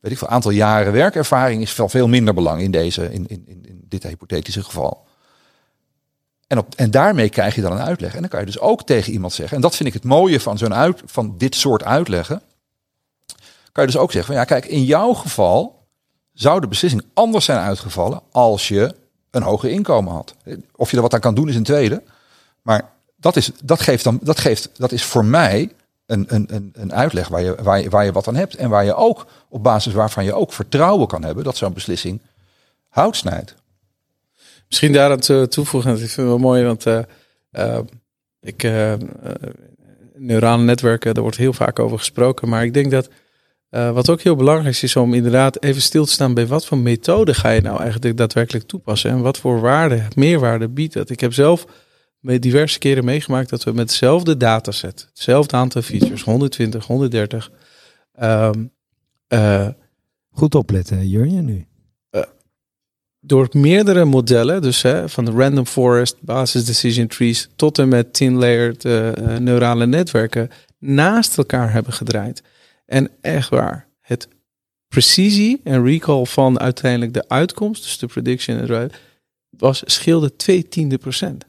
weet 0.00 0.12
ik 0.12 0.18
veel, 0.18 0.28
aantal 0.28 0.50
jaren 0.50 0.92
werkervaring 0.92 1.62
is 1.62 1.72
van 1.72 1.90
veel 1.90 2.08
minder 2.08 2.34
belang 2.34 2.60
in 2.60 2.70
deze, 2.70 3.12
in, 3.12 3.26
in, 3.26 3.44
in 3.46 3.84
dit 3.88 4.02
hypothetische 4.02 4.62
geval. 4.62 5.06
En, 6.46 6.58
op, 6.58 6.74
en 6.74 6.90
daarmee 6.90 7.28
krijg 7.28 7.54
je 7.54 7.60
dan 7.60 7.72
een 7.72 7.82
uitleg. 7.82 8.14
En 8.14 8.20
dan 8.20 8.28
kan 8.28 8.40
je 8.40 8.46
dus 8.46 8.58
ook 8.58 8.82
tegen 8.82 9.12
iemand 9.12 9.32
zeggen, 9.32 9.56
en 9.56 9.62
dat 9.62 9.76
vind 9.76 9.88
ik 9.88 9.94
het 9.94 10.04
mooie 10.04 10.40
van 10.40 10.58
zo'n 10.58 10.74
uit, 10.74 11.02
van 11.04 11.34
dit 11.38 11.54
soort 11.54 11.84
uitleggen. 11.84 12.42
Kan 13.72 13.86
je 13.86 13.92
dus 13.92 14.00
ook 14.00 14.12
zeggen 14.12 14.32
van 14.32 14.42
ja, 14.42 14.48
kijk, 14.48 14.66
in 14.66 14.84
jouw 14.84 15.12
geval 15.12 15.86
zou 16.32 16.60
de 16.60 16.68
beslissing 16.68 17.02
anders 17.14 17.44
zijn 17.44 17.58
uitgevallen 17.58 18.22
als 18.32 18.68
je 18.68 18.94
een 19.30 19.42
hoger 19.42 19.70
inkomen 19.70 20.12
had. 20.12 20.34
Of 20.76 20.90
je 20.90 20.96
er 20.96 21.02
wat 21.02 21.14
aan 21.14 21.20
kan 21.20 21.34
doen 21.34 21.48
is 21.48 21.56
een 21.56 21.62
tweede. 21.62 22.02
Maar 22.62 22.90
dat 23.20 23.36
is, 23.36 23.50
dat 23.64 23.80
geeft 23.80 24.04
dan, 24.04 24.18
dat 24.22 24.38
geeft, 24.38 24.70
dat 24.76 24.92
is 24.92 25.04
voor 25.04 25.24
mij 25.24 25.70
een, 26.06 26.24
een, 26.28 26.72
een, 26.74 26.92
uitleg 26.92 27.28
waar 27.28 27.42
je, 27.42 27.56
waar, 27.62 27.80
je, 27.80 27.90
waar 27.90 28.04
je 28.04 28.12
wat 28.12 28.28
aan 28.28 28.34
hebt. 28.34 28.54
En 28.54 28.68
waar 28.68 28.84
je 28.84 28.94
ook, 28.94 29.26
op 29.48 29.62
basis 29.62 29.92
waarvan 29.92 30.24
je 30.24 30.34
ook 30.34 30.52
vertrouwen 30.52 31.06
kan 31.06 31.24
hebben 31.24 31.44
dat 31.44 31.56
zo'n 31.56 31.72
beslissing 31.72 32.20
hout 32.88 33.16
snijdt. 33.16 33.54
Misschien 34.68 34.92
daaraan 34.92 35.20
te 35.20 35.46
toevoegen, 35.50 35.90
dat 35.90 35.98
vind 35.98 36.10
ik 36.10 36.16
wel 36.16 36.38
mooi, 36.38 36.64
want 36.64 36.86
eh, 36.86 37.78
ik, 38.40 38.62
eh, 38.62 38.92
neurale 40.14 40.62
netwerken, 40.62 41.14
daar 41.14 41.22
wordt 41.22 41.38
heel 41.38 41.52
vaak 41.52 41.78
over 41.78 41.98
gesproken, 41.98 42.48
maar 42.48 42.64
ik 42.64 42.74
denk 42.74 42.90
dat 42.90 43.08
wat 43.70 44.10
ook 44.10 44.20
heel 44.20 44.36
belangrijk 44.36 44.74
is, 44.74 44.82
is 44.82 44.96
om 44.96 45.14
inderdaad 45.14 45.62
even 45.62 45.82
stil 45.82 46.04
te 46.04 46.12
staan 46.12 46.34
bij 46.34 46.46
wat 46.46 46.66
voor 46.66 46.78
methode 46.78 47.34
ga 47.34 47.50
je 47.50 47.60
nou 47.60 47.80
eigenlijk 47.80 48.16
daadwerkelijk 48.16 48.66
toepassen 48.66 49.10
en 49.10 49.20
wat 49.20 49.38
voor 49.38 49.60
waarde, 49.60 50.02
meerwaarde 50.14 50.68
biedt 50.68 50.94
dat. 50.94 51.10
Ik 51.10 51.20
heb 51.20 51.32
zelf 51.32 51.66
diverse 52.20 52.78
keren 52.78 53.04
meegemaakt 53.04 53.50
dat 53.50 53.64
we 53.64 53.72
met 53.72 53.88
hetzelfde 53.88 54.36
dataset, 54.36 55.06
hetzelfde 55.08 55.56
aantal 55.56 55.82
features, 55.82 56.22
120, 56.22 56.86
130, 56.86 57.50
ehm, 58.12 58.64
eh, 59.26 59.68
Goed 60.38 60.54
opletten, 60.54 61.08
Jurjen, 61.08 61.44
nu. 61.44 61.66
door 63.20 63.48
meerdere 63.52 64.04
modellen, 64.04 64.62
dus 64.62 64.82
hè, 64.82 65.08
van 65.08 65.24
de 65.24 65.30
random 65.30 65.66
forest, 65.66 66.16
basis 66.20 66.64
decision 66.64 67.06
trees, 67.06 67.48
tot 67.56 67.78
en 67.78 67.88
met 67.88 68.14
tin-layered 68.14 68.84
eh, 68.84 69.08
eh, 69.08 69.40
neurale 69.40 69.86
netwerken, 69.86 70.50
naast 70.78 71.38
elkaar 71.38 71.72
hebben 71.72 71.92
gedraaid. 71.92 72.42
En 72.86 73.10
echt 73.20 73.48
waar, 73.48 73.88
het 74.00 74.28
precisie 74.88 75.60
en 75.64 75.84
recall 75.84 76.24
van 76.24 76.60
uiteindelijk 76.60 77.14
de 77.14 77.28
uitkomst, 77.28 77.82
dus 77.82 77.98
de 77.98 78.06
prediction, 78.06 78.90
was 79.50 79.82
scheelde 79.86 80.36
twee 80.36 80.68
tiende 80.68 80.98
procent. 80.98 81.44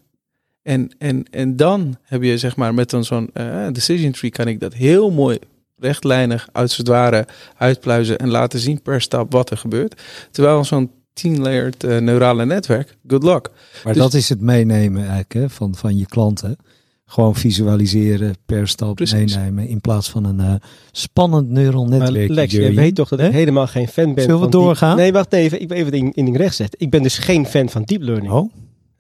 En, 0.70 0.92
en, 0.98 1.26
en 1.32 1.56
dan 1.56 1.98
heb 2.04 2.24
je 2.24 2.38
zeg 2.38 2.56
maar 2.56 2.74
met 2.74 2.92
een 2.92 3.04
zo'n 3.04 3.30
eh, 3.34 3.68
decision 3.72 4.12
tree 4.12 4.32
kan 4.32 4.48
ik 4.48 4.60
dat 4.60 4.74
heel 4.74 5.12
mooi 5.12 5.38
rechtlijnig 5.78 6.50
uit 6.52 6.78
het 6.78 6.88
ware 6.88 7.28
uitpluizen 7.58 8.18
en 8.18 8.30
laten 8.30 8.60
zien 8.60 8.82
per 8.82 9.02
stap 9.02 9.32
wat 9.32 9.50
er 9.50 9.58
gebeurt. 9.58 10.02
Terwijl 10.32 10.64
zo'n 10.64 10.92
10-layered 11.14 11.84
eh, 11.84 11.98
neurale 11.98 12.46
netwerk, 12.46 12.98
good 13.08 13.24
luck. 13.24 13.50
Maar 13.84 13.94
Dus- 13.94 14.02
dat 14.02 14.14
is 14.14 14.30
het 14.30 14.42
meenemen 14.42 15.02
eigenlijk 15.02 15.34
hè, 15.34 15.50
van, 15.50 15.76
van 15.76 15.98
je 15.98 16.06
klanten. 16.06 16.58
Gewoon 17.06 17.36
visualiseren, 17.36 18.36
per 18.46 18.68
stap 18.68 18.96
Precies. 18.96 19.36
meenemen. 19.36 19.68
In 19.68 19.82
plaats 19.82 20.10
van 20.10 20.26
een 20.26 20.40
eh, 20.40 20.54
spannend 20.92 21.50
neural 21.50 21.86
Maar 21.86 22.00
netwerk. 22.00 22.30
Lex, 22.30 22.54
je 22.54 22.74
weet 22.74 22.96
toch 22.96 23.10
dat 23.10 23.20
ik 23.20 23.32
helemaal 23.32 23.68
geen 23.68 23.88
fan 23.88 24.14
ben 24.14 24.24
Zullen 24.24 24.36
we 24.36 24.42
van 24.42 24.52
doorgaan? 24.52 24.96
Nee, 24.96 25.12
wacht 25.12 25.34
even. 25.34 25.62
Ik 25.62 25.68
ben 25.68 25.78
even 25.78 25.92
één 25.92 26.12
ding 26.12 26.38
recht 26.38 26.56
zetten. 26.56 26.80
Ik 26.80 26.90
ben 26.90 27.04
dus 27.04 27.18
geen 27.18 27.46
fan 27.46 27.70
van 27.70 27.84
deep 27.84 28.02
learning. 28.02 28.32
Oh, 28.32 28.52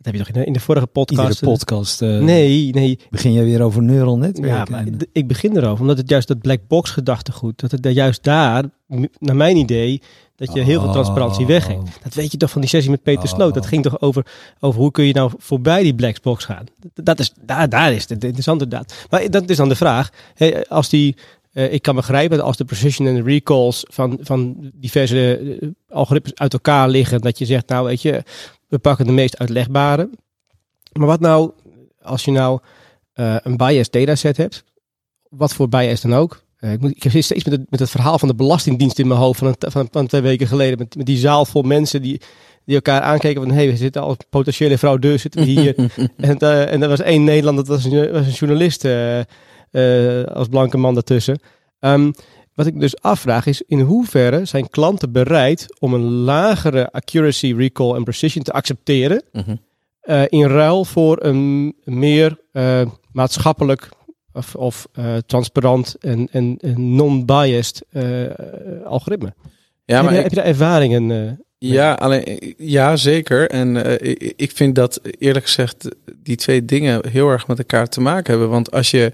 Dat 0.01 0.13
heb 0.13 0.13
je 0.13 0.19
toch 0.19 0.35
in 0.35 0.41
de, 0.41 0.45
in 0.47 0.53
de 0.53 0.59
vorige 0.59 0.85
podcast. 0.87 1.29
iedere 1.29 1.51
podcast 1.51 2.01
eh, 2.01 2.19
Nee, 2.19 2.69
nee. 2.73 2.99
begin 3.09 3.31
je 3.31 3.43
weer 3.43 3.61
over 3.61 3.81
neural 3.83 4.13
Ja, 4.15 4.19
netwerken. 4.25 4.75
En- 4.75 4.97
d- 4.97 5.05
ik 5.11 5.27
begin 5.27 5.57
erover. 5.57 5.81
Omdat 5.81 5.97
het 5.97 6.09
juist 6.09 6.27
dat 6.27 6.39
black 6.41 6.59
box 6.67 6.89
gedachtegoed, 6.91 7.59
dat 7.59 7.71
het 7.71 7.83
daar 7.83 7.91
juist 7.91 8.23
daar, 8.23 8.63
naar 9.19 9.35
mijn 9.35 9.57
idee, 9.57 10.01
dat 10.35 10.53
je 10.53 10.61
heel 10.61 10.81
veel 10.81 10.91
transparantie 10.91 11.41
Oh. 11.41 11.47
wegging. 11.47 11.89
Dat 12.03 12.13
weet 12.13 12.31
je 12.31 12.37
toch 12.37 12.49
van 12.51 12.61
die 12.61 12.69
sessie 12.69 12.91
met 12.91 13.03
Peter 13.03 13.23
Oh. 13.23 13.29
Sloot. 13.29 13.53
Dat 13.53 13.65
ging 13.65 13.83
toch 13.83 14.01
over, 14.01 14.25
over 14.59 14.79
hoe 14.81 14.91
kun 14.91 15.05
je 15.05 15.13
nou 15.13 15.31
voorbij 15.37 15.83
die 15.83 15.95
black 15.95 16.21
box 16.21 16.45
gaan. 16.45 16.65
Dat, 16.93 17.19
is, 17.19 17.33
daar, 17.45 17.69
daar 17.69 17.93
is 17.93 18.09
het 18.09 18.23
interessante 18.23 18.67
daad. 18.67 18.93
Maar 19.09 19.29
dat 19.29 19.49
is 19.49 19.57
dan 19.57 19.69
de 19.69 19.75
vraag. 19.75 20.09
Hè, 20.33 20.67
als 20.67 20.89
die, 20.89 21.15
eh, 21.53 21.73
ik 21.73 21.81
kan 21.81 21.95
begrijpen 21.95 22.37
dat 22.37 22.45
als 22.45 22.57
de 22.57 22.65
precision 22.65 23.07
en 23.07 23.15
de 23.15 23.23
recalls 23.23 23.85
van, 23.87 24.17
van 24.21 24.71
diverse 24.73 25.37
eh, 25.59 25.67
algoritmes 25.89 26.35
uit 26.35 26.53
elkaar 26.53 26.89
liggen, 26.89 27.21
dat 27.21 27.37
je 27.37 27.45
zegt, 27.45 27.67
nou 27.69 27.85
weet 27.85 28.01
je, 28.01 28.23
we 28.69 28.79
pakken 28.79 29.05
de 29.05 29.11
meest 29.11 29.37
uitlegbare. 29.37 30.09
Maar 30.93 31.07
wat 31.07 31.19
nou, 31.19 31.51
als 32.01 32.25
je 32.25 32.31
nou 32.31 32.59
eh, 33.13 33.35
een 33.43 33.57
biased 33.57 33.91
dataset 33.91 34.37
hebt, 34.37 34.63
wat 35.29 35.53
voor 35.53 35.69
bias 35.69 36.01
dan 36.01 36.13
ook. 36.13 36.43
Eh, 36.57 36.71
ik, 36.71 36.81
moet, 36.81 36.95
ik 36.95 37.03
heb 37.03 37.11
steeds 37.11 37.43
met 37.43 37.53
het, 37.53 37.71
met 37.71 37.79
het 37.79 37.89
verhaal 37.89 38.19
van 38.19 38.27
de 38.27 38.35
Belastingdienst 38.35 38.99
in 38.99 39.07
mijn 39.07 39.19
hoofd 39.19 39.39
van, 39.39 39.47
een, 39.47 39.71
van, 39.71 39.87
van 39.91 40.07
twee 40.07 40.21
weken 40.21 40.47
geleden. 40.47 40.77
Met, 40.77 40.95
met 40.95 41.05
die 41.05 41.17
zaal 41.17 41.45
vol 41.45 41.61
mensen 41.61 42.01
die, 42.01 42.21
die 42.65 42.75
elkaar 42.75 43.01
aankeken 43.01 43.41
van, 43.41 43.51
hé, 43.51 43.57
hey, 43.57 43.67
we 43.67 43.77
zitten 43.77 44.01
als 44.01 44.17
potentiële 44.29 44.77
fraudeurs 44.77 45.21
zitten 45.21 45.41
we 45.41 45.47
hier. 45.47 45.75
en, 46.17 46.37
uh, 46.43 46.71
en 46.71 46.81
er 46.81 46.89
was 46.89 46.99
één 46.99 47.23
Nederlander, 47.23 47.65
dat 47.65 47.75
was 47.81 47.91
een, 47.91 48.11
was 48.11 48.25
een 48.25 48.31
journalist 48.31 48.85
uh, 48.85 49.19
uh, 49.71 50.23
als 50.23 50.47
blanke 50.47 50.77
man 50.77 50.93
daartussen. 50.93 51.39
Um, 51.79 52.13
wat 52.59 52.67
ik 52.67 52.79
dus 52.79 53.01
afvraag 53.01 53.45
is, 53.45 53.61
in 53.61 53.79
hoeverre 53.79 54.45
zijn 54.45 54.69
klanten 54.69 55.11
bereid 55.11 55.65
om 55.79 55.93
een 55.93 56.09
lagere 56.09 56.91
accuracy, 56.91 57.53
recall 57.57 57.95
en 57.95 58.03
precision 58.03 58.43
te 58.43 58.51
accepteren 58.51 59.23
Mhm. 59.31 59.55
uh, 60.03 60.21
in 60.27 60.47
ruil 60.47 60.85
voor 60.85 61.23
een 61.23 61.75
meer 61.83 62.37
uh, 62.53 62.81
maatschappelijk 63.11 63.89
of, 64.33 64.55
of 64.55 64.87
uh, 64.99 65.15
transparant 65.25 65.95
en, 65.99 66.27
en, 66.31 66.57
en 66.61 66.95
non-biased 66.95 67.85
algoritme. 68.85 69.33
Ja, 69.85 69.95
heb, 69.95 70.03
maar 70.03 70.13
je, 70.13 70.17
ik, 70.17 70.23
heb 70.23 70.31
je 70.31 70.39
daar 70.39 70.45
ervaringen? 70.45 71.43
ja, 71.57 71.93
alleen, 71.93 72.53
ja, 72.57 72.95
zeker. 72.95 73.49
En 73.49 73.99
ik 74.35 74.51
vind 74.51 74.75
dat 74.75 74.99
eerlijk 75.03 75.45
gezegd 75.45 75.89
die 76.23 76.35
twee 76.35 76.65
dingen 76.65 77.07
heel 77.07 77.29
erg 77.29 77.47
met 77.47 77.57
elkaar 77.57 77.87
te 77.87 78.01
maken 78.01 78.31
hebben. 78.31 78.49
Want 78.49 78.71
als 78.71 78.91
je 78.91 79.11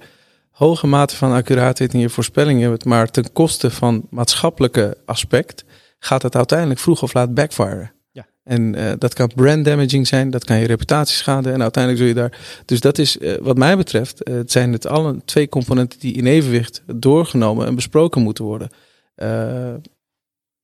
hoge 0.56 0.88
mate 0.88 1.16
van 1.16 1.32
accuraatheid 1.32 1.94
in 1.94 2.00
je 2.00 2.10
voorspellingen 2.10 2.70
hebt, 2.70 2.86
maar 2.86 3.12
ten 3.12 3.32
koste 3.34 3.72
van 3.72 4.08
maatschappelijke 4.10 4.98
aspect, 5.06 5.66
gaat 6.00 6.22
het 6.22 6.36
uiteindelijk 6.36 6.80
vroeg 6.80 7.04
of 7.04 7.14
laat 7.14 7.34
backfire. 7.34 7.92
Ja. 8.12 8.26
En 8.44 8.76
uh, 8.76 8.92
dat 8.98 9.14
kan 9.14 9.32
brand 9.36 9.66
damaging 9.66 10.08
zijn, 10.08 10.30
dat 10.30 10.44
kan 10.44 10.60
je 10.60 10.66
reputatie 10.66 11.16
schaden 11.16 11.54
en 11.54 11.62
uiteindelijk 11.62 12.04
zul 12.04 12.14
je 12.14 12.20
daar. 12.20 12.40
Dus 12.66 12.80
dat 12.80 12.98
is, 12.98 13.18
uh, 13.18 13.34
wat 13.42 13.58
mij 13.58 13.78
betreft, 13.78 14.30
uh, 14.30 14.36
het 14.36 14.52
zijn 14.52 14.72
het 14.72 14.88
alle 14.88 15.22
twee 15.26 15.50
componenten 15.50 16.00
die 16.00 16.14
in 16.14 16.26
evenwicht 16.26 16.84
doorgenomen 16.96 17.68
en 17.68 17.76
besproken 17.76 18.22
moeten 18.22 18.44
worden. 18.44 18.70
Uh, 19.16 19.28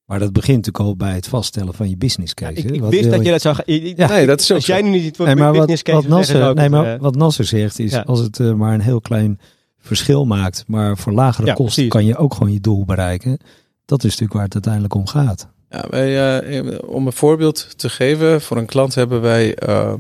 maar 0.06 0.20
dat 0.20 0.34
begint 0.34 0.58
natuurlijk 0.58 0.86
al 0.86 0.96
bij 0.96 1.16
het 1.16 1.28
vaststellen 1.28 1.74
van 1.74 1.90
je 1.90 1.98
business 1.98 2.34
case. 2.34 2.52
Ja, 2.54 2.58
ik, 2.58 2.72
ik 2.72 2.84
wist 2.84 3.10
dat 3.10 3.26
je 3.26 3.32
dat 3.32 3.42
zou 3.42 3.56
gaan. 3.56 3.66
Ja, 3.96 4.08
nee, 4.08 4.26
dat 4.26 4.40
is 4.40 4.52
ook 4.52 4.58
Als 4.58 4.66
jij 4.66 4.82
nu 4.82 4.90
niet 4.90 5.16
voor 5.16 5.26
nee, 5.26 5.36
maar 5.36 5.52
business 5.52 5.82
wat, 5.82 5.94
case 5.94 6.08
wat 6.08 6.18
Nasser, 6.18 6.36
zeggen, 6.36 6.56
nee, 6.56 6.70
maar 6.70 7.00
wat 7.00 7.16
Nasser 7.16 7.46
zegt 7.46 7.80
is, 7.80 7.92
ja. 7.92 8.02
als 8.02 8.20
het 8.20 8.40
uh, 8.40 8.54
maar 8.54 8.74
een 8.74 8.82
heel 8.82 9.02
klein 9.02 9.40
verschil 9.82 10.26
maakt, 10.26 10.64
maar 10.68 10.98
voor 10.98 11.14
lagere 11.14 11.48
Ja, 11.48 11.54
kosten 11.54 11.88
kan 11.88 12.06
je 12.06 12.18
ook 12.18 12.34
gewoon 12.34 12.54
je 12.54 12.62
doel 12.62 12.86
bereiken. 12.86 13.38
Dat 13.86 14.04
is 14.04 14.10
natuurlijk 14.10 14.34
waar 14.34 14.44
het 14.44 14.54
uiteindelijk 14.54 14.94
om 14.94 15.08
gaat. 15.08 15.48
Ja, 15.70 15.86
wij, 15.90 16.42
uh, 16.64 16.78
om 16.86 17.06
een 17.06 17.14
voorbeeld 17.14 17.80
te 17.80 17.90
geven, 17.90 18.42
voor 18.42 18.58
een 18.58 18.66
klant 18.66 18.96
hebben 18.96 19.22
wij 19.22 19.58
uh, 19.68 19.94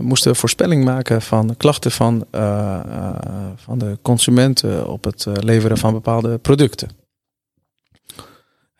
moesten 0.00 0.36
voorspelling 0.36 0.84
maken 0.84 1.22
van 1.22 1.56
klachten 1.56 1.90
van, 1.90 2.24
uh, 2.34 2.80
van 3.56 3.78
de 3.78 3.98
consumenten 4.02 4.88
op 4.88 5.04
het 5.04 5.26
eh, 5.26 5.32
leveren 5.34 5.78
van 5.78 5.92
bepaalde 5.92 6.38
producten. 6.38 6.88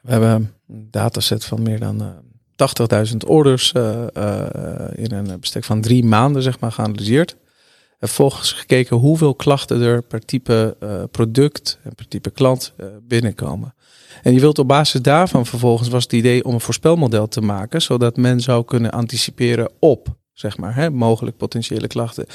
We 0.00 0.10
hebben 0.10 0.30
een 0.30 0.88
dataset 0.90 1.44
van 1.44 1.62
meer 1.62 1.80
dan 1.80 2.02
80.000 3.10 3.16
orders 3.26 3.72
eh, 3.72 4.04
in 4.94 5.12
een 5.12 5.40
bestek 5.40 5.64
van 5.64 5.80
drie 5.80 6.04
maanden 6.04 6.42
zeg 6.42 6.60
maar, 6.60 6.72
geanalyseerd. 6.72 7.36
En 8.02 8.08
vervolgens 8.08 8.52
gekeken 8.52 8.96
hoeveel 8.96 9.34
klachten 9.34 9.80
er 9.80 10.02
per 10.02 10.24
type 10.24 10.76
uh, 10.82 11.02
product 11.10 11.78
en 11.82 11.94
per 11.94 12.08
type 12.08 12.30
klant 12.30 12.72
uh, 12.76 12.86
binnenkomen. 13.02 13.74
En 14.22 14.34
je 14.34 14.40
wilt 14.40 14.58
op 14.58 14.68
basis 14.68 15.02
daarvan 15.02 15.46
vervolgens 15.46 15.88
was 15.88 16.02
het 16.02 16.12
idee 16.12 16.44
om 16.44 16.54
een 16.54 16.60
voorspelmodel 16.60 17.28
te 17.28 17.40
maken, 17.40 17.82
zodat 17.82 18.16
men 18.16 18.40
zou 18.40 18.64
kunnen 18.64 18.90
anticiperen 18.90 19.70
op, 19.78 20.08
zeg 20.32 20.56
maar, 20.56 20.74
hè, 20.74 20.90
mogelijk 20.90 21.36
potentiële 21.36 21.86
klachten. 21.86 22.26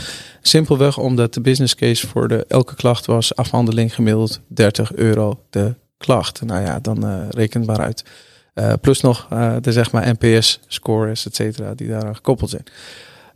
Simpelweg 0.42 0.98
omdat 0.98 1.34
de 1.34 1.42
business 1.42 1.76
case 1.76 2.08
voor 2.08 2.28
de, 2.28 2.46
elke 2.48 2.76
klacht 2.76 3.06
was 3.06 3.36
afhandeling 3.36 3.96
gemiddeld 3.96 4.40
30 4.48 4.94
euro 4.94 5.44
de 5.50 5.76
klacht. 5.98 6.42
Nou 6.46 6.62
ja, 6.62 6.80
dan 6.80 7.30
uh, 7.38 7.66
maar 7.66 7.80
uit. 7.80 8.04
Plus 8.82 9.02
nog 9.02 9.28
de 9.62 9.72
zeg 9.72 9.92
maar 9.92 10.16
NPS-scores, 10.20 11.26
et 11.26 11.36
cetera, 11.36 11.74
die 11.74 11.88
daaraan 11.88 12.16
gekoppeld 12.16 12.50
zijn. 12.50 12.66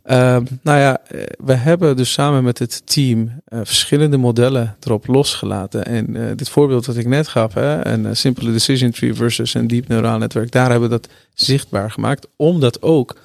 Uh, 0.04 0.36
nou 0.62 0.78
ja, 0.78 1.00
we 1.38 1.52
hebben 1.52 1.96
dus 1.96 2.12
samen 2.12 2.44
met 2.44 2.58
het 2.58 2.82
team 2.84 3.18
uh, 3.20 3.60
verschillende 3.62 4.16
modellen 4.16 4.76
erop 4.80 5.06
losgelaten. 5.06 5.84
En 5.84 6.16
uh, 6.16 6.24
dit 6.36 6.48
voorbeeld 6.48 6.86
wat 6.86 6.96
ik 6.96 7.06
net 7.06 7.28
gaf, 7.28 7.54
hè, 7.54 7.86
een 7.86 8.16
simpele 8.16 8.52
decision 8.52 8.90
tree 8.90 9.14
versus 9.14 9.54
een 9.54 9.66
diep 9.66 9.88
neuraal 9.88 10.18
netwerk, 10.18 10.52
daar 10.52 10.70
hebben 10.70 10.88
we 10.88 11.00
dat 11.00 11.08
zichtbaar 11.34 11.90
gemaakt. 11.90 12.26
Omdat 12.36 12.82
ook 12.82 13.16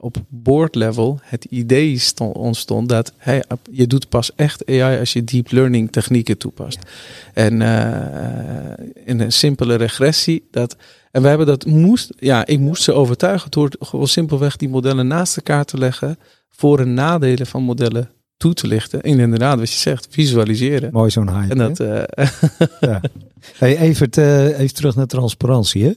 op 0.00 0.16
board 0.28 0.74
level 0.74 1.18
het 1.22 1.44
idee 1.44 1.98
stond, 1.98 2.36
ontstond 2.36 2.88
dat 2.88 3.12
hey, 3.16 3.44
je 3.70 3.86
doet 3.86 4.08
pas 4.08 4.34
echt 4.34 4.66
AI 4.66 4.98
als 4.98 5.12
je 5.12 5.24
deep 5.24 5.50
learning 5.50 5.92
technieken 5.92 6.38
toepast. 6.38 6.78
En 7.34 7.60
uh, 7.60 8.86
in 9.04 9.20
een 9.20 9.32
simpele 9.32 9.74
regressie, 9.74 10.48
dat 10.50 10.76
en 11.10 11.22
we 11.22 11.28
hebben 11.28 11.46
dat 11.46 11.66
moest, 11.66 12.12
ja, 12.18 12.46
ik 12.46 12.58
moest 12.58 12.82
ze 12.82 12.92
overtuigen 12.92 13.50
door 13.50 13.70
gewoon 13.78 14.08
simpelweg 14.08 14.56
die 14.56 14.68
modellen 14.68 15.06
naast 15.06 15.36
elkaar 15.36 15.64
te 15.64 15.78
leggen, 15.78 16.18
voor 16.50 16.78
en 16.78 16.94
nadelen 16.94 17.46
van 17.46 17.62
modellen 17.62 18.10
toe 18.36 18.54
te 18.54 18.66
lichten. 18.66 19.02
En 19.02 19.18
inderdaad, 19.18 19.58
wat 19.58 19.70
je 19.70 19.78
zegt, 19.78 20.06
visualiseren. 20.10 20.92
Mooi 20.92 21.10
zo'n 21.10 21.30
hype. 21.30 21.52
En 21.52 21.58
dat, 21.58 21.80
uh, 21.80 22.02
ja. 22.90 23.00
hey, 23.56 23.78
even, 23.78 24.08
uh, 24.18 24.58
even 24.58 24.74
terug 24.74 24.94
naar 24.94 25.06
transparantie. 25.06 25.84
Hè? 25.84 25.92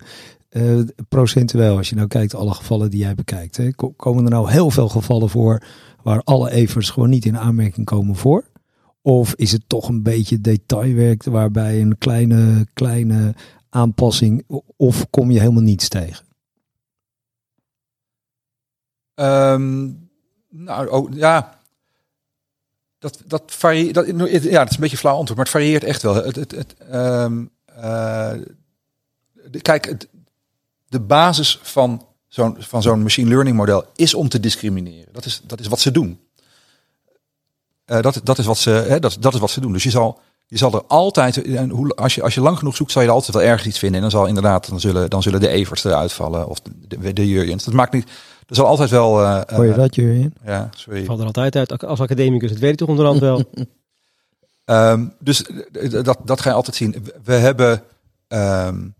Uh, 0.53 0.81
procentueel, 1.09 1.77
als 1.77 1.89
je 1.89 1.95
nou 1.95 2.07
kijkt, 2.07 2.35
alle 2.35 2.53
gevallen 2.53 2.89
die 2.89 2.99
jij 2.99 3.15
bekijkt, 3.15 3.57
hè, 3.57 3.71
komen 3.95 4.23
er 4.23 4.31
nou 4.31 4.51
heel 4.51 4.69
veel 4.69 4.89
gevallen 4.89 5.29
voor 5.29 5.63
waar 6.03 6.21
alle 6.23 6.51
evers 6.51 6.89
gewoon 6.89 7.09
niet 7.09 7.25
in 7.25 7.37
aanmerking 7.37 7.85
komen 7.85 8.15
voor? 8.15 8.43
Of 9.01 9.33
is 9.35 9.51
het 9.51 9.63
toch 9.67 9.89
een 9.89 10.03
beetje 10.03 10.41
detailwerk 10.41 11.23
waarbij 11.23 11.81
een 11.81 11.97
kleine, 11.97 12.67
kleine 12.73 13.35
aanpassing 13.69 14.43
of 14.77 15.09
kom 15.09 15.31
je 15.31 15.39
helemaal 15.39 15.61
niets 15.61 15.87
tegen? 15.87 16.25
Um, 19.15 20.09
nou, 20.49 21.15
ja. 21.15 21.59
Dat, 22.99 23.23
dat 23.25 23.43
varieert. 23.45 23.93
Dat, 23.93 24.07
ja, 24.07 24.59
dat 24.59 24.69
is 24.69 24.75
een 24.75 24.81
beetje 24.81 24.97
flauw 24.97 25.15
antwoord, 25.15 25.37
maar 25.37 25.45
het 25.45 25.55
varieert 25.55 25.83
echt 25.83 26.01
wel. 26.01 26.15
Het, 26.15 26.35
het, 26.35 26.51
het, 26.51 26.75
um, 26.93 27.51
kijk, 29.61 29.85
het, 29.85 30.07
de 30.93 30.99
basis 30.99 31.59
van 31.61 32.05
zo'n 32.27 32.55
van 32.59 32.81
zo'n 32.81 33.03
machine 33.03 33.29
learning 33.29 33.57
model 33.57 33.85
is 33.95 34.13
om 34.13 34.29
te 34.29 34.39
discrimineren. 34.39 35.13
Dat 35.13 35.25
is, 35.25 35.41
dat 35.43 35.59
is 35.59 35.67
wat 35.67 35.79
ze 35.79 35.91
doen. 35.91 36.19
Uh, 37.85 38.01
dat, 38.01 38.21
dat, 38.23 38.37
is 38.37 38.45
wat 38.45 38.57
ze, 38.57 38.69
hè, 38.69 38.99
dat, 38.99 39.17
dat 39.19 39.33
is 39.33 39.39
wat 39.39 39.51
ze 39.51 39.61
doen. 39.61 39.73
Dus 39.73 39.83
je 39.83 39.89
zal, 39.89 40.19
je 40.47 40.57
zal 40.57 40.73
er 40.73 40.83
altijd, 40.87 41.41
en 41.41 41.69
hoe, 41.69 41.95
als, 41.95 42.15
je, 42.15 42.23
als 42.23 42.33
je 42.33 42.41
lang 42.41 42.57
genoeg 42.57 42.75
zoekt, 42.75 42.91
zal 42.91 43.01
je 43.01 43.07
er 43.07 43.13
altijd 43.13 43.33
wel 43.33 43.45
ergens 43.45 43.67
iets 43.67 43.79
vinden. 43.79 43.95
En 43.95 44.01
dan 44.01 44.19
zal 44.19 44.27
inderdaad, 44.27 44.69
dan 44.69 44.79
zullen, 44.79 45.09
dan 45.09 45.21
zullen 45.21 45.39
de 45.39 45.47
Everts 45.47 45.83
eruit 45.83 46.13
vallen. 46.13 46.47
Of 46.47 46.59
de, 46.61 46.97
de, 46.99 47.13
de 47.13 47.27
Jurjens. 47.27 47.63
Dat 47.63 47.73
maakt 47.73 47.93
niet, 47.93 48.09
er 48.47 48.55
zal 48.55 48.65
altijd 48.65 48.89
wel... 48.89 49.21
Uh, 49.21 49.41
Hoor 49.45 49.65
je 49.65 49.73
dat, 49.73 49.95
Jurjen? 49.95 50.33
Ja, 50.45 50.69
sorry. 50.75 51.05
Valt 51.05 51.19
er 51.19 51.25
altijd 51.25 51.55
uit 51.55 51.83
als 51.85 51.99
academicus, 51.99 52.49
dat 52.49 52.59
weet 52.59 52.71
ik 52.71 52.77
toch 52.77 52.89
onderhand 52.89 53.19
wel. 53.19 53.43
um, 54.65 55.13
dus 55.19 55.45
dat, 56.03 56.17
dat 56.23 56.41
ga 56.41 56.49
je 56.49 56.55
altijd 56.55 56.75
zien. 56.75 57.05
We 57.23 57.33
hebben... 57.33 57.83
Um, 58.27 58.95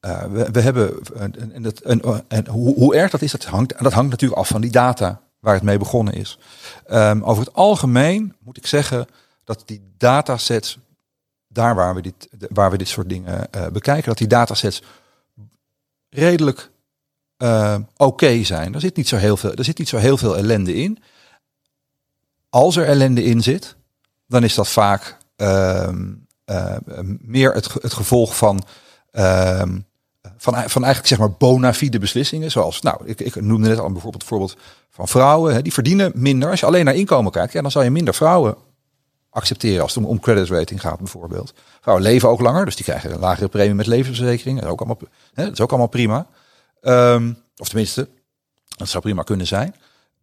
uh, 0.00 0.24
we, 0.52 0.60
hebben, 0.60 1.02
en, 1.16 1.52
en, 1.52 1.74
en, 1.84 2.24
en 2.28 2.46
hoe, 2.46 2.74
hoe, 2.74 2.94
erg 2.94 3.10
dat 3.10 3.22
is, 3.22 3.32
dat 3.32 3.44
hangt, 3.44 3.78
dat 3.78 3.92
hangt 3.92 4.10
natuurlijk 4.10 4.40
af 4.40 4.48
van 4.48 4.60
die 4.60 4.70
data 4.70 5.20
waar 5.40 5.54
het 5.54 5.62
mee 5.62 5.78
begonnen 5.78 6.14
is. 6.14 6.38
Um, 6.90 7.22
over 7.22 7.44
het 7.44 7.54
algemeen 7.54 8.34
moet 8.38 8.56
ik 8.56 8.66
zeggen 8.66 9.06
dat 9.44 9.62
die 9.66 9.82
datasets, 9.96 10.78
daar 11.48 11.74
waar 11.74 11.94
we 11.94 12.00
dit, 12.00 12.28
waar 12.48 12.70
we 12.70 12.78
dit 12.78 12.88
soort 12.88 13.08
dingen 13.08 13.48
uh, 13.56 13.66
bekijken, 13.66 14.08
dat 14.08 14.18
die 14.18 14.26
datasets 14.26 14.82
redelijk 16.10 16.70
oké 17.96 18.44
zijn. 18.44 18.74
Er 18.74 18.80
zit, 18.80 18.96
niet 18.96 19.08
zo 19.08 19.16
heel 19.16 19.36
veel, 19.36 19.54
er 19.54 19.64
zit 19.64 19.78
niet 19.78 19.88
zo 19.88 19.96
heel 19.96 20.16
veel 20.16 20.36
ellende 20.36 20.74
in. 20.74 21.02
Als 22.48 22.76
er 22.76 22.86
ellende 22.86 23.24
in 23.24 23.42
zit, 23.42 23.76
dan 24.26 24.44
is 24.44 24.54
dat 24.54 24.68
vaak 24.68 25.16
meer 27.20 27.52
het, 27.52 27.72
het 27.72 27.92
gevolg 27.92 28.36
van 28.36 28.64
van, 30.40 30.54
van 30.54 30.84
eigenlijk 30.84 31.06
zeg 31.06 31.18
maar 31.18 31.32
bona 31.38 31.74
fide 31.74 31.98
beslissingen. 31.98 32.50
Zoals, 32.50 32.80
nou, 32.80 33.00
ik, 33.04 33.20
ik 33.20 33.40
noemde 33.40 33.68
net 33.68 33.78
al 33.78 33.92
bijvoorbeeld 33.92 34.22
het 34.22 34.30
voorbeeld 34.30 34.56
van 34.90 35.08
vrouwen. 35.08 35.54
Hè, 35.54 35.62
die 35.62 35.72
verdienen 35.72 36.12
minder. 36.14 36.50
Als 36.50 36.60
je 36.60 36.66
alleen 36.66 36.84
naar 36.84 36.94
inkomen 36.94 37.32
kijkt, 37.32 37.52
ja, 37.52 37.62
dan 37.62 37.70
zal 37.70 37.82
je 37.82 37.90
minder 37.90 38.14
vrouwen 38.14 38.56
accepteren 39.30 39.82
als 39.82 39.94
het 39.94 40.04
om, 40.04 40.20
credit 40.20 40.48
rating 40.48 40.80
gaat 40.80 40.98
bijvoorbeeld. 40.98 41.54
Vrouwen 41.80 42.06
leven 42.06 42.28
ook 42.28 42.40
langer, 42.40 42.64
dus 42.64 42.76
die 42.76 42.84
krijgen 42.84 43.12
een 43.12 43.18
lagere 43.18 43.48
premie 43.48 43.74
met 43.74 43.86
levensverzekering. 43.86 44.56
Dat 44.56 44.66
is 44.66 44.72
ook 44.72 44.78
allemaal, 44.80 44.98
hè, 45.34 45.44
dat 45.44 45.52
is 45.52 45.60
ook 45.60 45.70
allemaal 45.70 45.88
prima. 45.88 46.26
Um, 46.82 47.38
of 47.56 47.68
tenminste, 47.68 48.08
dat 48.76 48.88
zou 48.88 49.02
prima 49.02 49.22
kunnen 49.22 49.46
zijn. 49.46 49.74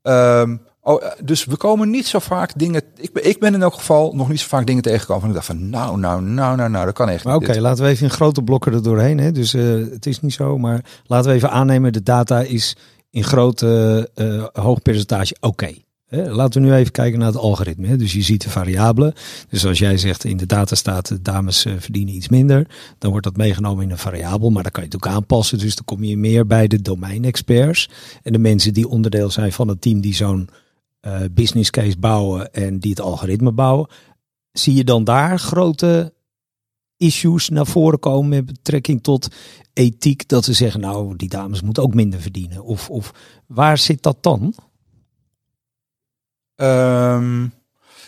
Um, 0.03 0.66
oh, 0.88 1.04
dus 1.23 1.45
we 1.45 1.58
komen 1.58 1.89
niet 1.89 2.08
zo 2.08 2.19
vaak 2.19 2.52
dingen. 2.56 2.82
Ik 2.95 3.13
ben, 3.13 3.30
ik 3.30 3.39
ben 3.39 3.54
in 3.54 3.62
elk 3.62 3.73
geval 3.73 4.15
nog 4.15 4.30
niet 4.30 4.39
zo 4.39 4.47
vaak 4.47 4.65
dingen 4.65 4.84
tegengekomen. 4.84 5.21
Van 5.21 5.30
ik 5.30 5.36
dacht 5.36 5.47
van 5.47 5.69
nou, 5.69 6.00
nou, 6.00 6.21
nou, 6.21 6.56
nou, 6.56 6.69
nou, 6.69 6.86
dat 6.86 6.93
kan 6.93 7.10
echt. 7.10 7.26
Oké, 7.26 7.36
okay, 7.36 7.60
laten 7.60 7.84
we 7.84 7.89
even 7.89 8.04
in 8.04 8.12
grote 8.12 8.43
blokken 8.43 8.73
er 8.73 8.84
doorheen. 8.84 9.19
Hè? 9.19 9.32
Dus 9.32 9.54
uh, 9.54 9.91
het 9.91 10.06
is 10.06 10.21
niet 10.21 10.34
zo, 10.34 10.58
maar 10.58 10.86
laten 11.06 11.30
we 11.30 11.36
even 11.36 11.52
aannemen: 11.52 11.93
de 11.93 12.04
data 12.04 12.41
is 12.41 12.76
in 13.10 13.23
grote 13.23 14.10
uh, 14.15 14.45
hoog 14.54 14.82
percentage 14.82 15.36
oké. 15.39 15.47
Okay. 15.47 15.82
Laten 16.10 16.62
we 16.62 16.67
nu 16.67 16.73
even 16.73 16.91
kijken 16.91 17.19
naar 17.19 17.28
het 17.28 17.38
algoritme. 17.38 17.88
Hè. 17.88 17.97
Dus 17.97 18.13
je 18.13 18.21
ziet 18.21 18.43
de 18.43 18.50
variabelen. 18.50 19.13
Dus 19.50 19.65
als 19.65 19.80
jij 19.80 19.97
zegt 19.97 20.24
in 20.24 20.38
de 20.38 20.45
data 20.45 20.76
staat 20.76 21.18
dames 21.22 21.66
eh, 21.66 21.74
verdienen 21.78 22.16
iets 22.16 22.30
minder, 22.30 22.68
dan 22.97 23.11
wordt 23.11 23.26
dat 23.26 23.38
meegenomen 23.38 23.84
in 23.84 23.91
een 23.91 23.97
variabel. 23.97 24.49
Maar 24.49 24.64
dan 24.64 24.72
kan 24.72 24.84
je 24.84 24.89
het 24.89 25.05
ook 25.05 25.14
aanpassen. 25.14 25.57
Dus 25.57 25.76
dan 25.76 25.86
kom 25.86 26.03
je 26.03 26.18
meer 26.18 26.47
bij 26.47 26.68
de 26.68 26.82
domeinexperts 26.82 27.89
en 28.24 28.32
de 28.34 28.39
mensen 28.39 28.74
die 28.74 28.88
onderdeel 28.88 29.30
zijn 29.30 29.51
van 29.51 29.68
het 29.68 29.82
team 29.82 30.01
die 30.01 30.16
zo'n 30.16 30.49
eh, 31.00 31.22
business 31.32 31.70
case 31.70 31.98
bouwen 32.00 32.54
en 32.54 32.80
die 32.80 32.89
het 32.89 33.02
algoritme 33.02 33.52
bouwen. 33.52 33.89
Zie 34.52 34.74
je 34.74 34.84
dan 34.84 35.04
daar 35.04 35.39
grote 35.39 36.14
issues 36.98 37.50
naar 37.50 37.68
voren 37.68 38.00
komen 38.00 38.30
met 38.30 38.45
betrekking 38.45 39.04
tot 39.04 39.28
ethiek? 39.74 40.28
Dat 40.28 40.45
ze 40.45 40.54
zeggen, 40.54 40.80
nou, 40.80 41.16
die 41.16 41.30
dames 41.30 41.62
moeten 41.62 41.84
ook 41.84 41.93
minder 41.93 42.22
verdienen. 42.22 42.64
Of, 42.64 42.89
of 42.89 43.12
waar 43.48 43.78
zit 43.78 44.04
dat 44.04 44.18
dan? 44.24 44.54
Ehm, 46.56 47.48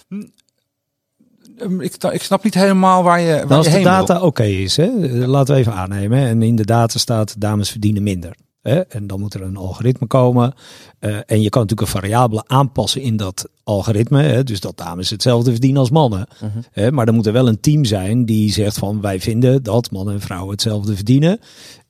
mm, 0.08 1.82
ik, 1.82 2.04
ik 2.04 2.22
snap 2.22 2.44
niet 2.44 2.54
helemaal 2.54 3.04
waar 3.04 3.20
je, 3.20 3.34
waar 3.34 3.48
Nou, 3.48 3.58
als 3.58 3.68
je 3.68 3.78
de 3.78 3.84
data 3.84 4.22
oké 4.22 4.44
is, 4.44 4.78
hè? 4.78 4.88
laten 5.28 5.54
we 5.54 5.60
even 5.60 5.74
aannemen. 5.74 6.20
En 6.20 6.42
in 6.42 6.56
de 6.56 6.66
data 6.66 7.00
staat 7.00 7.42
dames 7.42 7.70
verdienen 7.70 8.04
minder. 8.04 8.36
Hè? 8.62 8.80
En 8.80 9.08
dan 9.08 9.20
moet 9.20 9.34
er 9.34 9.42
een 9.42 9.58
algoritme 9.58 10.08
komen. 10.08 10.54
Eh, 11.00 11.16
en 11.26 11.42
je 11.42 11.50
kan 11.50 11.62
natuurlijk 11.62 11.82
een 11.82 12.00
variabele 12.00 12.44
aanpassen 12.48 13.02
in 13.02 13.18
dat 13.18 13.50
algoritme. 13.64 14.22
Hè? 14.24 14.44
Dus 14.44 14.60
dat 14.60 14.78
dames 14.78 15.10
hetzelfde 15.10 15.52
verdienen 15.52 15.80
als 15.80 15.90
mannen. 15.90 16.28
Mhm. 16.42 16.60
Hè? 16.72 16.92
Maar 16.92 17.08
er 17.08 17.14
moet 17.14 17.26
er 17.26 17.34
wel 17.34 17.48
een 17.48 17.60
team 17.60 17.86
zijn 17.86 18.26
die 18.26 18.52
zegt 18.52 18.78
van 18.78 19.02
wij 19.02 19.20
vinden 19.20 19.64
dat 19.64 19.92
mannen 19.92 20.14
en 20.14 20.22
vrouwen 20.22 20.52
hetzelfde 20.52 20.96
verdienen. 20.96 21.40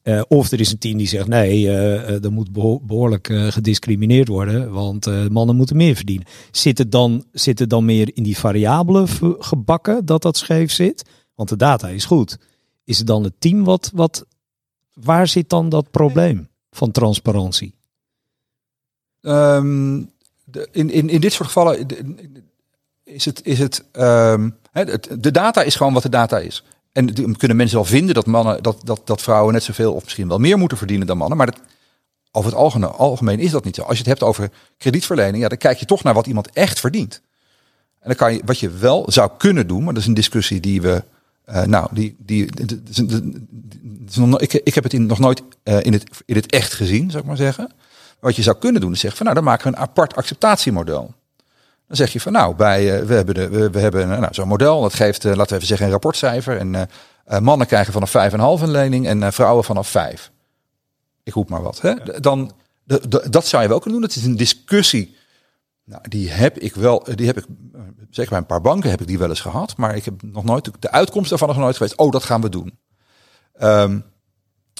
Eh, 0.01 0.21
of 0.27 0.51
er 0.51 0.59
is 0.59 0.71
een 0.71 0.77
team 0.77 0.97
die 0.97 1.07
zegt 1.07 1.27
nee, 1.27 1.67
eh, 1.67 2.23
er 2.23 2.31
moet 2.31 2.51
beho- 2.51 2.79
behoorlijk 2.79 3.29
eh, 3.29 3.47
gediscrimineerd 3.47 4.27
worden, 4.27 4.71
want 4.71 5.29
mannen 5.29 5.55
moeten 5.55 5.77
meer 5.77 5.95
verdienen. 5.95 6.27
Zit 6.51 6.77
het, 6.77 6.91
dan, 6.91 7.23
zit 7.31 7.59
het 7.59 7.69
dan 7.69 7.85
meer 7.85 8.11
in 8.13 8.23
die 8.23 8.37
variabelen 8.37 9.07
v- 9.07 9.33
gebakken 9.39 10.05
dat 10.05 10.21
dat 10.21 10.37
scheef 10.37 10.71
zit? 10.71 11.09
Want 11.35 11.49
de 11.49 11.55
data 11.55 11.87
is 11.87 12.05
goed. 12.05 12.37
Is 12.83 12.97
het 12.97 13.07
dan 13.07 13.23
het 13.23 13.33
team 13.39 13.63
wat, 13.63 13.91
wat 13.93 14.25
waar 14.93 15.27
zit 15.27 15.49
dan 15.49 15.69
dat 15.69 15.91
probleem 15.91 16.48
van 16.71 16.91
transparantie? 16.91 17.73
Ehm, 19.21 20.03
de, 20.43 20.67
in, 20.71 20.89
in, 20.89 21.09
in 21.09 21.21
dit 21.21 21.33
soort 21.33 21.47
gevallen 21.47 21.85
is 23.03 23.25
het, 23.25 23.45
is 23.45 23.59
het, 23.59 23.85
ehm, 23.91 24.49
het, 24.71 25.07
de 25.19 25.31
data 25.31 25.61
is 25.61 25.75
gewoon 25.75 25.93
wat 25.93 26.03
de 26.03 26.09
data 26.09 26.37
is. 26.39 26.63
En 26.91 27.35
kunnen 27.37 27.57
mensen 27.57 27.77
wel 27.77 27.85
vinden 27.85 28.15
dat 28.15 28.25
mannen, 28.25 28.63
dat, 28.63 28.81
dat, 28.83 29.01
dat 29.07 29.21
vrouwen 29.21 29.53
net 29.53 29.63
zoveel 29.63 29.93
of 29.93 30.03
misschien 30.03 30.27
wel 30.27 30.39
meer 30.39 30.57
moeten 30.57 30.77
verdienen 30.77 31.07
dan 31.07 31.17
mannen. 31.17 31.37
Maar 31.37 31.45
dat, 31.45 31.59
over 32.31 32.49
het 32.49 32.59
algemeen, 32.59 32.89
algemeen 32.89 33.39
is 33.39 33.51
dat 33.51 33.63
niet 33.63 33.75
zo. 33.75 33.81
Als 33.81 33.91
je 33.91 33.97
het 33.97 34.07
hebt 34.07 34.23
over 34.23 34.51
kredietverlening, 34.77 35.43
ja, 35.43 35.49
dan 35.49 35.57
kijk 35.57 35.77
je 35.77 35.85
toch 35.85 36.03
naar 36.03 36.13
wat 36.13 36.27
iemand 36.27 36.49
echt 36.49 36.79
verdient. 36.79 37.21
En 37.99 38.07
dan 38.07 38.15
kan 38.15 38.33
je, 38.33 38.41
wat 38.45 38.59
je 38.59 38.69
wel 38.69 39.05
zou 39.11 39.31
kunnen 39.37 39.67
doen, 39.67 39.83
maar 39.83 39.93
dat 39.93 40.01
is 40.01 40.07
een 40.07 40.13
discussie 40.13 40.59
die 40.59 40.81
we, 40.81 41.03
eh, 41.49 41.63
nou, 41.63 41.87
die, 41.91 42.15
die, 42.19 42.49
ik, 44.37 44.53
ik 44.53 44.75
heb 44.75 44.83
het 44.83 44.93
in, 44.93 45.05
nog 45.05 45.19
nooit 45.19 45.41
eh, 45.63 45.81
in, 45.81 45.93
het, 45.93 46.03
in 46.25 46.35
het 46.35 46.51
echt 46.51 46.73
gezien, 46.73 47.09
zou 47.09 47.21
ik 47.21 47.27
maar 47.27 47.37
zeggen. 47.37 47.71
Wat 48.19 48.35
je 48.35 48.41
zou 48.41 48.57
kunnen 48.57 48.81
doen 48.81 48.91
is 48.91 48.99
zeggen 48.99 49.17
van 49.17 49.25
nou, 49.25 49.37
dan 49.37 49.47
maken 49.47 49.71
we 49.71 49.77
een 49.77 49.83
apart 49.83 50.15
acceptatiemodel. 50.15 51.13
Dan 51.87 51.97
zeg 51.97 52.13
je 52.13 52.19
van 52.19 52.31
nou, 52.31 52.55
bij, 52.55 52.99
eh, 52.99 53.05
we 53.05 53.13
hebben, 53.13 53.35
de, 53.35 53.49
we, 53.49 53.69
we 53.69 53.79
hebben 53.79 54.07
nou, 54.07 54.33
zo'n 54.33 54.47
model, 54.47 54.81
dat 54.81 54.93
geeft, 54.93 55.23
laten 55.23 55.47
we 55.47 55.55
even 55.55 55.67
zeggen, 55.67 55.85
een 55.85 55.91
rapportcijfer. 55.91 56.57
En 56.57 56.89
mannen 57.43 57.67
krijgen 57.67 57.93
vanaf 57.93 58.31
5,5 58.31 58.63
een 58.63 58.71
lening 58.71 59.07
en 59.07 59.33
vrouwen 59.33 59.63
vanaf 59.63 59.87
5. 59.87 60.31
Ik 61.23 61.33
roep 61.33 61.49
maar 61.49 61.61
wat. 61.61 61.81
Hè? 61.81 62.19
Dan, 62.19 62.51
dat 63.29 63.47
zou 63.47 63.63
je 63.63 63.69
wel 63.69 63.79
kunnen 63.79 63.99
doen. 63.99 64.09
Dat 64.09 64.17
is 64.17 64.23
een 64.25 64.37
discussie. 64.37 65.15
Nou, 65.89 66.01
die 66.09 66.29
heb 66.29 66.57
ik 66.57 66.75
wel, 66.75 67.07
die 67.15 67.25
heb 67.25 67.37
ik, 67.37 67.45
eh, 67.73 67.81
zeker 68.09 68.29
bij 68.29 68.39
een 68.39 68.45
paar 68.45 68.61
banken 68.61 68.89
heb 68.89 69.01
ik 69.01 69.07
die 69.07 69.17
wel 69.17 69.29
eens 69.29 69.41
gehad. 69.41 69.77
Maar 69.77 69.95
ik 69.95 70.05
heb 70.05 70.21
nog 70.21 70.43
nooit, 70.43 70.71
de 70.79 70.91
uitkomst 70.91 71.29
daarvan 71.29 71.49
is 71.49 71.55
nog 71.55 71.63
nooit 71.63 71.77
geweest. 71.77 71.97
Oh, 71.97 72.11
dat 72.11 72.23
gaan 72.23 72.41
we 72.41 72.49
doen. 72.49 72.77
Ehm, 73.53 73.99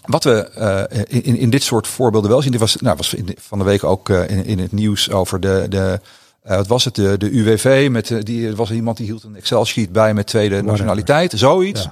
wat 0.06 0.24
we 0.24 0.50
eh, 0.50 1.24
in, 1.24 1.36
in 1.38 1.50
dit 1.50 1.64
soort 1.64 1.88
voorbeelden 1.88 2.30
wel 2.30 2.42
zien, 2.42 2.52
die 2.52 2.60
was, 2.60 2.76
nou, 2.76 2.96
was 2.98 3.14
in- 3.14 3.36
van 3.40 3.58
de 3.58 3.64
week 3.64 3.84
ook 3.84 4.10
eh, 4.10 4.30
in, 4.30 4.46
in 4.46 4.60
het 4.60 4.72
nieuws 4.72 5.12
over 5.12 5.40
de, 5.40 5.66
de 5.70 6.00
eh, 6.42 6.56
wat 6.56 6.68
was 6.68 6.86
het, 6.86 6.96
de, 6.96 7.18
de 7.18 7.30
UWV, 7.32 7.88
met, 7.92 8.12
eh, 8.12 8.18
die, 8.22 8.48
er 8.48 8.56
was 8.56 8.72
iemand 8.72 8.98
die 8.98 9.06
hield 9.06 9.24
een 9.24 9.36
Excel-sheet 9.36 9.92
bij 9.92 10.14
met 10.14 10.28
tweede 10.28 10.62
nationaliteit, 10.62 11.34
zoiets. 11.36 11.84
Ja. 11.84 11.92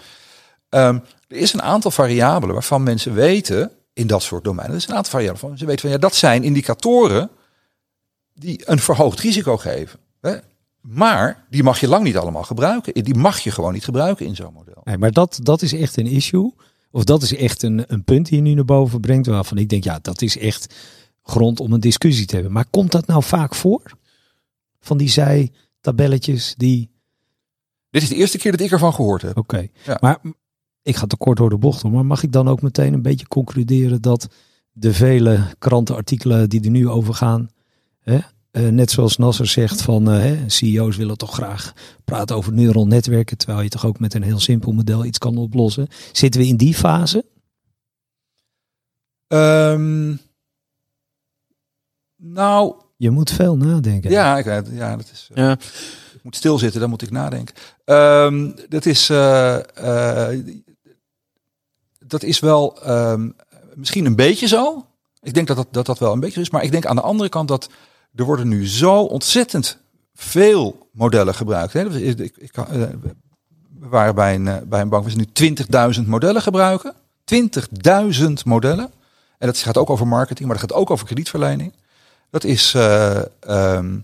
Ehm, 0.70 0.95
er 1.28 1.38
is 1.38 1.53
een 1.53 1.61
aantal 1.61 1.91
variabelen 1.91 2.53
waarvan 2.53 2.84
mensen 2.84 3.13
weten, 3.13 3.72
in 3.93 4.07
dat 4.07 4.22
soort 4.24 4.43
domeinen, 4.43 4.76
er 4.76 4.82
is 4.82 4.88
een 4.88 4.95
aantal 4.95 5.11
variabelen 5.11 5.39
van, 5.49 5.57
ze 5.57 5.65
weten 5.65 5.82
van, 5.82 5.89
ja, 5.89 5.97
dat 5.97 6.15
zijn 6.15 6.43
indicatoren 6.43 7.30
die 8.40 8.62
een 8.66 8.80
verhoogd 8.80 9.20
risico 9.20 9.58
geven. 9.58 10.00
Hè? 10.22 10.38
Maar 10.82 11.46
die 11.50 11.64
mag 11.64 11.80
je 11.80 11.88
lang 11.88 12.04
niet 12.04 12.18
allemaal 12.18 12.44
gebruiken. 12.44 13.04
Die 13.04 13.16
mag 13.16 13.40
je 13.40 13.52
gewoon 13.52 13.74
niet 13.74 13.84
gebruiken 13.84 14.26
in 14.26 14.36
zo'n 14.36 14.54
model. 14.54 14.82
Nee, 14.84 14.98
maar 14.98 15.12
dat, 15.12 15.40
dat 15.44 15.62
is 15.62 15.74
echt 15.74 15.98
een 15.98 16.06
issue. 16.06 16.54
Of 16.92 17.04
dat 17.04 17.22
is 17.22 17.36
echt 17.36 17.64
een, 17.64 17.84
een 17.88 18.04
punt 18.04 18.26
die 18.26 18.36
je 18.36 18.42
nu 18.42 18.54
naar 18.54 18.66
boven 18.66 19.00
brengt. 19.00 19.28
Waarvan 19.28 19.58
ik 19.58 19.70
denk, 19.70 19.84
ja, 19.84 20.00
dat 20.02 20.22
is 20.22 20.38
echt 20.38 20.76
grond 21.24 21.60
om 21.60 21.74
een 21.74 21.80
discussie 21.80 22.26
te 22.26 22.34
hebben. 22.34 22.54
Maar 22.54 22.66
komt 22.70 22.92
dat 22.92 23.08
nou 23.08 23.24
vaak 23.24 23.56
voor? 23.56 23.82
Van 24.80 24.98
die 24.98 25.10
zijtabelletjes 25.10 26.54
die. 26.58 26.90
Dit 27.90 28.02
is 28.02 28.10
de 28.10 28.16
eerste 28.16 28.38
keer 28.38 28.52
dat 28.52 28.62
ik 28.62 28.72
ervan 28.72 28.94
gehoord 28.94 29.22
heb. 29.22 29.38
Oké. 29.38 29.68
Ja. 29.84 29.98
Maar 30.02 30.20
ik 30.82 30.96
ga 30.96 31.08
te 31.08 31.18
kort 31.18 31.38
door 31.38 31.50
de 31.50 31.58
bocht. 31.58 31.82
hoor, 31.82 31.92
Maar 31.92 32.06
mag 32.06 32.24
ik 32.24 32.32
dan 32.32 32.48
ook 32.48 32.62
meteen 32.62 32.94
een 32.94 33.02
beetje 33.02 33.28
concluderen 33.28 34.02
dat 34.02 34.28
de 34.72 34.94
vele 34.94 35.44
krantenartikelen 35.60 36.50
die 36.50 36.64
er 36.64 36.70
nu 36.70 36.90
over 36.90 37.14
gaan. 37.14 37.50
Hè, 38.08 38.20
eh, 38.51 38.68
net 38.68 38.91
zoals 38.91 39.18
Nasser 39.18 39.47
zegt 39.47 39.82
van 39.82 40.12
eh, 40.12 40.20
hè, 40.20 40.49
CEO's 40.49 40.95
willen 40.97 41.18
toch 41.18 41.34
graag 41.34 41.74
praten 42.05 42.36
over 42.36 42.53
neural 42.53 42.88
netwerken. 42.88 43.38
Terwijl 43.38 43.62
je 43.62 43.70
toch 43.70 43.86
ook 43.86 43.99
met 43.99 44.14
een 44.14 44.24
heel 44.24 44.39
simpel 44.39 44.72
model 44.72 45.05
iets 45.05 45.18
kan 45.18 45.38
oplossen. 45.38 45.88
Zitten 46.12 46.41
we 46.41 46.47
in 46.47 46.58
die 46.58 46.74
fase? 46.74 47.26
Ehm, 49.28 50.16
nou, 52.16 52.76
Je 52.97 53.10
moet 53.10 53.32
veel 53.32 53.58
nadenken. 53.58 54.12
ja, 54.12 54.38
ik, 54.38 54.45
ja, 54.72 54.95
dat 54.95 55.10
is. 55.14 55.30
eh, 55.34 55.43
Ja. 55.43 55.51
Ik 56.14 56.24
moet 56.24 56.36
stilzitten, 56.36 56.80
dan 56.80 56.89
moet 56.89 57.01
ik 57.01 57.12
nadenken. 57.12 57.55
Ehm, 57.86 58.51
dat 58.70 58.86
is. 58.86 59.10
eh, 59.10 60.30
eh, 60.32 60.45
dat 61.99 62.24
is 62.24 62.39
wel 62.39 62.82
ehm, 62.84 63.30
misschien 63.76 64.05
een 64.05 64.16
beetje 64.16 64.47
zo. 64.47 64.86
Ik 65.22 65.34
denk 65.34 65.47
dat 65.47 65.55
dat, 65.58 65.68
dat 65.72 65.86
dat 65.86 65.99
wel 65.99 66.14
een 66.14 66.20
beetje 66.20 66.41
is. 66.41 66.49
Maar 66.49 66.64
ik 66.64 66.72
denk 66.72 66.86
aan 66.86 66.95
de 66.95 67.01
andere 67.01 67.30
kant 67.30 67.47
dat 67.47 67.70
er 68.18 68.26
worden 68.26 68.47
nu 68.47 68.68
zo 68.68 69.01
ontzettend 69.01 69.78
veel 70.15 70.88
modellen 70.91 71.36
gebruikt. 71.36 71.74
Hè. 71.74 71.99
Ik, 71.99 72.57
eh, 72.57 72.65
we 73.80 73.88
waren 73.88 74.15
bij 74.15 74.36
een, 74.36 74.47
eh, 74.47 74.57
bij 74.65 74.82
een 74.82 74.89
bank, 74.89 75.03
we 75.03 75.09
zijn 75.09 75.22
nu 75.22 75.32
20.000 75.34 76.07
modellen 76.07 76.41
gebruiken. 76.41 76.93
20.000 77.24 78.45
modellen. 78.45 78.91
En 79.38 79.47
dat 79.47 79.57
gaat 79.57 79.78
ook 79.78 79.89
over 79.89 80.07
marketing, 80.07 80.47
maar 80.47 80.57
dat 80.57 80.70
gaat 80.70 80.80
ook 80.80 80.89
over 80.89 81.05
kredietverlening. 81.05 81.74
Dat 82.30 82.43
is, 82.43 82.74
eh, 82.74 83.22
ehm, 83.39 83.99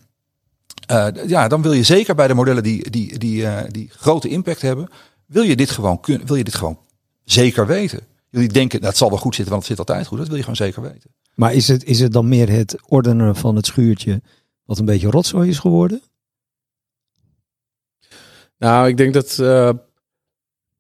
eh, 0.86 1.07
ja, 1.28 1.47
dan 1.47 1.61
wil 1.61 1.74
je 1.74 1.84
zeker 1.84 2.16
bij 2.16 2.28
de 2.28 2.34
modellen 2.34 2.64
die, 2.64 2.89
die, 2.89 3.20
die, 3.20 3.47
die 3.72 3.89
grote 3.91 4.30
impact 4.30 4.61
hebben, 4.61 4.89
wil 5.26 5.43
je 5.43 5.55
dit 5.55 5.72
gewoon 5.72 5.99
wil 6.26 6.36
je 6.36 6.43
dit 6.43 6.55
gewoon 6.55 6.80
zeker 7.24 7.68
weten. 7.68 7.99
Jullie 8.30 8.49
denken 8.49 8.82
dat 8.82 8.97
zal 8.97 9.09
wel 9.09 9.18
goed 9.18 9.36
zitten, 9.36 9.53
want 9.53 9.68
het 9.68 9.78
zit 9.78 9.88
altijd 9.88 10.07
goed. 10.07 10.18
Dat 10.18 10.28
wil 10.28 10.36
je 10.36 10.41
gewoon 10.41 10.57
zeker 10.57 10.82
weten. 10.82 11.09
Maar 11.36 11.54
is 11.54 11.68
het, 11.68 11.84
is 11.84 12.00
het 12.00 12.12
dan 12.12 12.28
meer 12.28 12.50
het 12.50 12.78
ordenen 12.88 13.36
van 13.36 13.56
het 13.56 13.66
schuurtje 13.66 14.22
wat 14.66 14.80
een 14.80 14.86
beetje 14.86 15.10
rotzooi 15.10 15.50
is 15.50 15.60
geworden? 15.60 16.02
Nou, 18.58 18.88
ik 18.88 18.98
denk 18.98 19.14
dat 19.14 19.40
eh, 19.40 19.70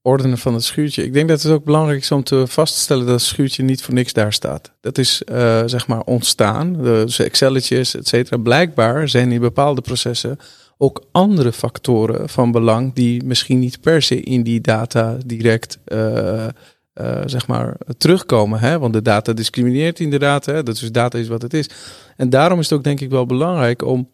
ordenen 0.01 0.37
van 0.37 0.53
het 0.53 0.63
schuurtje. 0.63 1.03
Ik 1.03 1.13
denk 1.13 1.29
dat 1.29 1.41
het 1.41 1.51
ook 1.51 1.63
belangrijk 1.63 2.01
is 2.01 2.11
om 2.11 2.23
te 2.23 2.47
vaststellen 2.47 3.05
dat 3.05 3.19
het 3.19 3.29
schuurtje 3.29 3.63
niet 3.63 3.83
voor 3.83 3.93
niks 3.93 4.13
daar 4.13 4.33
staat. 4.33 4.71
Dat 4.81 4.97
is 4.97 5.23
eh, 5.23 5.63
zeg 5.65 5.87
maar 5.87 6.01
ontstaan. 6.01 6.73
Dus 6.73 7.19
Excelletjes, 7.19 7.95
et 7.95 8.07
cetera. 8.07 8.37
Blijkbaar 8.37 9.09
zijn 9.09 9.31
in 9.31 9.41
bepaalde 9.41 9.81
processen 9.81 10.37
ook 10.77 11.03
andere 11.11 11.51
factoren 11.51 12.29
van 12.29 12.51
belang 12.51 12.93
die 12.93 13.23
misschien 13.23 13.59
niet 13.59 13.81
per 13.81 14.01
se 14.01 14.21
in 14.21 14.43
die 14.43 14.61
data 14.61 15.17
direct 15.25 15.79
eh, 15.85 16.47
eh, 16.93 17.21
zeg 17.25 17.47
maar 17.47 17.77
terugkomen. 17.97 18.59
Hè? 18.59 18.79
Want 18.79 18.93
de 18.93 19.01
data 19.01 19.33
discrimineert 19.33 19.99
inderdaad. 19.99 20.45
Hè? 20.45 20.63
Dat 20.63 20.75
is 20.75 20.91
data 20.91 21.17
is 21.17 21.27
wat 21.27 21.41
het 21.41 21.53
is. 21.53 21.69
En 22.17 22.29
daarom 22.29 22.59
is 22.59 22.69
het 22.69 22.77
ook 22.77 22.83
denk 22.83 22.99
ik 22.99 23.09
wel 23.09 23.25
belangrijk 23.25 23.85
om 23.85 24.09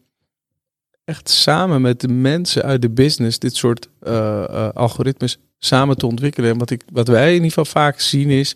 echt 1.06 1.30
samen 1.30 1.82
met 1.82 2.02
de 2.02 2.08
mensen 2.08 2.64
uit 2.64 2.82
de 2.82 2.90
business 2.90 3.40
dit 3.40 3.56
soort 3.56 3.90
eh, 4.00 4.44
eh, 4.44 4.70
algoritmes 4.74 5.38
samen 5.58 5.98
te 5.98 6.06
ontwikkelen. 6.06 6.52
En 6.52 6.58
wat, 6.58 6.70
ik, 6.70 6.84
wat 6.92 7.08
wij 7.08 7.28
in 7.28 7.34
ieder 7.34 7.48
geval 7.48 7.66
vaak 7.66 8.00
zien 8.00 8.30
is 8.30 8.56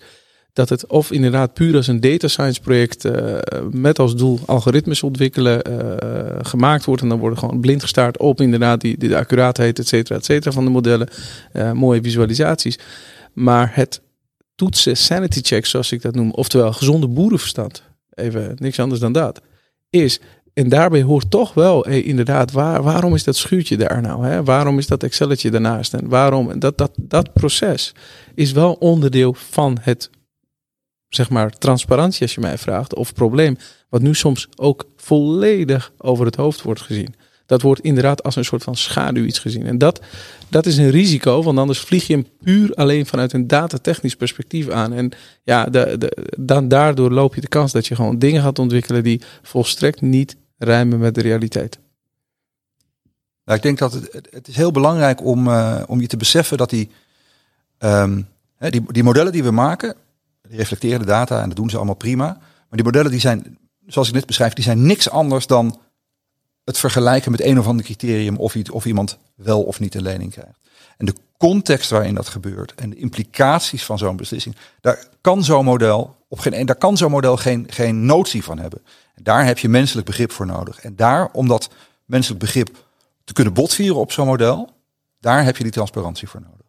dat 0.54 0.70
het 0.70 0.88
of 0.88 1.12
inderdaad 1.12 1.54
puur 1.54 1.76
als 1.76 1.88
een 1.88 2.00
data 2.00 2.28
science 2.28 2.62
project 2.62 3.08
met 3.72 4.00
als 4.00 4.16
doel 4.16 4.40
algoritmes 4.46 5.04
ontwikkelen 5.04 5.62
gemaakt 6.46 6.86
wordt. 6.86 7.02
En 7.02 7.10
dan 7.10 7.20
worden 7.20 7.40
gewoon 7.40 7.60
blind 7.60 7.82
gestaard 7.82 8.18
op 8.18 8.42
inderdaad 8.42 8.82
die, 8.82 8.98
die 8.98 9.10
de 9.10 9.18
accuraatheid, 9.18 9.80
et 9.80 9.88
cetera, 9.88 10.16
et 10.16 10.26
cetera 10.26 10.52
van 10.52 10.66
de 10.66 10.72
modellen. 10.72 11.08
Mooie 11.74 12.02
visualisaties. 12.02 12.80
Maar 13.34 13.72
het 13.74 14.02
toetsen, 14.56 14.98
sanity 14.98 15.42
checks 15.42 15.70
zoals 15.70 15.92
ik 15.92 16.02
dat 16.02 16.16
noem, 16.16 16.32
oftewel 16.32 16.74
gezonde 16.74 17.08
boerenverstand, 17.08 17.84
even 18.10 18.56
niks 18.60 18.80
anders 18.80 19.00
dan 19.00 19.12
dat, 19.12 19.42
is 19.90 20.20
en 20.54 20.70
daarbij 20.70 21.02
hoort 21.02 21.32
toch 21.32 21.54
wel, 21.54 21.88
inderdaad, 21.88 22.52
waar, 22.52 22.84
waarom 22.84 23.14
is 23.14 23.24
dat 23.24 23.36
schuurtje 23.36 23.78
daar 23.78 24.02
nou? 24.02 24.26
Hè? 24.26 24.44
Waarom 24.44 24.78
is 24.78 24.88
dat 24.88 25.04
Excelletje 25.04 25.52
daarnaast? 25.52 25.94
En 25.94 26.10
waarom? 26.10 26.60
Dat, 26.60 26.78
dat, 26.78 26.92
dat 26.96 27.34
proces 27.34 27.92
is 28.36 28.52
wel 28.52 28.74
onderdeel 28.74 29.34
van 29.34 29.78
het, 29.82 30.10
zeg 31.10 31.30
maar, 31.30 31.50
transparantie 31.50 32.22
als 32.22 32.34
je 32.34 32.42
mij 32.42 32.58
vraagt, 32.58 32.96
of 32.96 33.14
probleem, 33.14 33.58
wat 33.90 34.02
nu 34.02 34.16
soms 34.16 34.48
ook 34.56 34.86
volledig 34.96 35.94
over 35.98 36.26
het 36.26 36.36
hoofd 36.36 36.62
wordt 36.62 36.82
gezien. 36.82 37.16
Dat 37.54 37.62
wordt 37.62 37.82
inderdaad 37.82 38.24
als 38.24 38.36
een 38.36 38.46
soort 38.46 38.64
van 38.64 38.76
schaduw 38.76 39.26
iets 39.26 39.40
gezien. 39.40 39.66
En 39.66 39.78
dat, 39.78 40.02
dat 40.50 40.66
is 40.66 40.78
een 40.78 40.90
risico, 40.90 41.44
want 41.44 41.58
anders 41.58 41.80
vlieg 41.80 42.08
je 42.08 42.14
hem 42.14 42.28
puur 42.44 42.74
alleen 42.74 43.06
vanuit 43.06 43.34
een 43.34 43.48
datatechnisch 43.48 44.16
perspectief 44.16 44.70
aan. 44.70 44.94
En 44.94 45.12
ja, 45.44 45.66
de, 45.66 46.12
dan 46.40 46.68
daardoor 46.68 47.12
loop 47.12 47.36
je 47.36 47.42
de 47.42 47.48
kans 47.48 47.72
dat 47.72 47.88
je 47.88 47.96
gewoon 47.96 48.20
dingen 48.20 48.42
gaat 48.42 48.60
ontwikkelen 48.60 49.04
die 49.04 49.22
volstrekt 49.42 50.02
niet 50.02 50.36
rijmen 50.58 51.00
met 51.00 51.16
de 51.16 51.22
realiteit. 51.22 51.80
Nou, 53.46 53.58
ik 53.58 53.64
denk 53.64 53.78
dat 53.78 53.94
het, 53.94 54.28
het 54.30 54.48
is 54.48 54.56
heel 54.56 54.72
belangrijk 54.72 55.24
om, 55.24 55.48
uh, 55.48 55.82
om 55.88 56.02
je 56.02 56.08
te 56.08 56.18
beseffen 56.18 56.58
dat 56.58 56.70
die, 56.70 56.90
um, 57.80 58.28
die, 58.58 58.84
die 58.92 59.04
modellen 59.04 59.32
die 59.32 59.44
we 59.44 59.52
maken, 59.52 59.96
die 60.48 60.58
reflecteren 60.58 61.00
de 61.00 61.06
data 61.06 61.42
en 61.42 61.48
dat 61.48 61.58
doen 61.58 61.70
ze 61.70 61.76
allemaal 61.76 61.96
prima. 61.96 62.26
Maar 62.26 62.82
die 62.82 62.84
modellen 62.84 63.12
die 63.12 63.20
zijn, 63.20 63.58
zoals 63.86 64.08
ik 64.08 64.14
net 64.14 64.26
beschrijf, 64.26 64.54
die 64.54 64.64
zijn 64.64 64.86
niks 64.86 65.10
anders 65.10 65.48
dan 65.48 65.80
het 66.64 66.78
vergelijken 66.78 67.32
met 67.32 67.42
een 67.42 67.60
of 67.60 67.68
ander 67.68 67.86
criterium 67.86 68.38
of, 68.38 68.56
of 68.72 68.86
iemand 68.86 69.18
wel 69.36 69.64
of 69.64 69.80
niet 69.80 69.96
een 69.96 70.02
lening 70.02 70.32
krijgt. 70.32 70.60
En 70.98 71.06
de 71.06 71.16
context 71.38 71.90
waarin 71.90 72.16
dat 72.16 72.28
gebeurt 72.28 72.76
en 72.76 72.90
de 72.90 72.96
implicaties 72.96 73.86
van 73.86 73.98
zo'n 73.98 74.16
beslissing, 74.16 74.56
daar 74.82 75.08
kan 75.22 75.44
zo'n 75.44 75.66
model 75.66 76.16
op 76.28 76.40
geen 76.40 76.66
daar 76.66 76.76
kan 76.76 76.98
zo'n 76.98 77.12
model 77.12 77.38
geen, 77.38 77.66
geen 77.70 78.06
notie 78.06 78.44
van 78.44 78.60
hebben. 78.60 78.82
Daar 79.16 79.46
heb 79.46 79.60
je 79.60 79.70
menselijk 79.70 80.08
begrip 80.08 80.32
voor 80.32 80.46
nodig. 80.46 80.80
En 80.80 80.96
daar, 80.96 81.30
om 81.32 81.48
dat 81.48 81.70
menselijk 82.06 82.40
begrip 82.40 82.70
te 83.24 83.34
kunnen 83.34 83.54
botvieren 83.54 83.96
op 83.96 84.12
zo'n 84.12 84.28
model, 84.28 84.70
daar 85.20 85.44
heb 85.44 85.58
je 85.58 85.64
die 85.64 85.72
transparantie 85.72 86.28
voor 86.28 86.42
nodig. 86.42 86.64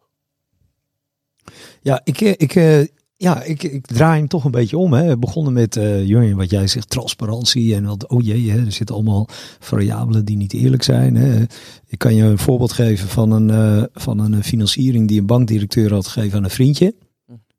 Ja, 1.81 2.01
ik, 2.03 2.21
eh, 2.21 2.33
ik, 2.37 2.55
eh, 2.55 2.81
ja, 3.17 3.43
ik, 3.43 3.63
ik 3.63 3.85
draai 3.85 4.19
hem 4.19 4.27
toch 4.27 4.43
een 4.43 4.51
beetje 4.51 4.77
om. 4.77 4.93
Hè. 4.93 5.07
We 5.07 5.17
begonnen 5.17 5.53
met, 5.53 5.75
uh, 5.75 6.35
wat 6.35 6.49
jij 6.49 6.67
zegt, 6.67 6.89
transparantie. 6.89 7.75
En 7.75 7.85
wat, 7.85 8.07
oh 8.07 8.23
jee, 8.23 8.51
hè, 8.51 8.65
er 8.65 8.71
zitten 8.71 8.95
allemaal 8.95 9.27
variabelen 9.59 10.25
die 10.25 10.37
niet 10.37 10.53
eerlijk 10.53 10.83
zijn. 10.83 11.15
Hè. 11.15 11.43
Ik 11.87 11.97
kan 11.97 12.15
je 12.15 12.23
een 12.23 12.37
voorbeeld 12.37 12.71
geven 12.71 13.07
van 13.07 13.31
een, 13.31 13.89
van 13.93 14.19
een 14.19 14.43
financiering 14.43 15.07
die 15.07 15.19
een 15.19 15.25
bankdirecteur 15.25 15.93
had 15.93 16.07
gegeven 16.07 16.37
aan 16.37 16.43
een 16.43 16.49
vriendje. 16.49 16.95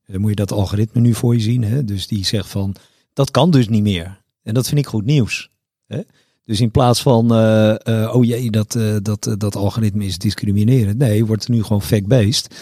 Dan 0.07 0.21
moet 0.21 0.31
je 0.31 0.37
dat 0.37 0.53
algoritme 0.53 1.01
nu 1.01 1.15
voor 1.15 1.35
je 1.35 1.41
zien. 1.41 1.65
Hè. 1.65 1.85
Dus 1.85 2.07
die 2.07 2.25
zegt 2.25 2.49
van, 2.49 2.75
dat 3.13 3.31
kan 3.31 3.51
dus 3.51 3.69
niet 3.69 3.83
meer. 3.83 4.23
En 4.43 4.55
dat 4.55 4.67
vind 4.67 4.81
ik 4.81 4.87
goed 4.87 5.05
nieuws. 5.05 5.51
Hè? 5.87 6.01
Dus 6.47 6.61
in 6.61 6.71
plaats 6.71 7.03
van, 7.03 7.33
uh, 7.33 7.75
uh, 7.85 8.15
oh 8.15 8.25
jee, 8.25 8.51
dat, 8.51 8.75
uh, 8.75 8.97
dat, 9.03 9.35
dat 9.39 9.57
algoritme 9.57 10.05
is 10.05 10.19
discriminerend. 10.19 10.99
Nee, 10.99 11.25
wordt 11.25 11.49
nu 11.49 11.63
gewoon 11.63 11.83
fact-based. 11.83 12.57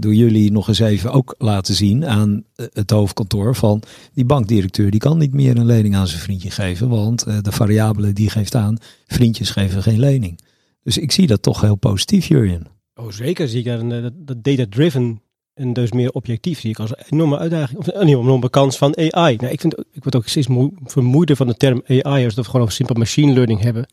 door 0.00 0.14
jullie 0.14 0.52
nog 0.52 0.68
eens 0.68 0.78
even 0.78 1.12
ook 1.12 1.34
laten 1.38 1.74
zien 1.74 2.06
aan 2.06 2.44
het 2.54 2.90
hoofdkantoor 2.90 3.54
van 3.54 3.82
die 4.12 4.24
bankdirecteur. 4.24 4.90
Die 4.90 5.00
kan 5.00 5.18
niet 5.18 5.32
meer 5.32 5.56
een 5.56 5.66
lening 5.66 5.96
aan 5.96 6.06
zijn 6.06 6.20
vriendje 6.20 6.50
geven. 6.50 6.88
Want 6.88 7.24
de 7.24 7.52
variabele 7.52 8.12
die 8.12 8.30
geeft 8.30 8.54
aan, 8.54 8.78
vriendjes 9.06 9.50
geven 9.50 9.82
geen 9.82 9.98
lening. 9.98 10.40
Dus 10.82 10.98
ik 10.98 11.12
zie 11.12 11.26
dat 11.26 11.42
toch 11.42 11.60
heel 11.60 11.76
positief, 11.76 12.26
Jurjen. 12.26 12.66
Oh, 12.94 13.10
zeker 13.10 13.48
zie 13.48 13.64
ik 13.64 14.12
dat 14.26 14.44
data-driven 14.44 15.22
en 15.54 15.72
dus 15.72 15.92
meer 15.92 16.10
objectief 16.10 16.60
zie 16.60 16.70
ik 16.70 16.78
als 16.78 16.90
een 16.90 17.04
enorme 17.10 17.38
uitdaging. 17.38 17.78
Of 17.78 17.86
een 17.86 18.08
enorme 18.08 18.50
kans 18.50 18.76
van 18.76 18.96
AI. 18.96 19.36
Nou, 19.36 19.52
ik, 19.52 19.60
vind, 19.60 19.78
ik 19.92 20.02
word 20.02 20.16
ook 20.16 20.28
steeds 20.28 20.48
vermoeider 20.84 21.36
van 21.36 21.46
de 21.46 21.54
term 21.54 21.82
AI. 21.86 22.24
Als 22.24 22.34
we 22.34 22.44
gewoon 22.44 22.60
over 22.60 22.74
simpel 22.74 22.94
machine 22.94 23.32
learning 23.32 23.60
hebben. 23.60 23.86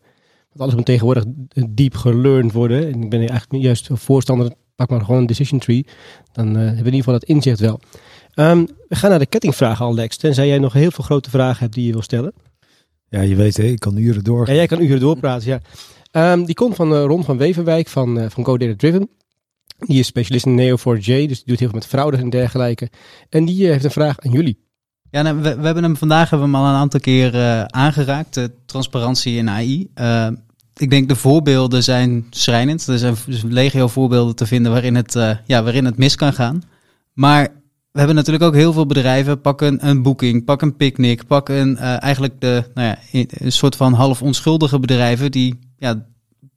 Want 0.49 0.62
alles 0.62 0.76
moet 0.76 0.86
tegenwoordig 0.86 1.24
diep 1.70 1.95
gelearned 1.95 2.51
worden. 2.51 2.93
En 2.93 3.03
ik 3.03 3.09
ben 3.09 3.20
eigenlijk 3.20 3.64
juist 3.64 3.89
voorstander. 3.91 4.53
Pak 4.76 4.89
maar 4.89 5.01
gewoon 5.01 5.20
een 5.20 5.26
decision 5.26 5.59
tree. 5.59 5.86
Dan 6.32 6.47
uh, 6.47 6.53
hebben 6.53 6.72
we 6.72 6.78
in 6.78 6.86
ieder 6.86 6.97
geval 6.97 7.14
dat 7.14 7.24
inzicht 7.24 7.59
wel. 7.59 7.80
Um, 8.36 8.68
we 8.88 8.95
gaan 8.95 9.09
naar 9.09 9.20
de 9.20 9.26
kettingvragen, 9.26 9.86
Alex. 9.86 10.18
Tenzij 10.18 10.47
jij 10.47 10.59
nog 10.59 10.74
heel 10.74 10.91
veel 10.91 11.03
grote 11.03 11.30
vragen 11.30 11.59
hebt 11.59 11.74
die 11.74 11.86
je 11.86 11.91
wil 11.91 12.01
stellen. 12.01 12.34
Ja, 13.09 13.22
je 13.22 13.36
weet, 13.36 13.57
hè, 13.57 13.64
ik 13.64 13.80
kan 13.80 13.97
uren 13.97 14.24
door. 14.24 14.47
Ja, 14.47 14.53
jij 14.53 14.68
kan 14.68 14.82
uren 14.82 14.99
doorpraten, 14.99 15.47
ja. 15.47 15.62
Um, 16.34 16.45
die 16.45 16.55
komt 16.55 16.76
van 16.76 16.93
uh, 16.93 17.03
Ron 17.03 17.24
van 17.24 17.38
Wevenwijk 17.38 17.88
van, 17.88 18.18
uh, 18.18 18.26
van 18.30 18.45
Go 18.45 18.57
Data 18.57 18.76
Driven. 18.76 19.09
Die 19.88 19.99
is 19.99 20.07
specialist 20.07 20.45
in 20.45 20.59
Neo4j, 20.59 21.05
dus 21.05 21.38
die 21.38 21.45
doet 21.45 21.59
heel 21.59 21.69
veel 21.69 21.79
met 21.79 21.88
fraude 21.88 22.17
en 22.17 22.29
dergelijke. 22.29 22.89
En 23.29 23.45
die 23.45 23.65
eh, 23.65 23.71
heeft 23.71 23.84
een 23.84 23.91
vraag 23.91 24.19
aan 24.19 24.32
jullie. 24.32 24.59
Ja, 25.09 25.21
nou, 25.21 25.36
we, 25.36 25.55
we, 25.55 25.65
hebben 25.65 25.84
hem 25.84 25.97
vandaag 25.97 26.29
hebben 26.29 26.49
we 26.49 26.55
hem 26.55 26.65
al 26.65 26.71
een 26.71 26.79
aantal 26.79 26.99
keer 26.99 27.36
uh, 27.36 27.63
aangeraakt, 27.63 28.49
transparantie 28.65 29.38
in 29.38 29.49
AI. 29.49 29.88
Eh, 29.93 30.27
ik 30.75 30.89
denk 30.89 31.09
de 31.09 31.15
voorbeelden 31.15 31.84
zijn 31.84 32.27
schrijnend. 32.29 32.88
Er 32.88 32.97
zijn 32.97 33.15
legio 33.47 33.88
voorbeelden 33.88 34.36
te 34.36 34.45
vinden 34.45 34.71
waarin 34.71 34.95
het, 34.95 35.13
ja, 35.45 35.63
waarin 35.63 35.86
het 35.86 35.97
mis 35.97 36.15
kan 36.15 36.34
gaan. 36.34 36.63
Maar 37.13 37.43
we 37.91 37.97
hebben 37.97 38.15
natuurlijk 38.15 38.45
ook 38.45 38.53
heel 38.53 38.73
veel 38.73 38.86
bedrijven. 38.86 39.41
Pak 39.41 39.61
een, 39.61 39.88
een 39.88 40.01
boeking, 40.01 40.45
pak 40.45 40.61
een 40.61 40.75
picknick, 40.75 41.27
pak 41.27 41.49
een, 41.49 41.77
eigenlijk 41.77 42.41
de, 42.41 42.63
nou 42.73 42.88
ja, 42.88 42.97
een 43.11 43.51
soort 43.51 43.75
van 43.75 43.93
half 43.93 44.21
onschuldige 44.21 44.79
bedrijven 44.79 45.32
die 45.32 45.59
ja, 45.77 46.05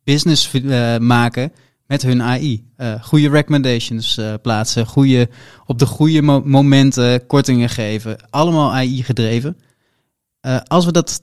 business 0.04 0.50
maken 0.98 1.52
met 1.87 2.03
hun 2.03 2.22
AI. 2.22 2.70
Uh, 2.76 2.93
eh, 2.93 3.03
goede 3.03 3.28
recommendations 3.28 4.18
uh, 4.18 4.35
plaatsen, 4.43 4.87
goede, 4.87 5.28
op 5.66 5.78
de 5.78 5.87
goede 5.87 6.22
mo 6.22 6.43
momenten 6.45 7.26
kortingen 7.26 7.68
geven. 7.68 8.30
Allemaal 8.30 8.72
AI 8.72 9.03
gedreven. 9.03 9.57
Uh, 10.47 10.61
als 10.64 10.85
we 10.85 10.93
dat 10.93 11.22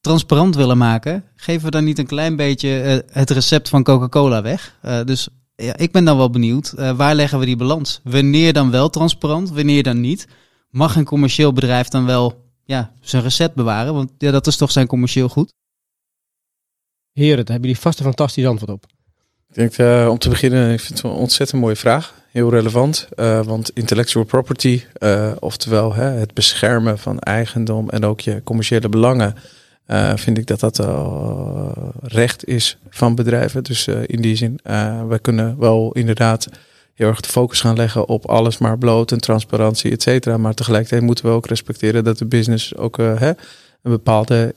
transparant 0.00 0.56
willen 0.56 0.78
maken, 0.78 1.24
geven 1.34 1.64
we 1.64 1.70
dan 1.70 1.84
niet 1.84 1.98
een 1.98 2.06
klein 2.06 2.36
beetje 2.36 3.04
het 3.10 3.30
recept 3.30 3.68
van 3.68 3.82
Coca-Cola 3.82 4.42
weg. 4.42 4.78
dus 5.04 5.28
ja, 5.56 5.76
ik 5.76 5.92
ben 5.92 6.04
dan 6.04 6.16
wel 6.16 6.30
benieuwd, 6.30 6.72
waar 6.96 7.14
leggen 7.14 7.38
we 7.38 7.46
die 7.46 7.56
balans? 7.56 8.00
Wanneer 8.04 8.52
dan 8.52 8.70
wel 8.70 8.90
transparant, 8.90 9.50
wanneer 9.50 9.82
dan 9.82 10.00
niet? 10.00 10.26
Mag 10.70 10.96
een 10.96 11.04
commercieel 11.04 11.52
bedrijf 11.52 11.88
dan 11.88 12.06
wel 12.06 12.44
ja, 12.64 12.92
zijn 13.00 13.22
recept 13.22 13.54
bewaren? 13.54 13.94
Want 13.94 14.12
ja, 14.18 14.30
dat 14.30 14.46
is 14.46 14.56
toch 14.56 14.70
zijn 14.70 14.86
commercieel 14.86 15.28
goed? 15.28 15.54
Heren, 17.12 17.36
daar 17.36 17.54
hebben 17.54 17.68
jullie 17.68 17.82
vast 17.82 17.98
een 17.98 18.04
fantastisch 18.04 18.46
antwoord 18.46 18.70
op. 18.70 18.86
Ik 19.48 19.54
denk 19.54 19.78
uh, 19.78 20.08
om 20.10 20.18
te 20.18 20.28
beginnen, 20.28 20.72
ik 20.72 20.80
vind 20.80 21.02
het 21.02 21.10
een 21.10 21.18
ontzettend 21.18 21.60
mooie 21.60 21.76
vraag. 21.76 22.14
Heel 22.30 22.50
relevant, 22.50 23.08
uh, 23.16 23.42
want 23.42 23.70
intellectual 23.74 24.24
property, 24.24 24.82
uh, 24.98 25.32
oftewel 25.38 25.94
hè, 25.94 26.04
het 26.04 26.34
beschermen 26.34 26.98
van 26.98 27.18
eigendom 27.18 27.90
en 27.90 28.04
ook 28.04 28.20
je 28.20 28.42
commerciële 28.44 28.88
belangen, 28.88 29.34
vind 30.14 30.38
ik 30.38 30.46
dat 30.46 30.60
dat 30.60 30.86
recht 32.02 32.46
is 32.46 32.78
van 32.88 33.14
bedrijven. 33.14 33.64
Dus 33.64 33.86
in 33.86 34.20
die 34.20 34.36
zin, 34.36 34.60
wij 35.08 35.18
kunnen 35.20 35.58
wel 35.58 35.92
inderdaad 35.92 36.48
heel 36.94 37.08
erg 37.08 37.20
de 37.20 37.28
focus 37.28 37.60
gaan 37.60 37.76
leggen 37.76 38.08
op 38.08 38.26
alles 38.26 38.58
maar 38.58 38.78
bloot 38.78 39.12
en 39.12 39.20
transparantie, 39.20 39.92
et 39.92 40.02
cetera. 40.02 40.36
Maar 40.36 40.54
tegelijkertijd 40.54 41.02
moeten 41.02 41.24
we 41.24 41.30
ook 41.30 41.46
respecteren 41.46 42.04
dat 42.04 42.18
de 42.18 42.26
business 42.26 42.76
ook 42.76 42.96
hè, 42.96 43.28
een 43.82 43.90
bepaalde 43.90 44.54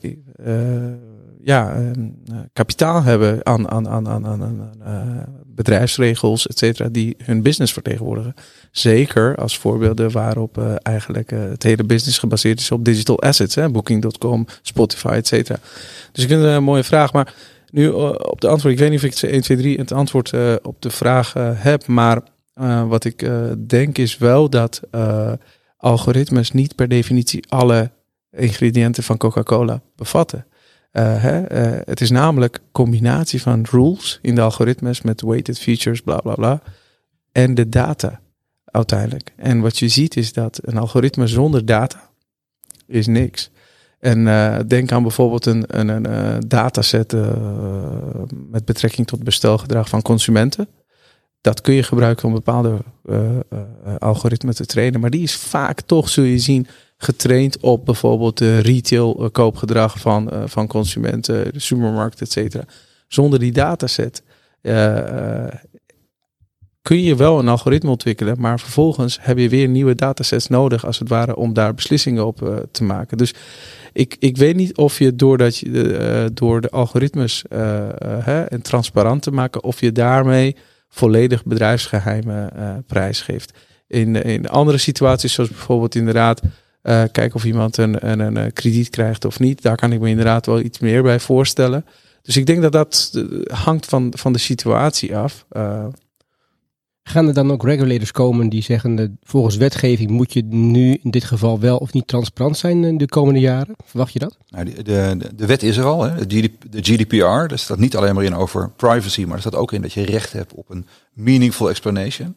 ja, 1.44 1.76
uh, 1.76 1.90
kapitaal 2.52 3.02
hebben 3.02 3.46
aan, 3.46 3.70
aan, 3.70 3.88
aan, 3.88 4.08
aan, 4.08 4.26
aan 4.26 4.72
uh, 4.86 5.22
bedrijfsregels, 5.46 6.46
et 6.46 6.58
cetera, 6.58 6.88
die 6.88 7.16
hun 7.24 7.42
business 7.42 7.72
vertegenwoordigen. 7.72 8.34
Zeker 8.70 9.36
als 9.36 9.58
voorbeelden 9.58 10.10
waarop 10.10 10.58
uh, 10.58 10.74
eigenlijk 10.82 11.30
het 11.30 11.62
hele 11.62 11.84
business 11.84 12.18
gebaseerd 12.18 12.60
is 12.60 12.70
op 12.70 12.84
digital 12.84 13.20
assets, 13.20 13.56
Booking.com, 13.72 14.46
Spotify, 14.62 15.08
et 15.08 15.26
cetera. 15.26 15.58
Dus 16.12 16.22
ik 16.22 16.30
vind 16.30 16.42
het 16.42 16.50
een 16.50 16.64
mooie 16.64 16.84
vraag. 16.84 17.12
Maar 17.12 17.34
nu 17.70 17.88
op 17.88 18.40
de 18.40 18.48
antwoord, 18.48 18.74
ik 18.74 18.80
weet 18.80 18.90
niet 18.90 18.98
of 18.98 19.04
ik 19.04 19.14
het 19.14 19.22
1, 19.22 19.40
2, 19.40 19.56
3 19.56 19.78
het 19.78 19.92
antwoord 19.92 20.32
op 20.62 20.82
de 20.82 20.90
vraag 20.90 21.32
heb, 21.54 21.86
maar 21.86 22.20
wat 22.88 23.04
ik 23.04 23.30
denk 23.66 23.98
is 23.98 24.18
wel 24.18 24.50
dat 24.50 24.80
algoritmes 25.76 26.50
niet 26.50 26.74
per 26.74 26.88
definitie 26.88 27.44
alle 27.48 27.90
ingrediënten 28.30 29.02
van 29.02 29.16
Coca-Cola 29.16 29.80
bevatten. 29.96 30.46
Uh, 30.92 31.22
hè, 31.22 31.52
uh, 31.52 31.80
het 31.84 32.00
is 32.00 32.10
namelijk 32.10 32.60
combinatie 32.72 33.42
van 33.42 33.66
rules 33.70 34.18
in 34.22 34.34
de 34.34 34.40
algoritmes 34.40 35.02
met 35.02 35.22
weighted 35.22 35.58
features, 35.58 36.00
bla 36.00 36.16
bla 36.20 36.34
bla. 36.34 36.62
En 37.32 37.54
de 37.54 37.68
data 37.68 38.20
uiteindelijk. 38.64 39.32
En 39.36 39.60
wat 39.60 39.78
je 39.78 39.88
ziet 39.88 40.16
is 40.16 40.32
dat 40.32 40.58
een 40.62 40.76
algoritme 40.76 41.26
zonder 41.26 41.64
data 41.64 42.10
is 42.86 43.06
niks. 43.06 43.50
En 43.98 44.18
uh, 44.18 44.58
denk 44.66 44.92
aan 44.92 45.02
bijvoorbeeld 45.02 45.46
een, 45.46 45.64
een, 45.66 45.88
een 45.88 46.40
dataset 46.48 47.16
met 48.50 48.64
betrekking 48.64 49.06
tot 49.06 49.24
bestelgedrag 49.24 49.88
van 49.88 50.02
consumenten. 50.02 50.68
Dat 51.40 51.60
kun 51.60 51.74
je 51.74 51.82
gebruiken 51.82 52.28
om 52.28 52.34
bepaalde 52.34 52.78
algoritmen 53.98 54.54
te 54.54 54.66
trainen. 54.66 55.00
Maar 55.00 55.10
die 55.10 55.22
is 55.22 55.36
vaak 55.36 55.80
toch, 55.80 56.08
zul 56.08 56.24
je 56.24 56.38
zien, 56.38 56.66
getraind 57.02 57.60
op 57.60 57.84
bijvoorbeeld 57.84 58.38
de 58.38 58.58
retail 58.58 59.16
eh, 59.18 59.30
koopgedrag 59.32 60.00
van, 60.00 60.34
uh, 60.34 60.42
van 60.46 60.66
consumenten, 60.66 61.52
de 61.52 61.58
supermarkt, 61.58 62.20
et 62.20 62.32
cetera. 62.32 62.64
Zonder 63.08 63.38
die 63.38 63.52
dataset 63.52 64.22
uh, 64.62 65.46
kun 66.82 67.02
je 67.02 67.16
wel 67.16 67.38
een 67.38 67.48
algoritme 67.48 67.90
ontwikkelen, 67.90 68.40
maar 68.40 68.60
vervolgens 68.60 69.18
heb 69.20 69.38
je 69.38 69.48
weer 69.48 69.68
nieuwe 69.68 69.94
datasets 69.94 70.46
nodig, 70.48 70.86
als 70.86 70.98
het 70.98 71.08
ware, 71.08 71.36
om 71.36 71.52
daar 71.52 71.74
beslissingen 71.74 72.26
op 72.26 72.66
te 72.70 72.84
maken. 72.84 73.18
Dus 73.18 73.34
ik, 73.92 74.16
ik 74.18 74.36
weet 74.36 74.56
niet 74.56 74.76
of 74.76 74.98
je 74.98 75.16
doordat 75.16 75.56
je 75.56 76.30
door 76.34 76.60
de 76.60 76.70
algoritmes 76.70 77.44
uh, 77.48 77.58
hè, 77.98 78.42
en 78.42 78.62
transparant 78.62 79.22
te 79.22 79.30
maken, 79.30 79.62
of 79.62 79.80
je 79.80 79.92
daarmee 79.92 80.56
volledig 80.88 81.44
bedrijfsgeheimen 81.44 82.50
prijsgeeft. 82.86 83.52
In, 83.86 84.16
in 84.22 84.48
andere 84.48 84.78
situaties, 84.78 85.32
zoals 85.32 85.50
bijvoorbeeld 85.50 85.94
inderdaad 85.94 86.40
kijken 86.82 87.34
of 87.34 87.44
iemand 87.44 87.76
een, 87.76 88.10
een, 88.10 88.36
een 88.36 88.52
krediet 88.52 88.90
krijgt 88.90 89.24
of 89.24 89.38
niet, 89.38 89.62
daar 89.62 89.76
kan 89.76 89.92
ik 89.92 90.00
me 90.00 90.08
inderdaad 90.08 90.46
wel 90.46 90.60
iets 90.60 90.78
meer 90.78 91.02
bij 91.02 91.20
voorstellen. 91.20 91.84
Dus 92.22 92.36
ik 92.36 92.46
denk 92.46 92.62
dat 92.62 92.72
dat 92.72 93.12
hangt 93.52 93.86
van, 93.86 94.12
van 94.16 94.32
de 94.32 94.38
situatie 94.38 95.16
af. 95.16 95.46
Gaan 97.02 97.26
er 97.26 97.34
dan 97.34 97.50
ook 97.50 97.64
regulators 97.64 98.12
komen 98.12 98.48
die 98.48 98.62
zeggen, 98.62 98.98
uh, 98.98 99.08
volgens 99.22 99.56
wetgeving 99.56 100.10
moet 100.10 100.32
je 100.32 100.42
nu 100.44 100.98
in 101.02 101.10
dit 101.10 101.24
geval 101.24 101.60
wel 101.60 101.76
of 101.76 101.92
niet 101.92 102.06
transparant 102.06 102.58
zijn 102.58 102.84
in 102.84 102.98
de 102.98 103.06
komende 103.06 103.40
jaren? 103.40 103.74
Verwacht 103.84 104.12
je 104.12 104.18
dat? 104.18 104.36
Nou, 104.48 104.64
de, 104.64 104.82
de, 104.82 105.18
de 105.34 105.46
wet 105.46 105.62
is 105.62 105.76
er 105.76 105.84
al, 105.84 106.02
hè? 106.02 106.26
De, 106.26 106.50
GDPR. 106.70 107.16
Daar 107.46 107.58
staat 107.58 107.78
niet 107.78 107.96
alleen 107.96 108.14
maar 108.14 108.24
in 108.24 108.34
over 108.34 108.70
privacy, 108.70 109.24
maar 109.24 109.34
er 109.34 109.40
staat 109.40 109.54
ook 109.54 109.72
in 109.72 109.82
dat 109.82 109.92
je 109.92 110.04
recht 110.04 110.32
hebt 110.32 110.54
op 110.54 110.70
een 110.70 110.86
meaningful 111.12 111.68
explanation. 111.68 112.34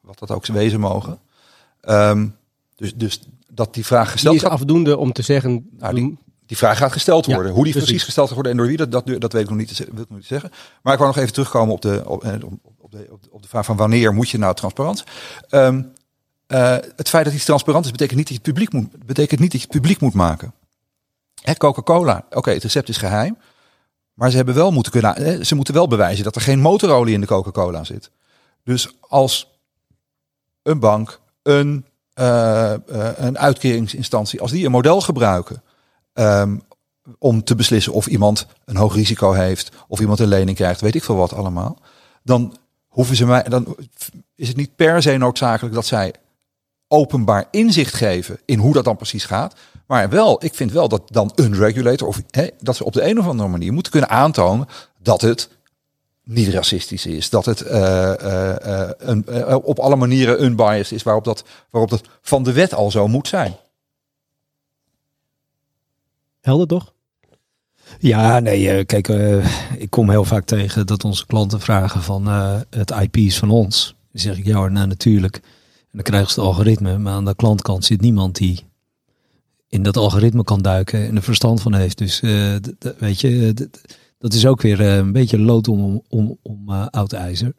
Wat 0.00 0.18
dat 0.18 0.30
ook 0.30 0.46
wezen 0.46 0.80
mogen. 0.80 1.18
Um, 1.88 2.36
dus, 2.76 2.94
dus 2.94 3.20
dat 3.54 3.74
die 3.74 3.86
vraag 3.86 4.10
gesteld 4.10 4.34
die 4.34 4.44
is 4.44 4.50
afdoende 4.50 4.96
om 4.96 5.12
te 5.12 5.22
zeggen... 5.22 5.68
Nou, 5.78 5.94
die, 5.94 6.18
die 6.46 6.56
vraag 6.56 6.78
gaat 6.78 6.92
gesteld 6.92 7.26
worden. 7.26 7.52
Hoe 7.52 7.64
die 7.64 7.72
precies. 7.72 7.88
precies 7.88 8.04
gesteld 8.04 8.26
gaat 8.26 8.34
worden 8.34 8.52
en 8.52 8.58
door 8.58 8.66
wie, 8.66 8.76
dat, 8.76 8.92
dat, 8.92 9.20
dat 9.20 9.32
weet 9.32 9.42
ik 9.42 9.48
nog 9.48 9.58
niet, 9.58 9.78
wil 9.78 10.02
ik 10.02 10.08
nog 10.08 10.18
niet 10.18 10.26
zeggen. 10.26 10.50
Maar 10.82 10.92
ik 10.92 10.98
wou 10.98 11.10
nog 11.10 11.20
even 11.20 11.32
terugkomen 11.32 11.74
op 11.74 11.80
de, 11.82 12.02
op, 12.06 12.24
eh, 12.24 12.32
op, 12.78 12.90
de, 12.92 13.08
op 13.30 13.42
de 13.42 13.48
vraag 13.48 13.64
van 13.64 13.76
wanneer 13.76 14.14
moet 14.14 14.30
je 14.30 14.38
nou 14.38 14.54
transparant. 14.54 15.04
Um, 15.50 15.92
uh, 16.48 16.76
het 16.96 17.08
feit 17.08 17.24
dat 17.24 17.34
iets 17.34 17.44
transparant 17.44 17.84
is, 17.84 17.90
betekent 17.90 18.18
niet 18.18 18.28
dat 18.28 18.36
je 18.36 18.42
het 18.42 18.52
publiek 18.52 18.72
moet, 18.72 19.06
betekent 19.06 19.40
niet 19.40 19.52
dat 19.52 19.60
je 19.60 19.66
het 19.66 19.76
publiek 19.76 20.00
moet 20.00 20.14
maken. 20.14 20.54
Coca-Cola, 21.58 22.26
oké, 22.30 22.50
het 22.50 22.62
recept 22.62 22.88
is 22.88 22.96
geheim. 22.96 23.36
Maar 24.14 24.30
ze, 24.30 24.36
hebben 24.36 24.54
wel 24.54 24.70
moeten 24.70 24.92
kunnen, 24.92 25.46
ze 25.46 25.54
moeten 25.54 25.74
wel 25.74 25.88
bewijzen 25.88 26.24
dat 26.24 26.34
er 26.34 26.40
geen 26.40 26.60
motorolie 26.60 27.14
in 27.14 27.20
de 27.20 27.26
Coca-Cola 27.26 27.84
zit. 27.84 28.10
Dus 28.64 28.96
als 29.00 29.58
een 30.62 30.78
bank, 30.78 31.20
een, 31.42 31.86
uh, 32.20 32.72
uh, 32.92 33.08
een 33.16 33.38
uitkeringsinstantie, 33.38 34.40
als 34.40 34.50
die 34.50 34.64
een 34.64 34.70
model 34.70 35.00
gebruiken 35.00 35.62
Um, 36.16 36.62
om 37.18 37.44
te 37.44 37.54
beslissen 37.54 37.92
of 37.92 38.06
iemand 38.06 38.46
een 38.64 38.76
hoog 38.76 38.94
risico 38.94 39.32
heeft, 39.32 39.70
of 39.88 40.00
iemand 40.00 40.20
een 40.20 40.28
lening 40.28 40.56
krijgt, 40.56 40.80
weet 40.80 40.94
ik 40.94 41.04
veel 41.04 41.16
wat 41.16 41.32
allemaal. 41.32 41.78
Dan 42.22 42.56
hoeven 42.88 43.16
ze 43.16 43.26
mij, 43.26 43.42
dan 43.42 43.76
is 44.34 44.48
het 44.48 44.56
niet 44.56 44.76
per 44.76 45.02
se 45.02 45.16
noodzakelijk 45.16 45.74
dat 45.74 45.86
zij 45.86 46.14
openbaar 46.88 47.48
inzicht 47.50 47.94
geven 47.94 48.40
in 48.44 48.58
hoe 48.58 48.72
dat 48.72 48.84
dan 48.84 48.96
precies 48.96 49.24
gaat. 49.24 49.54
Maar 49.86 50.08
wel, 50.08 50.44
ik 50.44 50.54
vind 50.54 50.72
wel 50.72 50.88
dat 50.88 51.02
dan 51.06 51.32
een 51.34 51.54
regulator, 51.54 52.08
of 52.08 52.22
hè, 52.30 52.48
dat 52.60 52.76
ze 52.76 52.84
op 52.84 52.92
de 52.92 53.08
een 53.08 53.18
of 53.18 53.26
andere 53.26 53.48
manier 53.48 53.72
moeten 53.72 53.92
kunnen 53.92 54.10
aantonen 54.10 54.66
dat 54.98 55.20
het 55.20 55.48
niet 56.24 56.48
racistisch 56.48 57.06
is. 57.06 57.30
Dat 57.30 57.44
het 57.44 57.64
uh, 57.66 57.70
uh, 58.22 58.88
een, 58.98 59.28
op 59.64 59.78
alle 59.78 59.96
manieren 59.96 60.44
unbiased 60.44 60.92
is, 60.92 61.02
waarop 61.02 61.24
dat, 61.24 61.44
waarop 61.70 61.90
dat 61.90 62.02
van 62.22 62.42
de 62.42 62.52
wet 62.52 62.74
al 62.74 62.90
zo 62.90 63.08
moet 63.08 63.28
zijn. 63.28 63.56
Helder 66.40 66.66
toch? 66.66 66.92
Ja, 67.98 68.38
nee, 68.38 68.78
uh, 68.78 68.84
kijk, 68.86 69.08
uh, 69.08 69.46
ik 69.78 69.90
kom 69.90 70.10
heel 70.10 70.24
vaak 70.24 70.44
tegen 70.44 70.86
dat 70.86 71.04
onze 71.04 71.26
klanten 71.26 71.60
vragen 71.60 72.02
van 72.02 72.28
uh, 72.28 72.60
het 72.70 72.90
IP 72.90 73.16
is 73.16 73.38
van 73.38 73.50
ons. 73.50 73.94
Dan 74.12 74.20
zeg 74.20 74.38
ik 74.38 74.46
ja, 74.46 74.68
nou 74.68 74.86
natuurlijk. 74.86 75.36
En 75.36 75.90
dan 75.92 76.02
krijgen 76.02 76.30
ze 76.30 76.40
het 76.40 76.48
algoritme, 76.48 76.98
maar 76.98 77.12
aan 77.12 77.24
de 77.24 77.34
klantkant 77.34 77.84
zit 77.84 78.00
niemand 78.00 78.36
die 78.36 78.64
in 79.68 79.82
dat 79.82 79.96
algoritme 79.96 80.44
kan 80.44 80.62
duiken 80.62 81.06
en 81.06 81.16
er 81.16 81.22
verstand 81.22 81.62
van 81.62 81.74
heeft. 81.74 81.98
Dus 81.98 82.20
weet 82.98 83.20
je, 83.20 83.54
dat 84.24 84.32
is 84.32 84.46
ook 84.46 84.62
weer 84.62 84.80
een 84.80 85.12
beetje 85.12 85.38
lood 85.38 85.68
om, 85.68 86.02
om, 86.08 86.38
om 86.42 86.70
oud 86.70 87.12
ijzer. 87.12 87.52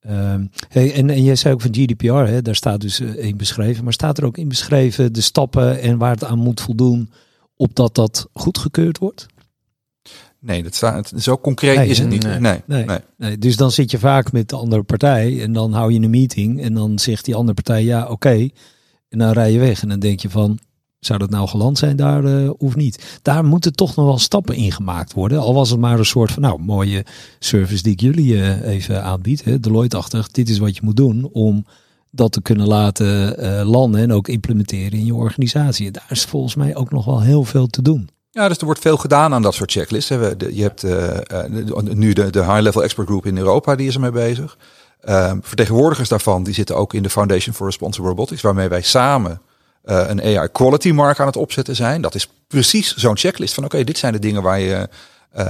Ehm, 0.00 0.46
hey, 0.68 0.94
en, 0.94 1.10
en 1.10 1.22
jij 1.22 1.36
zei 1.36 1.54
ook 1.54 1.60
van 1.60 1.74
GDPR, 1.74 2.12
hè, 2.12 2.42
daar 2.42 2.54
staat 2.54 2.80
dus 2.80 3.00
in 3.00 3.36
beschreven, 3.36 3.84
maar 3.84 3.92
staat 3.92 4.18
er 4.18 4.24
ook 4.24 4.38
in 4.38 4.48
beschreven 4.48 5.12
de 5.12 5.20
stappen 5.20 5.80
en 5.80 5.98
waar 5.98 6.10
het 6.10 6.24
aan 6.24 6.38
moet 6.38 6.60
voldoen 6.60 7.10
opdat 7.56 7.94
dat 7.94 8.28
goedgekeurd 8.32 8.98
wordt? 8.98 9.26
Nee, 10.40 10.62
dat 10.62 10.74
staat, 10.74 11.12
zo 11.16 11.38
concreet 11.38 11.88
is 11.88 11.98
het 11.98 12.08
niet. 12.08 12.22
Nee. 12.22 12.40
Nee, 12.40 12.84
nee. 12.84 12.98
nee, 13.16 13.38
Dus 13.38 13.56
dan 13.56 13.70
zit 13.70 13.90
je 13.90 13.98
vaak 13.98 14.32
met 14.32 14.48
de 14.48 14.56
andere 14.56 14.82
partij 14.82 15.42
en 15.42 15.52
dan 15.52 15.72
hou 15.72 15.92
je 15.92 16.00
een 16.00 16.10
meeting 16.10 16.62
en 16.62 16.74
dan 16.74 16.98
zegt 16.98 17.24
die 17.24 17.34
andere 17.34 17.54
partij 17.54 17.84
ja, 17.84 18.08
oké. 18.08 18.48
En 19.08 19.18
dan 19.18 19.32
rij 19.32 19.52
je 19.52 19.58
weg 19.58 19.82
en 19.82 19.88
dan 19.88 19.98
denk 19.98 20.20
je 20.20 20.30
van, 20.30 20.58
zou 21.00 21.18
dat 21.18 21.30
nou 21.30 21.48
geland 21.48 21.78
zijn 21.78 21.96
daar 21.96 22.24
uh, 22.24 22.50
of 22.56 22.76
niet? 22.76 23.18
Daar 23.22 23.44
moeten 23.44 23.72
toch 23.72 23.96
nog 23.96 24.06
wel 24.06 24.18
stappen 24.18 24.54
in 24.54 24.72
gemaakt 24.72 25.12
worden. 25.12 25.38
Al 25.38 25.54
was 25.54 25.70
het 25.70 25.80
maar 25.80 25.98
een 25.98 26.04
soort 26.04 26.32
van, 26.32 26.42
nou, 26.42 26.62
mooie 26.62 27.04
service 27.38 27.82
die 27.82 27.92
ik 27.92 28.00
jullie 28.00 28.32
uh, 28.32 28.66
even 28.66 29.02
aanbied. 29.02 29.62
Deloitte-achtig, 29.62 30.28
dit 30.28 30.48
is 30.48 30.58
wat 30.58 30.76
je 30.76 30.82
moet 30.84 30.96
doen 30.96 31.28
om 31.32 31.66
dat 32.10 32.32
te 32.32 32.42
kunnen 32.42 32.66
laten 32.66 33.44
uh, 33.44 33.70
landen 33.70 34.00
en 34.00 34.12
ook 34.12 34.28
implementeren 34.28 34.98
in 34.98 35.04
je 35.04 35.14
organisatie. 35.14 35.90
Daar 35.90 36.06
is 36.08 36.24
volgens 36.24 36.54
mij 36.54 36.76
ook 36.76 36.90
nog 36.90 37.04
wel 37.04 37.20
heel 37.20 37.44
veel 37.44 37.66
te 37.66 37.82
doen. 37.82 38.08
Ja, 38.30 38.48
dus 38.48 38.58
er 38.58 38.64
wordt 38.64 38.80
veel 38.80 38.96
gedaan 38.96 39.34
aan 39.34 39.42
dat 39.42 39.54
soort 39.54 39.70
checklists. 39.70 40.08
Je 40.08 40.62
hebt 40.62 40.82
nu 41.94 42.12
de, 42.12 42.30
de 42.30 42.44
High 42.44 42.60
Level 42.60 42.82
Expert 42.82 43.06
Group 43.06 43.26
in 43.26 43.38
Europa, 43.38 43.76
die 43.76 43.88
is 43.88 43.94
ermee 43.94 44.10
bezig. 44.10 44.58
Uh, 45.04 45.32
vertegenwoordigers 45.40 46.08
daarvan 46.08 46.42
die 46.42 46.54
zitten 46.54 46.76
ook 46.76 46.94
in 46.94 47.02
de 47.02 47.10
Foundation 47.10 47.54
for 47.54 47.66
Responsible 47.66 48.08
Robotics, 48.08 48.40
waarmee 48.40 48.68
wij 48.68 48.82
samen 48.82 49.40
uh, 49.84 50.04
een 50.08 50.22
AI 50.22 50.48
quality 50.52 50.90
mark 50.90 51.20
aan 51.20 51.26
het 51.26 51.36
opzetten 51.36 51.76
zijn. 51.76 52.00
Dat 52.00 52.14
is 52.14 52.28
precies 52.46 52.94
zo'n 52.94 53.16
checklist 53.16 53.54
van 53.54 53.64
oké, 53.64 53.84
dit 53.84 53.98
zijn 53.98 54.12
de 54.12 54.18
dingen 54.18 54.42
waar 54.42 54.60
je, 54.60 54.88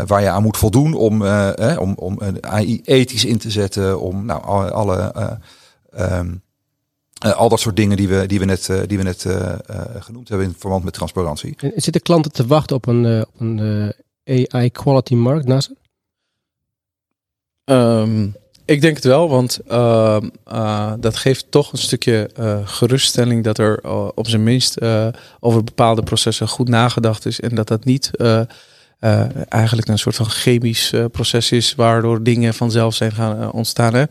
waar 0.07 0.23
je 0.23 0.29
aan 0.29 0.43
moet 0.43 0.57
voldoen 0.57 0.95
om, 0.95 1.23
om, 1.79 1.95
om 1.95 2.17
een 2.19 2.47
AI 2.47 2.81
ethisch 2.85 3.25
in 3.25 3.39
te 3.39 3.51
zetten, 3.51 4.01
om 4.01 4.25
nou, 4.25 4.43
alle, 4.43 4.71
alle 4.71 5.13
um, 5.99 6.43
uh, 7.27 7.33
al 7.33 7.49
dat 7.49 7.61
soort 7.61 7.77
dingen 7.77 7.97
die 7.97 8.09
we, 8.09 8.27
die 8.27 8.39
we 8.39 8.45
net, 8.45 8.69
uh, 8.69 8.81
die 8.87 8.97
we 8.97 9.03
net 9.03 9.25
uh, 9.25 9.53
genoemd 9.99 10.29
hebben 10.29 10.47
in 10.47 10.55
verband 10.59 10.85
met 10.85 10.93
transparantie. 10.93 11.55
En 11.57 11.73
zitten 11.77 12.03
klanten 12.03 12.33
te 12.33 12.47
wachten 12.47 12.77
op 12.77 12.87
een, 12.87 13.27
op 13.27 13.41
een 13.41 13.93
AI 14.25 14.71
quality 14.71 15.15
mark, 15.15 15.47
Nasser? 15.47 15.75
Um, 17.65 18.35
ik 18.69 18.81
denk 18.81 18.97
het 18.97 19.05
wel, 19.05 19.29
want 19.29 19.59
ehm, 19.67 20.29
dat 21.01 21.17
geeft 21.17 21.47
toch 21.51 21.73
een 21.73 21.79
stukje 21.79 22.31
geruststelling 22.65 23.45
dat 23.45 23.59
er 23.59 23.81
op 24.15 24.29
zijn 24.29 24.43
minst 24.43 24.81
over 25.41 25.65
bepaalde 25.65 26.03
processen 26.03 26.49
goed 26.49 26.69
nagedacht 26.69 27.27
is 27.27 27.41
en 27.41 27.55
dat 27.55 27.69
dat 27.69 27.85
niet 27.85 28.11
eigenlijk 29.49 29.89
een 29.89 29.99
soort 29.99 30.17
van 30.17 30.31
chemisch 30.31 30.93
proces 31.13 31.53
is, 31.53 31.75
waardoor 31.75 32.23
dingen 32.23 32.55
vanzelf 32.55 32.95
zijn 32.95 33.13
gaan 33.13 33.53
ontstaan. 33.53 34.07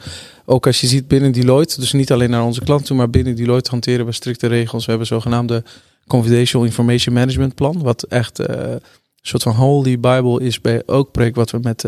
Ook 0.45 0.65
als 0.65 0.81
je 0.81 0.87
ziet 0.87 1.07
binnen 1.07 1.31
Deloitte, 1.31 1.79
dus 1.79 1.93
niet 1.93 2.11
alleen 2.11 2.29
naar 2.29 2.43
onze 2.43 2.63
klanten, 2.63 2.95
maar 2.95 3.09
binnen 3.09 3.35
Deloitte 3.35 3.69
hanteren 3.69 4.05
we 4.05 4.11
strikte 4.11 4.47
regels. 4.47 4.83
We 4.83 4.89
hebben 4.89 5.07
zogenaamde 5.07 5.63
Confidential 6.07 6.63
Information 6.63 7.13
Management 7.13 7.55
Plan, 7.55 7.81
wat 7.81 8.03
echt 8.03 8.39
een 8.39 8.81
soort 9.21 9.43
van 9.43 9.53
holy 9.53 9.99
bible 9.99 10.41
is 10.41 10.61
bij 10.61 10.83
ook 10.85 11.11
project 11.11 11.35
wat 11.35 11.51
we 11.51 11.59
met 11.61 11.85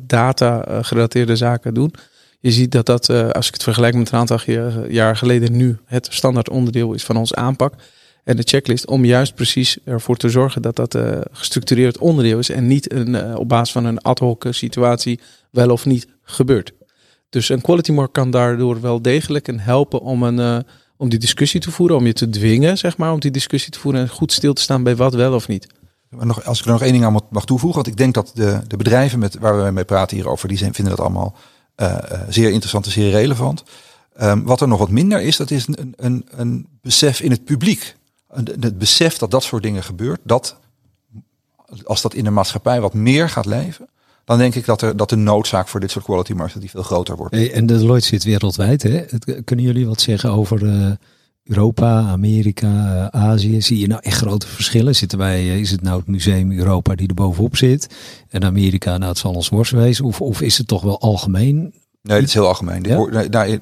data 0.00 0.82
gerelateerde 0.82 1.36
zaken 1.36 1.74
doen. 1.74 1.94
Je 2.42 2.52
ziet 2.52 2.72
dat 2.72 2.86
dat, 2.86 3.10
als 3.10 3.46
ik 3.46 3.52
het 3.52 3.62
vergelijk 3.62 3.94
met 3.94 4.12
een 4.12 4.18
aantal 4.18 4.38
jaar 4.88 5.16
geleden, 5.16 5.56
nu 5.56 5.78
het 5.84 6.08
standaard 6.10 6.48
onderdeel 6.48 6.92
is 6.92 7.04
van 7.04 7.16
onze 7.16 7.34
aanpak 7.34 7.74
en 8.24 8.36
de 8.36 8.42
checklist 8.42 8.86
om 8.86 9.04
juist 9.04 9.34
precies 9.34 9.78
ervoor 9.84 10.16
te 10.16 10.28
zorgen 10.28 10.62
dat 10.62 10.76
dat 10.76 10.94
uh, 10.94 11.18
gestructureerd 11.30 11.98
onderdeel 11.98 12.38
is 12.38 12.48
en 12.48 12.66
niet 12.66 12.92
een, 12.92 13.08
uh, 13.08 13.34
op 13.38 13.48
basis 13.48 13.72
van 13.72 13.84
een 13.84 14.00
ad 14.00 14.18
hoc 14.18 14.46
situatie 14.50 15.20
wel 15.50 15.70
of 15.70 15.86
niet 15.86 16.06
gebeurt. 16.22 16.72
Dus 17.30 17.48
een 17.48 17.60
quality 17.60 17.92
mark 17.92 18.12
kan 18.12 18.30
daardoor 18.30 18.80
wel 18.80 19.02
degelijk 19.02 19.48
helpen 19.56 20.00
om, 20.00 20.22
een, 20.22 20.64
om 20.96 21.08
die 21.08 21.18
discussie 21.18 21.60
te 21.60 21.70
voeren, 21.70 21.96
om 21.96 22.06
je 22.06 22.12
te 22.12 22.28
dwingen, 22.28 22.78
zeg 22.78 22.96
maar, 22.96 23.12
om 23.12 23.20
die 23.20 23.30
discussie 23.30 23.72
te 23.72 23.78
voeren 23.78 24.00
en 24.00 24.08
goed 24.08 24.32
stil 24.32 24.52
te 24.52 24.62
staan 24.62 24.82
bij 24.82 24.96
wat 24.96 25.14
wel 25.14 25.34
of 25.34 25.48
niet. 25.48 25.66
Maar 26.08 26.26
nog, 26.26 26.44
als 26.44 26.58
ik 26.58 26.64
er 26.64 26.70
nog 26.70 26.82
één 26.82 26.92
ding 26.92 27.04
aan 27.04 27.20
mag 27.30 27.44
toevoegen, 27.44 27.82
want 27.82 27.92
ik 27.92 27.96
denk 27.96 28.14
dat 28.14 28.30
de, 28.34 28.60
de 28.68 28.76
bedrijven 28.76 29.18
met, 29.18 29.38
waar 29.38 29.64
we 29.64 29.70
mee 29.70 29.84
praten 29.84 30.16
hierover, 30.16 30.48
die 30.48 30.58
zijn, 30.58 30.74
vinden 30.74 30.96
dat 30.96 31.04
allemaal 31.04 31.36
zeer 32.28 32.50
interessant 32.50 32.86
en 32.86 32.92
zeer 32.92 33.10
relevant. 33.10 33.62
Um, 34.20 34.44
wat 34.44 34.60
er 34.60 34.68
nog 34.68 34.78
wat 34.78 34.90
minder 34.90 35.22
is, 35.22 35.36
dat 35.36 35.50
is 35.50 35.66
een, 35.66 35.94
een, 35.96 36.26
een 36.30 36.66
besef 36.80 37.20
in 37.20 37.30
het 37.30 37.44
publiek 37.44 37.96
het 38.60 38.78
besef 38.78 39.18
dat 39.18 39.30
dat 39.30 39.42
soort 39.42 39.62
dingen 39.62 39.82
gebeurt, 39.82 40.20
dat 40.22 40.56
als 41.84 42.02
dat 42.02 42.14
in 42.14 42.24
de 42.24 42.30
maatschappij 42.30 42.80
wat 42.80 42.94
meer 42.94 43.28
gaat 43.28 43.46
leven, 43.46 43.88
dan 44.24 44.38
denk 44.38 44.54
ik 44.54 44.64
dat, 44.64 44.82
er, 44.82 44.96
dat 44.96 45.08
de 45.08 45.16
noodzaak 45.16 45.68
voor 45.68 45.80
dit 45.80 45.90
soort 45.90 46.04
quality 46.04 46.32
markten 46.32 46.60
die 46.60 46.70
veel 46.70 46.82
groter 46.82 47.16
wordt. 47.16 47.34
En 47.34 47.66
de 47.66 47.78
Deloitte 47.78 48.06
zit 48.06 48.24
wereldwijd. 48.24 48.82
Hè? 48.82 49.04
Kunnen 49.44 49.64
jullie 49.64 49.86
wat 49.86 50.00
zeggen 50.00 50.30
over 50.30 50.62
uh, 50.62 50.90
Europa, 51.44 52.00
Amerika, 52.00 52.66
uh, 52.68 53.06
Azië? 53.06 53.60
Zie 53.60 53.78
je 53.78 53.86
nou 53.86 54.00
echt 54.02 54.16
grote 54.16 54.46
verschillen? 54.46 54.94
Zitten 54.94 55.18
wij, 55.18 55.44
uh, 55.44 55.58
is 55.58 55.70
het 55.70 55.82
nou 55.82 55.98
het 55.98 56.06
museum 56.06 56.52
Europa 56.52 56.94
die 56.94 57.08
er 57.08 57.14
bovenop 57.14 57.56
zit? 57.56 57.88
En 58.28 58.44
Amerika, 58.44 58.96
nou 58.98 59.10
het 59.10 59.18
zal 59.18 59.34
ons 59.34 59.48
worst 59.48 59.72
wezen. 59.72 60.04
Of, 60.04 60.20
of 60.20 60.40
is 60.40 60.58
het 60.58 60.66
toch 60.66 60.82
wel 60.82 61.00
algemeen 61.00 61.74
Nee, 62.02 62.18
dat 62.18 62.28
is 62.28 62.34
heel 62.34 62.46
algemeen. 62.46 62.82
Ja? 62.82 63.26
nou, 63.28 63.60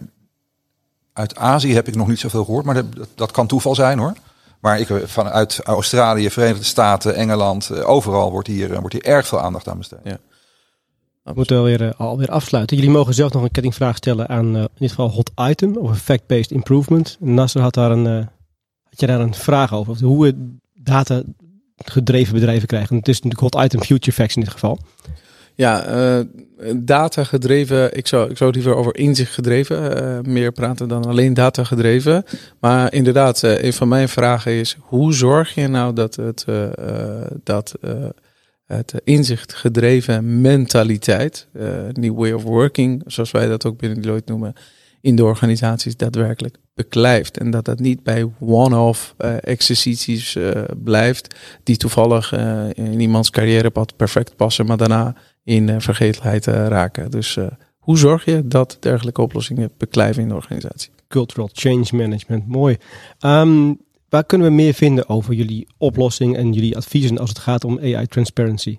uit 1.12 1.36
Azië 1.36 1.74
heb 1.74 1.88
ik 1.88 1.94
nog 1.94 2.08
niet 2.08 2.18
zoveel 2.18 2.44
gehoord, 2.44 2.64
maar 2.64 2.74
dat, 2.74 2.86
dat, 3.14 3.30
kan 3.30 3.46
toeval 3.46 3.74
zijn 3.74 3.98
hoor. 3.98 4.12
Maar 4.60 4.80
ik, 4.80 4.90
eh, 4.90 4.96
vanuit 5.04 5.60
Australië, 5.64 6.30
Verenigde 6.30 6.64
Staten, 6.64 7.14
Engeland, 7.14 7.70
eh, 7.70 7.88
overal 7.88 8.30
wordt 8.30 8.48
hier, 8.48 8.72
eh, 8.72 8.78
wordt 8.78 8.92
hier 8.92 9.04
erg 9.04 9.26
veel 9.26 9.40
aandacht 9.40 9.68
aan 9.68 9.78
besteed. 9.78 10.18
We 11.30 11.36
moeten 11.36 11.56
alweer, 11.56 11.82
eh, 11.82 11.90
alweer 11.96 12.30
afsluiten. 12.30 12.76
Jullie 12.76 12.92
mogen 12.92 13.14
zelf 13.14 13.32
nog 13.32 13.42
een 13.42 13.50
kettingvraag 13.50 13.96
stellen 13.96 14.28
aan 14.28 14.56
eh, 14.56 14.60
in 14.60 14.68
dit 14.78 14.88
geval 14.88 15.10
Hot 15.10 15.30
Item 15.40 15.78
over 15.78 15.96
fact-based 15.96 16.50
improvement. 16.50 17.16
Nasser 17.20 17.60
had 17.60 17.74
daar 17.74 17.90
een, 17.90 18.06
eh, 18.06 18.26
had 18.82 19.00
je 19.00 19.06
daar 19.06 19.20
een 19.20 19.34
vraag 19.34 19.74
over. 19.74 19.92
Of 19.92 20.00
hoe 20.00 20.24
we 20.24 20.56
data 20.74 21.22
gedreven 21.76 22.34
bedrijven 22.34 22.68
krijgen. 22.68 22.96
Het 22.96 23.08
is 23.08 23.20
natuurlijk 23.20 23.54
Hot 23.54 23.64
Item 23.64 23.82
Future 23.82 24.12
Facts 24.12 24.34
in 24.34 24.42
dit 24.42 24.50
geval. 24.50 24.78
Ja, 25.54 25.84
eh, 25.84 26.24
data 26.76 27.24
gedreven. 27.24 27.96
Ik 27.96 28.06
zou, 28.06 28.30
ik 28.30 28.36
zou 28.36 28.50
liever 28.50 28.74
over 28.74 28.96
inzicht 28.96 29.34
gedreven 29.34 30.32
meer 30.32 30.52
praten 30.52 30.88
dan 30.88 31.06
alleen 31.06 31.34
data 31.34 31.64
gedreven. 31.64 32.24
Maar 32.60 32.92
inderdaad, 32.92 33.42
een 33.42 33.72
van 33.72 33.88
mijn 33.88 34.08
vragen 34.08 34.52
is: 34.52 34.76
hoe 34.80 35.14
zorg 35.14 35.54
je 35.54 35.68
nou 35.68 35.94
dat 35.94 36.16
het, 36.16 36.44
dat, 37.44 37.74
het 38.76 38.94
inzicht 39.04 39.54
gedreven 39.54 40.40
mentaliteit, 40.40 41.46
eh 41.52 41.68
new 41.92 42.18
way 42.18 42.32
of 42.32 42.42
working, 42.42 43.02
zoals 43.06 43.30
wij 43.30 43.46
dat 43.46 43.66
ook 43.66 43.78
binnen 43.78 44.02
Deloitte 44.02 44.32
noemen, 44.32 44.54
in 45.00 45.16
de 45.16 45.24
organisaties 45.24 45.96
daadwerkelijk 45.96 46.56
beklijft. 46.74 47.38
En 47.38 47.50
dat 47.50 47.64
dat 47.64 47.78
niet 47.78 48.02
bij 48.02 48.30
one-off 48.40 49.14
eh, 49.16 49.34
exercities 49.40 50.36
eh, 50.36 50.62
blijft, 50.82 51.34
die 51.62 51.76
toevallig 51.76 52.32
eh, 52.32 52.64
in 52.74 53.00
iemands 53.00 53.30
carrièrepad 53.30 53.96
perfect 53.96 54.36
passen, 54.36 54.66
maar 54.66 54.76
daarna 54.76 55.14
in 55.44 55.68
eh, 55.68 55.76
vergetelheid 55.78 56.46
eh, 56.46 56.66
raken. 56.66 57.10
Dus 57.10 57.36
eh, 57.36 57.46
hoe 57.78 57.98
zorg 57.98 58.24
je 58.24 58.46
dat 58.46 58.76
dergelijke 58.80 59.22
oplossingen 59.22 59.70
beklijven 59.76 60.22
in 60.22 60.28
de 60.28 60.34
organisatie? 60.34 60.90
Cultural 61.08 61.50
Change 61.52 61.86
Management, 61.92 62.48
mooi. 62.48 62.76
Ehm, 63.18 63.72
waar 64.10 64.24
kunnen 64.24 64.46
we 64.46 64.52
meer 64.52 64.74
vinden 64.74 65.08
over 65.08 65.34
jullie 65.34 65.66
oplossing 65.78 66.36
en 66.36 66.52
jullie 66.52 66.76
adviezen 66.76 67.18
als 67.18 67.28
het 67.28 67.38
gaat 67.38 67.64
om 67.64 67.78
AI 67.78 68.06
transparency? 68.06 68.76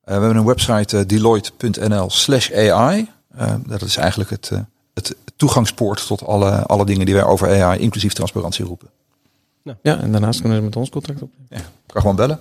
Eh, 0.00 0.14
we 0.16 0.20
hebben 0.20 0.36
een 0.36 0.44
website 0.44 0.96
uh, 0.96 1.06
deloitte.nl 1.06 2.10
slash 2.10 2.52
AI. 2.52 3.08
Uh, 3.36 3.54
dat 3.66 3.82
is 3.82 3.96
eigenlijk 3.96 4.30
het, 4.30 4.50
uh, 4.52 4.60
het 4.94 5.16
toegangspoort 5.36 6.06
tot 6.06 6.26
alle, 6.26 6.66
alle 6.66 6.86
dingen 6.86 7.06
die 7.06 7.14
wij 7.14 7.24
over 7.24 7.62
AI, 7.62 7.80
inclusief 7.80 8.12
transparantie, 8.12 8.64
roepen. 8.64 8.88
Nou. 9.62 9.78
Ja, 9.82 10.00
en 10.00 10.12
daarnaast 10.12 10.40
kunnen 10.40 10.58
ze 10.58 10.64
met 10.64 10.76
ons 10.76 10.90
contact 10.90 11.22
opnemen. 11.22 11.46
Ja, 11.48 11.60
kan 11.86 12.00
gewoon 12.00 12.16
bellen. 12.16 12.40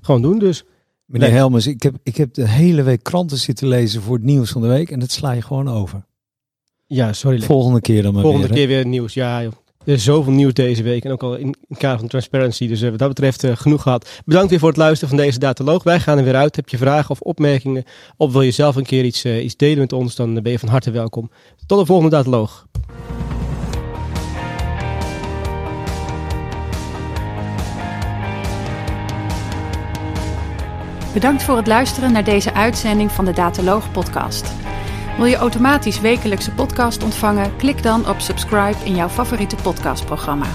Gewoon 0.00 0.22
doen 0.22 0.38
dus. 0.38 0.64
Meneer 1.04 1.28
nee. 1.28 1.36
Helmers, 1.36 1.66
ik 1.66 1.82
heb, 1.82 1.94
ik 2.02 2.16
heb 2.16 2.34
de 2.34 2.48
hele 2.48 2.82
week 2.82 3.02
kranten 3.02 3.38
zitten 3.38 3.68
lezen 3.68 4.02
voor 4.02 4.14
het 4.14 4.24
nieuws 4.24 4.50
van 4.50 4.62
de 4.62 4.68
week 4.68 4.90
en 4.90 4.98
dat 4.98 5.10
sla 5.10 5.30
je 5.30 5.42
gewoon 5.42 5.68
over. 5.68 6.04
Ja, 6.86 7.12
sorry. 7.12 7.40
Volgende 7.40 7.80
keer 7.80 8.02
dan 8.02 8.12
maar 8.12 8.22
Volgende 8.22 8.46
weer, 8.46 8.56
keer 8.56 8.66
weer 8.66 8.86
nieuws. 8.86 9.14
Ja, 9.14 9.42
joh. 9.42 9.52
Er 9.84 9.92
is 9.92 10.04
zoveel 10.04 10.32
nieuws 10.32 10.52
deze 10.52 10.82
week 10.82 11.04
en 11.04 11.12
ook 11.12 11.22
al 11.22 11.34
in, 11.34 11.56
het 11.68 11.78
kader 11.78 11.98
van 11.98 12.08
transparency. 12.08 12.68
Dus 12.68 12.82
uh, 12.82 12.90
wat 12.90 12.98
dat 12.98 13.08
betreft 13.08 13.44
uh, 13.44 13.56
genoeg 13.56 13.82
gehad. 13.82 14.22
Bedankt 14.24 14.50
weer 14.50 14.58
voor 14.58 14.68
het 14.68 14.76
luisteren 14.76 15.08
van 15.08 15.24
deze 15.24 15.38
dataloog. 15.38 15.82
Wij 15.82 16.00
gaan 16.00 16.18
er 16.18 16.24
weer 16.24 16.36
uit. 16.36 16.56
Heb 16.56 16.68
je 16.68 16.76
vragen 16.76 17.10
of 17.10 17.20
opmerkingen 17.20 17.84
of 18.16 18.32
wil 18.32 18.42
je 18.42 18.50
zelf 18.50 18.76
een 18.76 18.84
keer 18.84 19.04
iets, 19.04 19.24
uh, 19.24 19.44
iets 19.44 19.56
delen 19.56 19.78
met 19.78 19.92
ons, 19.92 20.14
dan 20.14 20.42
ben 20.42 20.52
je 20.52 20.58
van 20.58 20.68
harte 20.68 20.90
welkom. 20.90 21.30
Tot 21.66 21.78
de 21.78 21.86
volgende 21.86 22.16
dataloog. 22.16 22.66
Bedankt 31.12 31.42
voor 31.42 31.56
het 31.56 31.66
luisteren 31.66 32.12
naar 32.12 32.24
deze 32.24 32.54
uitzending 32.54 33.12
van 33.12 33.24
de 33.24 33.32
Dataloog 33.32 33.92
podcast. 33.92 34.52
Wil 35.16 35.26
je 35.26 35.36
automatisch 35.36 36.00
wekelijkse 36.00 36.50
podcast 36.50 37.02
ontvangen? 37.02 37.56
Klik 37.56 37.82
dan 37.82 38.08
op 38.08 38.20
subscribe 38.20 38.84
in 38.84 38.94
jouw 38.94 39.08
favoriete 39.08 39.56
podcastprogramma. 39.56 40.46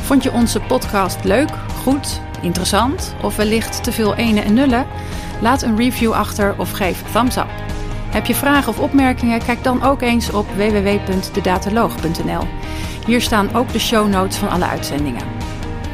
Vond 0.00 0.22
je 0.22 0.32
onze 0.32 0.60
podcast 0.60 1.24
leuk, 1.24 1.50
goed, 1.82 2.20
interessant 2.42 3.14
of 3.22 3.36
wellicht 3.36 3.84
te 3.84 3.92
veel 3.92 4.14
ene 4.14 4.40
en 4.40 4.54
nullen? 4.54 4.86
Laat 5.40 5.62
een 5.62 5.76
review 5.76 6.12
achter 6.12 6.54
of 6.58 6.70
geef 6.70 7.12
thumbs 7.12 7.36
up. 7.36 7.50
Heb 8.10 8.26
je 8.26 8.34
vragen 8.34 8.68
of 8.68 8.78
opmerkingen? 8.78 9.44
Kijk 9.44 9.64
dan 9.64 9.82
ook 9.82 10.02
eens 10.02 10.32
op 10.32 10.46
www.dedataloog.nl. 10.56 12.42
Hier 13.06 13.20
staan 13.20 13.54
ook 13.54 13.72
de 13.72 13.78
show 13.78 14.08
notes 14.08 14.36
van 14.36 14.48
alle 14.48 14.66
uitzendingen. 14.66 15.24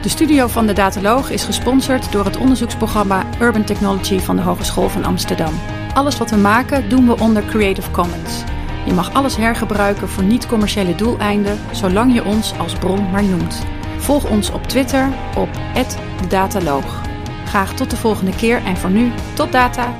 De 0.06 0.12
studio 0.12 0.46
van 0.46 0.66
de 0.66 0.72
Dataloog 0.72 1.30
is 1.30 1.44
gesponsord 1.44 2.12
door 2.12 2.24
het 2.24 2.36
onderzoeksprogramma 2.36 3.26
Urban 3.40 3.64
Technology 3.64 4.18
van 4.18 4.36
de 4.36 4.42
Hogeschool 4.42 4.88
van 4.88 5.04
Amsterdam. 5.04 5.54
Alles 5.94 6.18
wat 6.18 6.30
we 6.30 6.36
maken 6.36 6.88
doen 6.88 7.06
we 7.06 7.18
onder 7.18 7.44
Creative 7.44 7.90
Commons. 7.90 8.42
Je 8.84 8.92
mag 8.92 9.14
alles 9.14 9.36
hergebruiken 9.36 10.08
voor 10.08 10.24
niet-commerciële 10.24 10.94
doeleinden, 10.94 11.58
zolang 11.72 12.14
je 12.14 12.24
ons 12.24 12.58
als 12.58 12.74
bron 12.74 13.10
maar 13.10 13.24
noemt. 13.24 13.64
Volg 13.98 14.30
ons 14.30 14.50
op 14.50 14.62
Twitter 14.62 15.08
op 15.36 15.48
@dedataloog. 16.20 17.02
Graag 17.46 17.74
tot 17.74 17.90
de 17.90 17.96
volgende 17.96 18.36
keer 18.36 18.64
en 18.64 18.76
voor 18.76 18.90
nu 18.90 19.12
tot 19.34 19.52
data. 19.52 19.94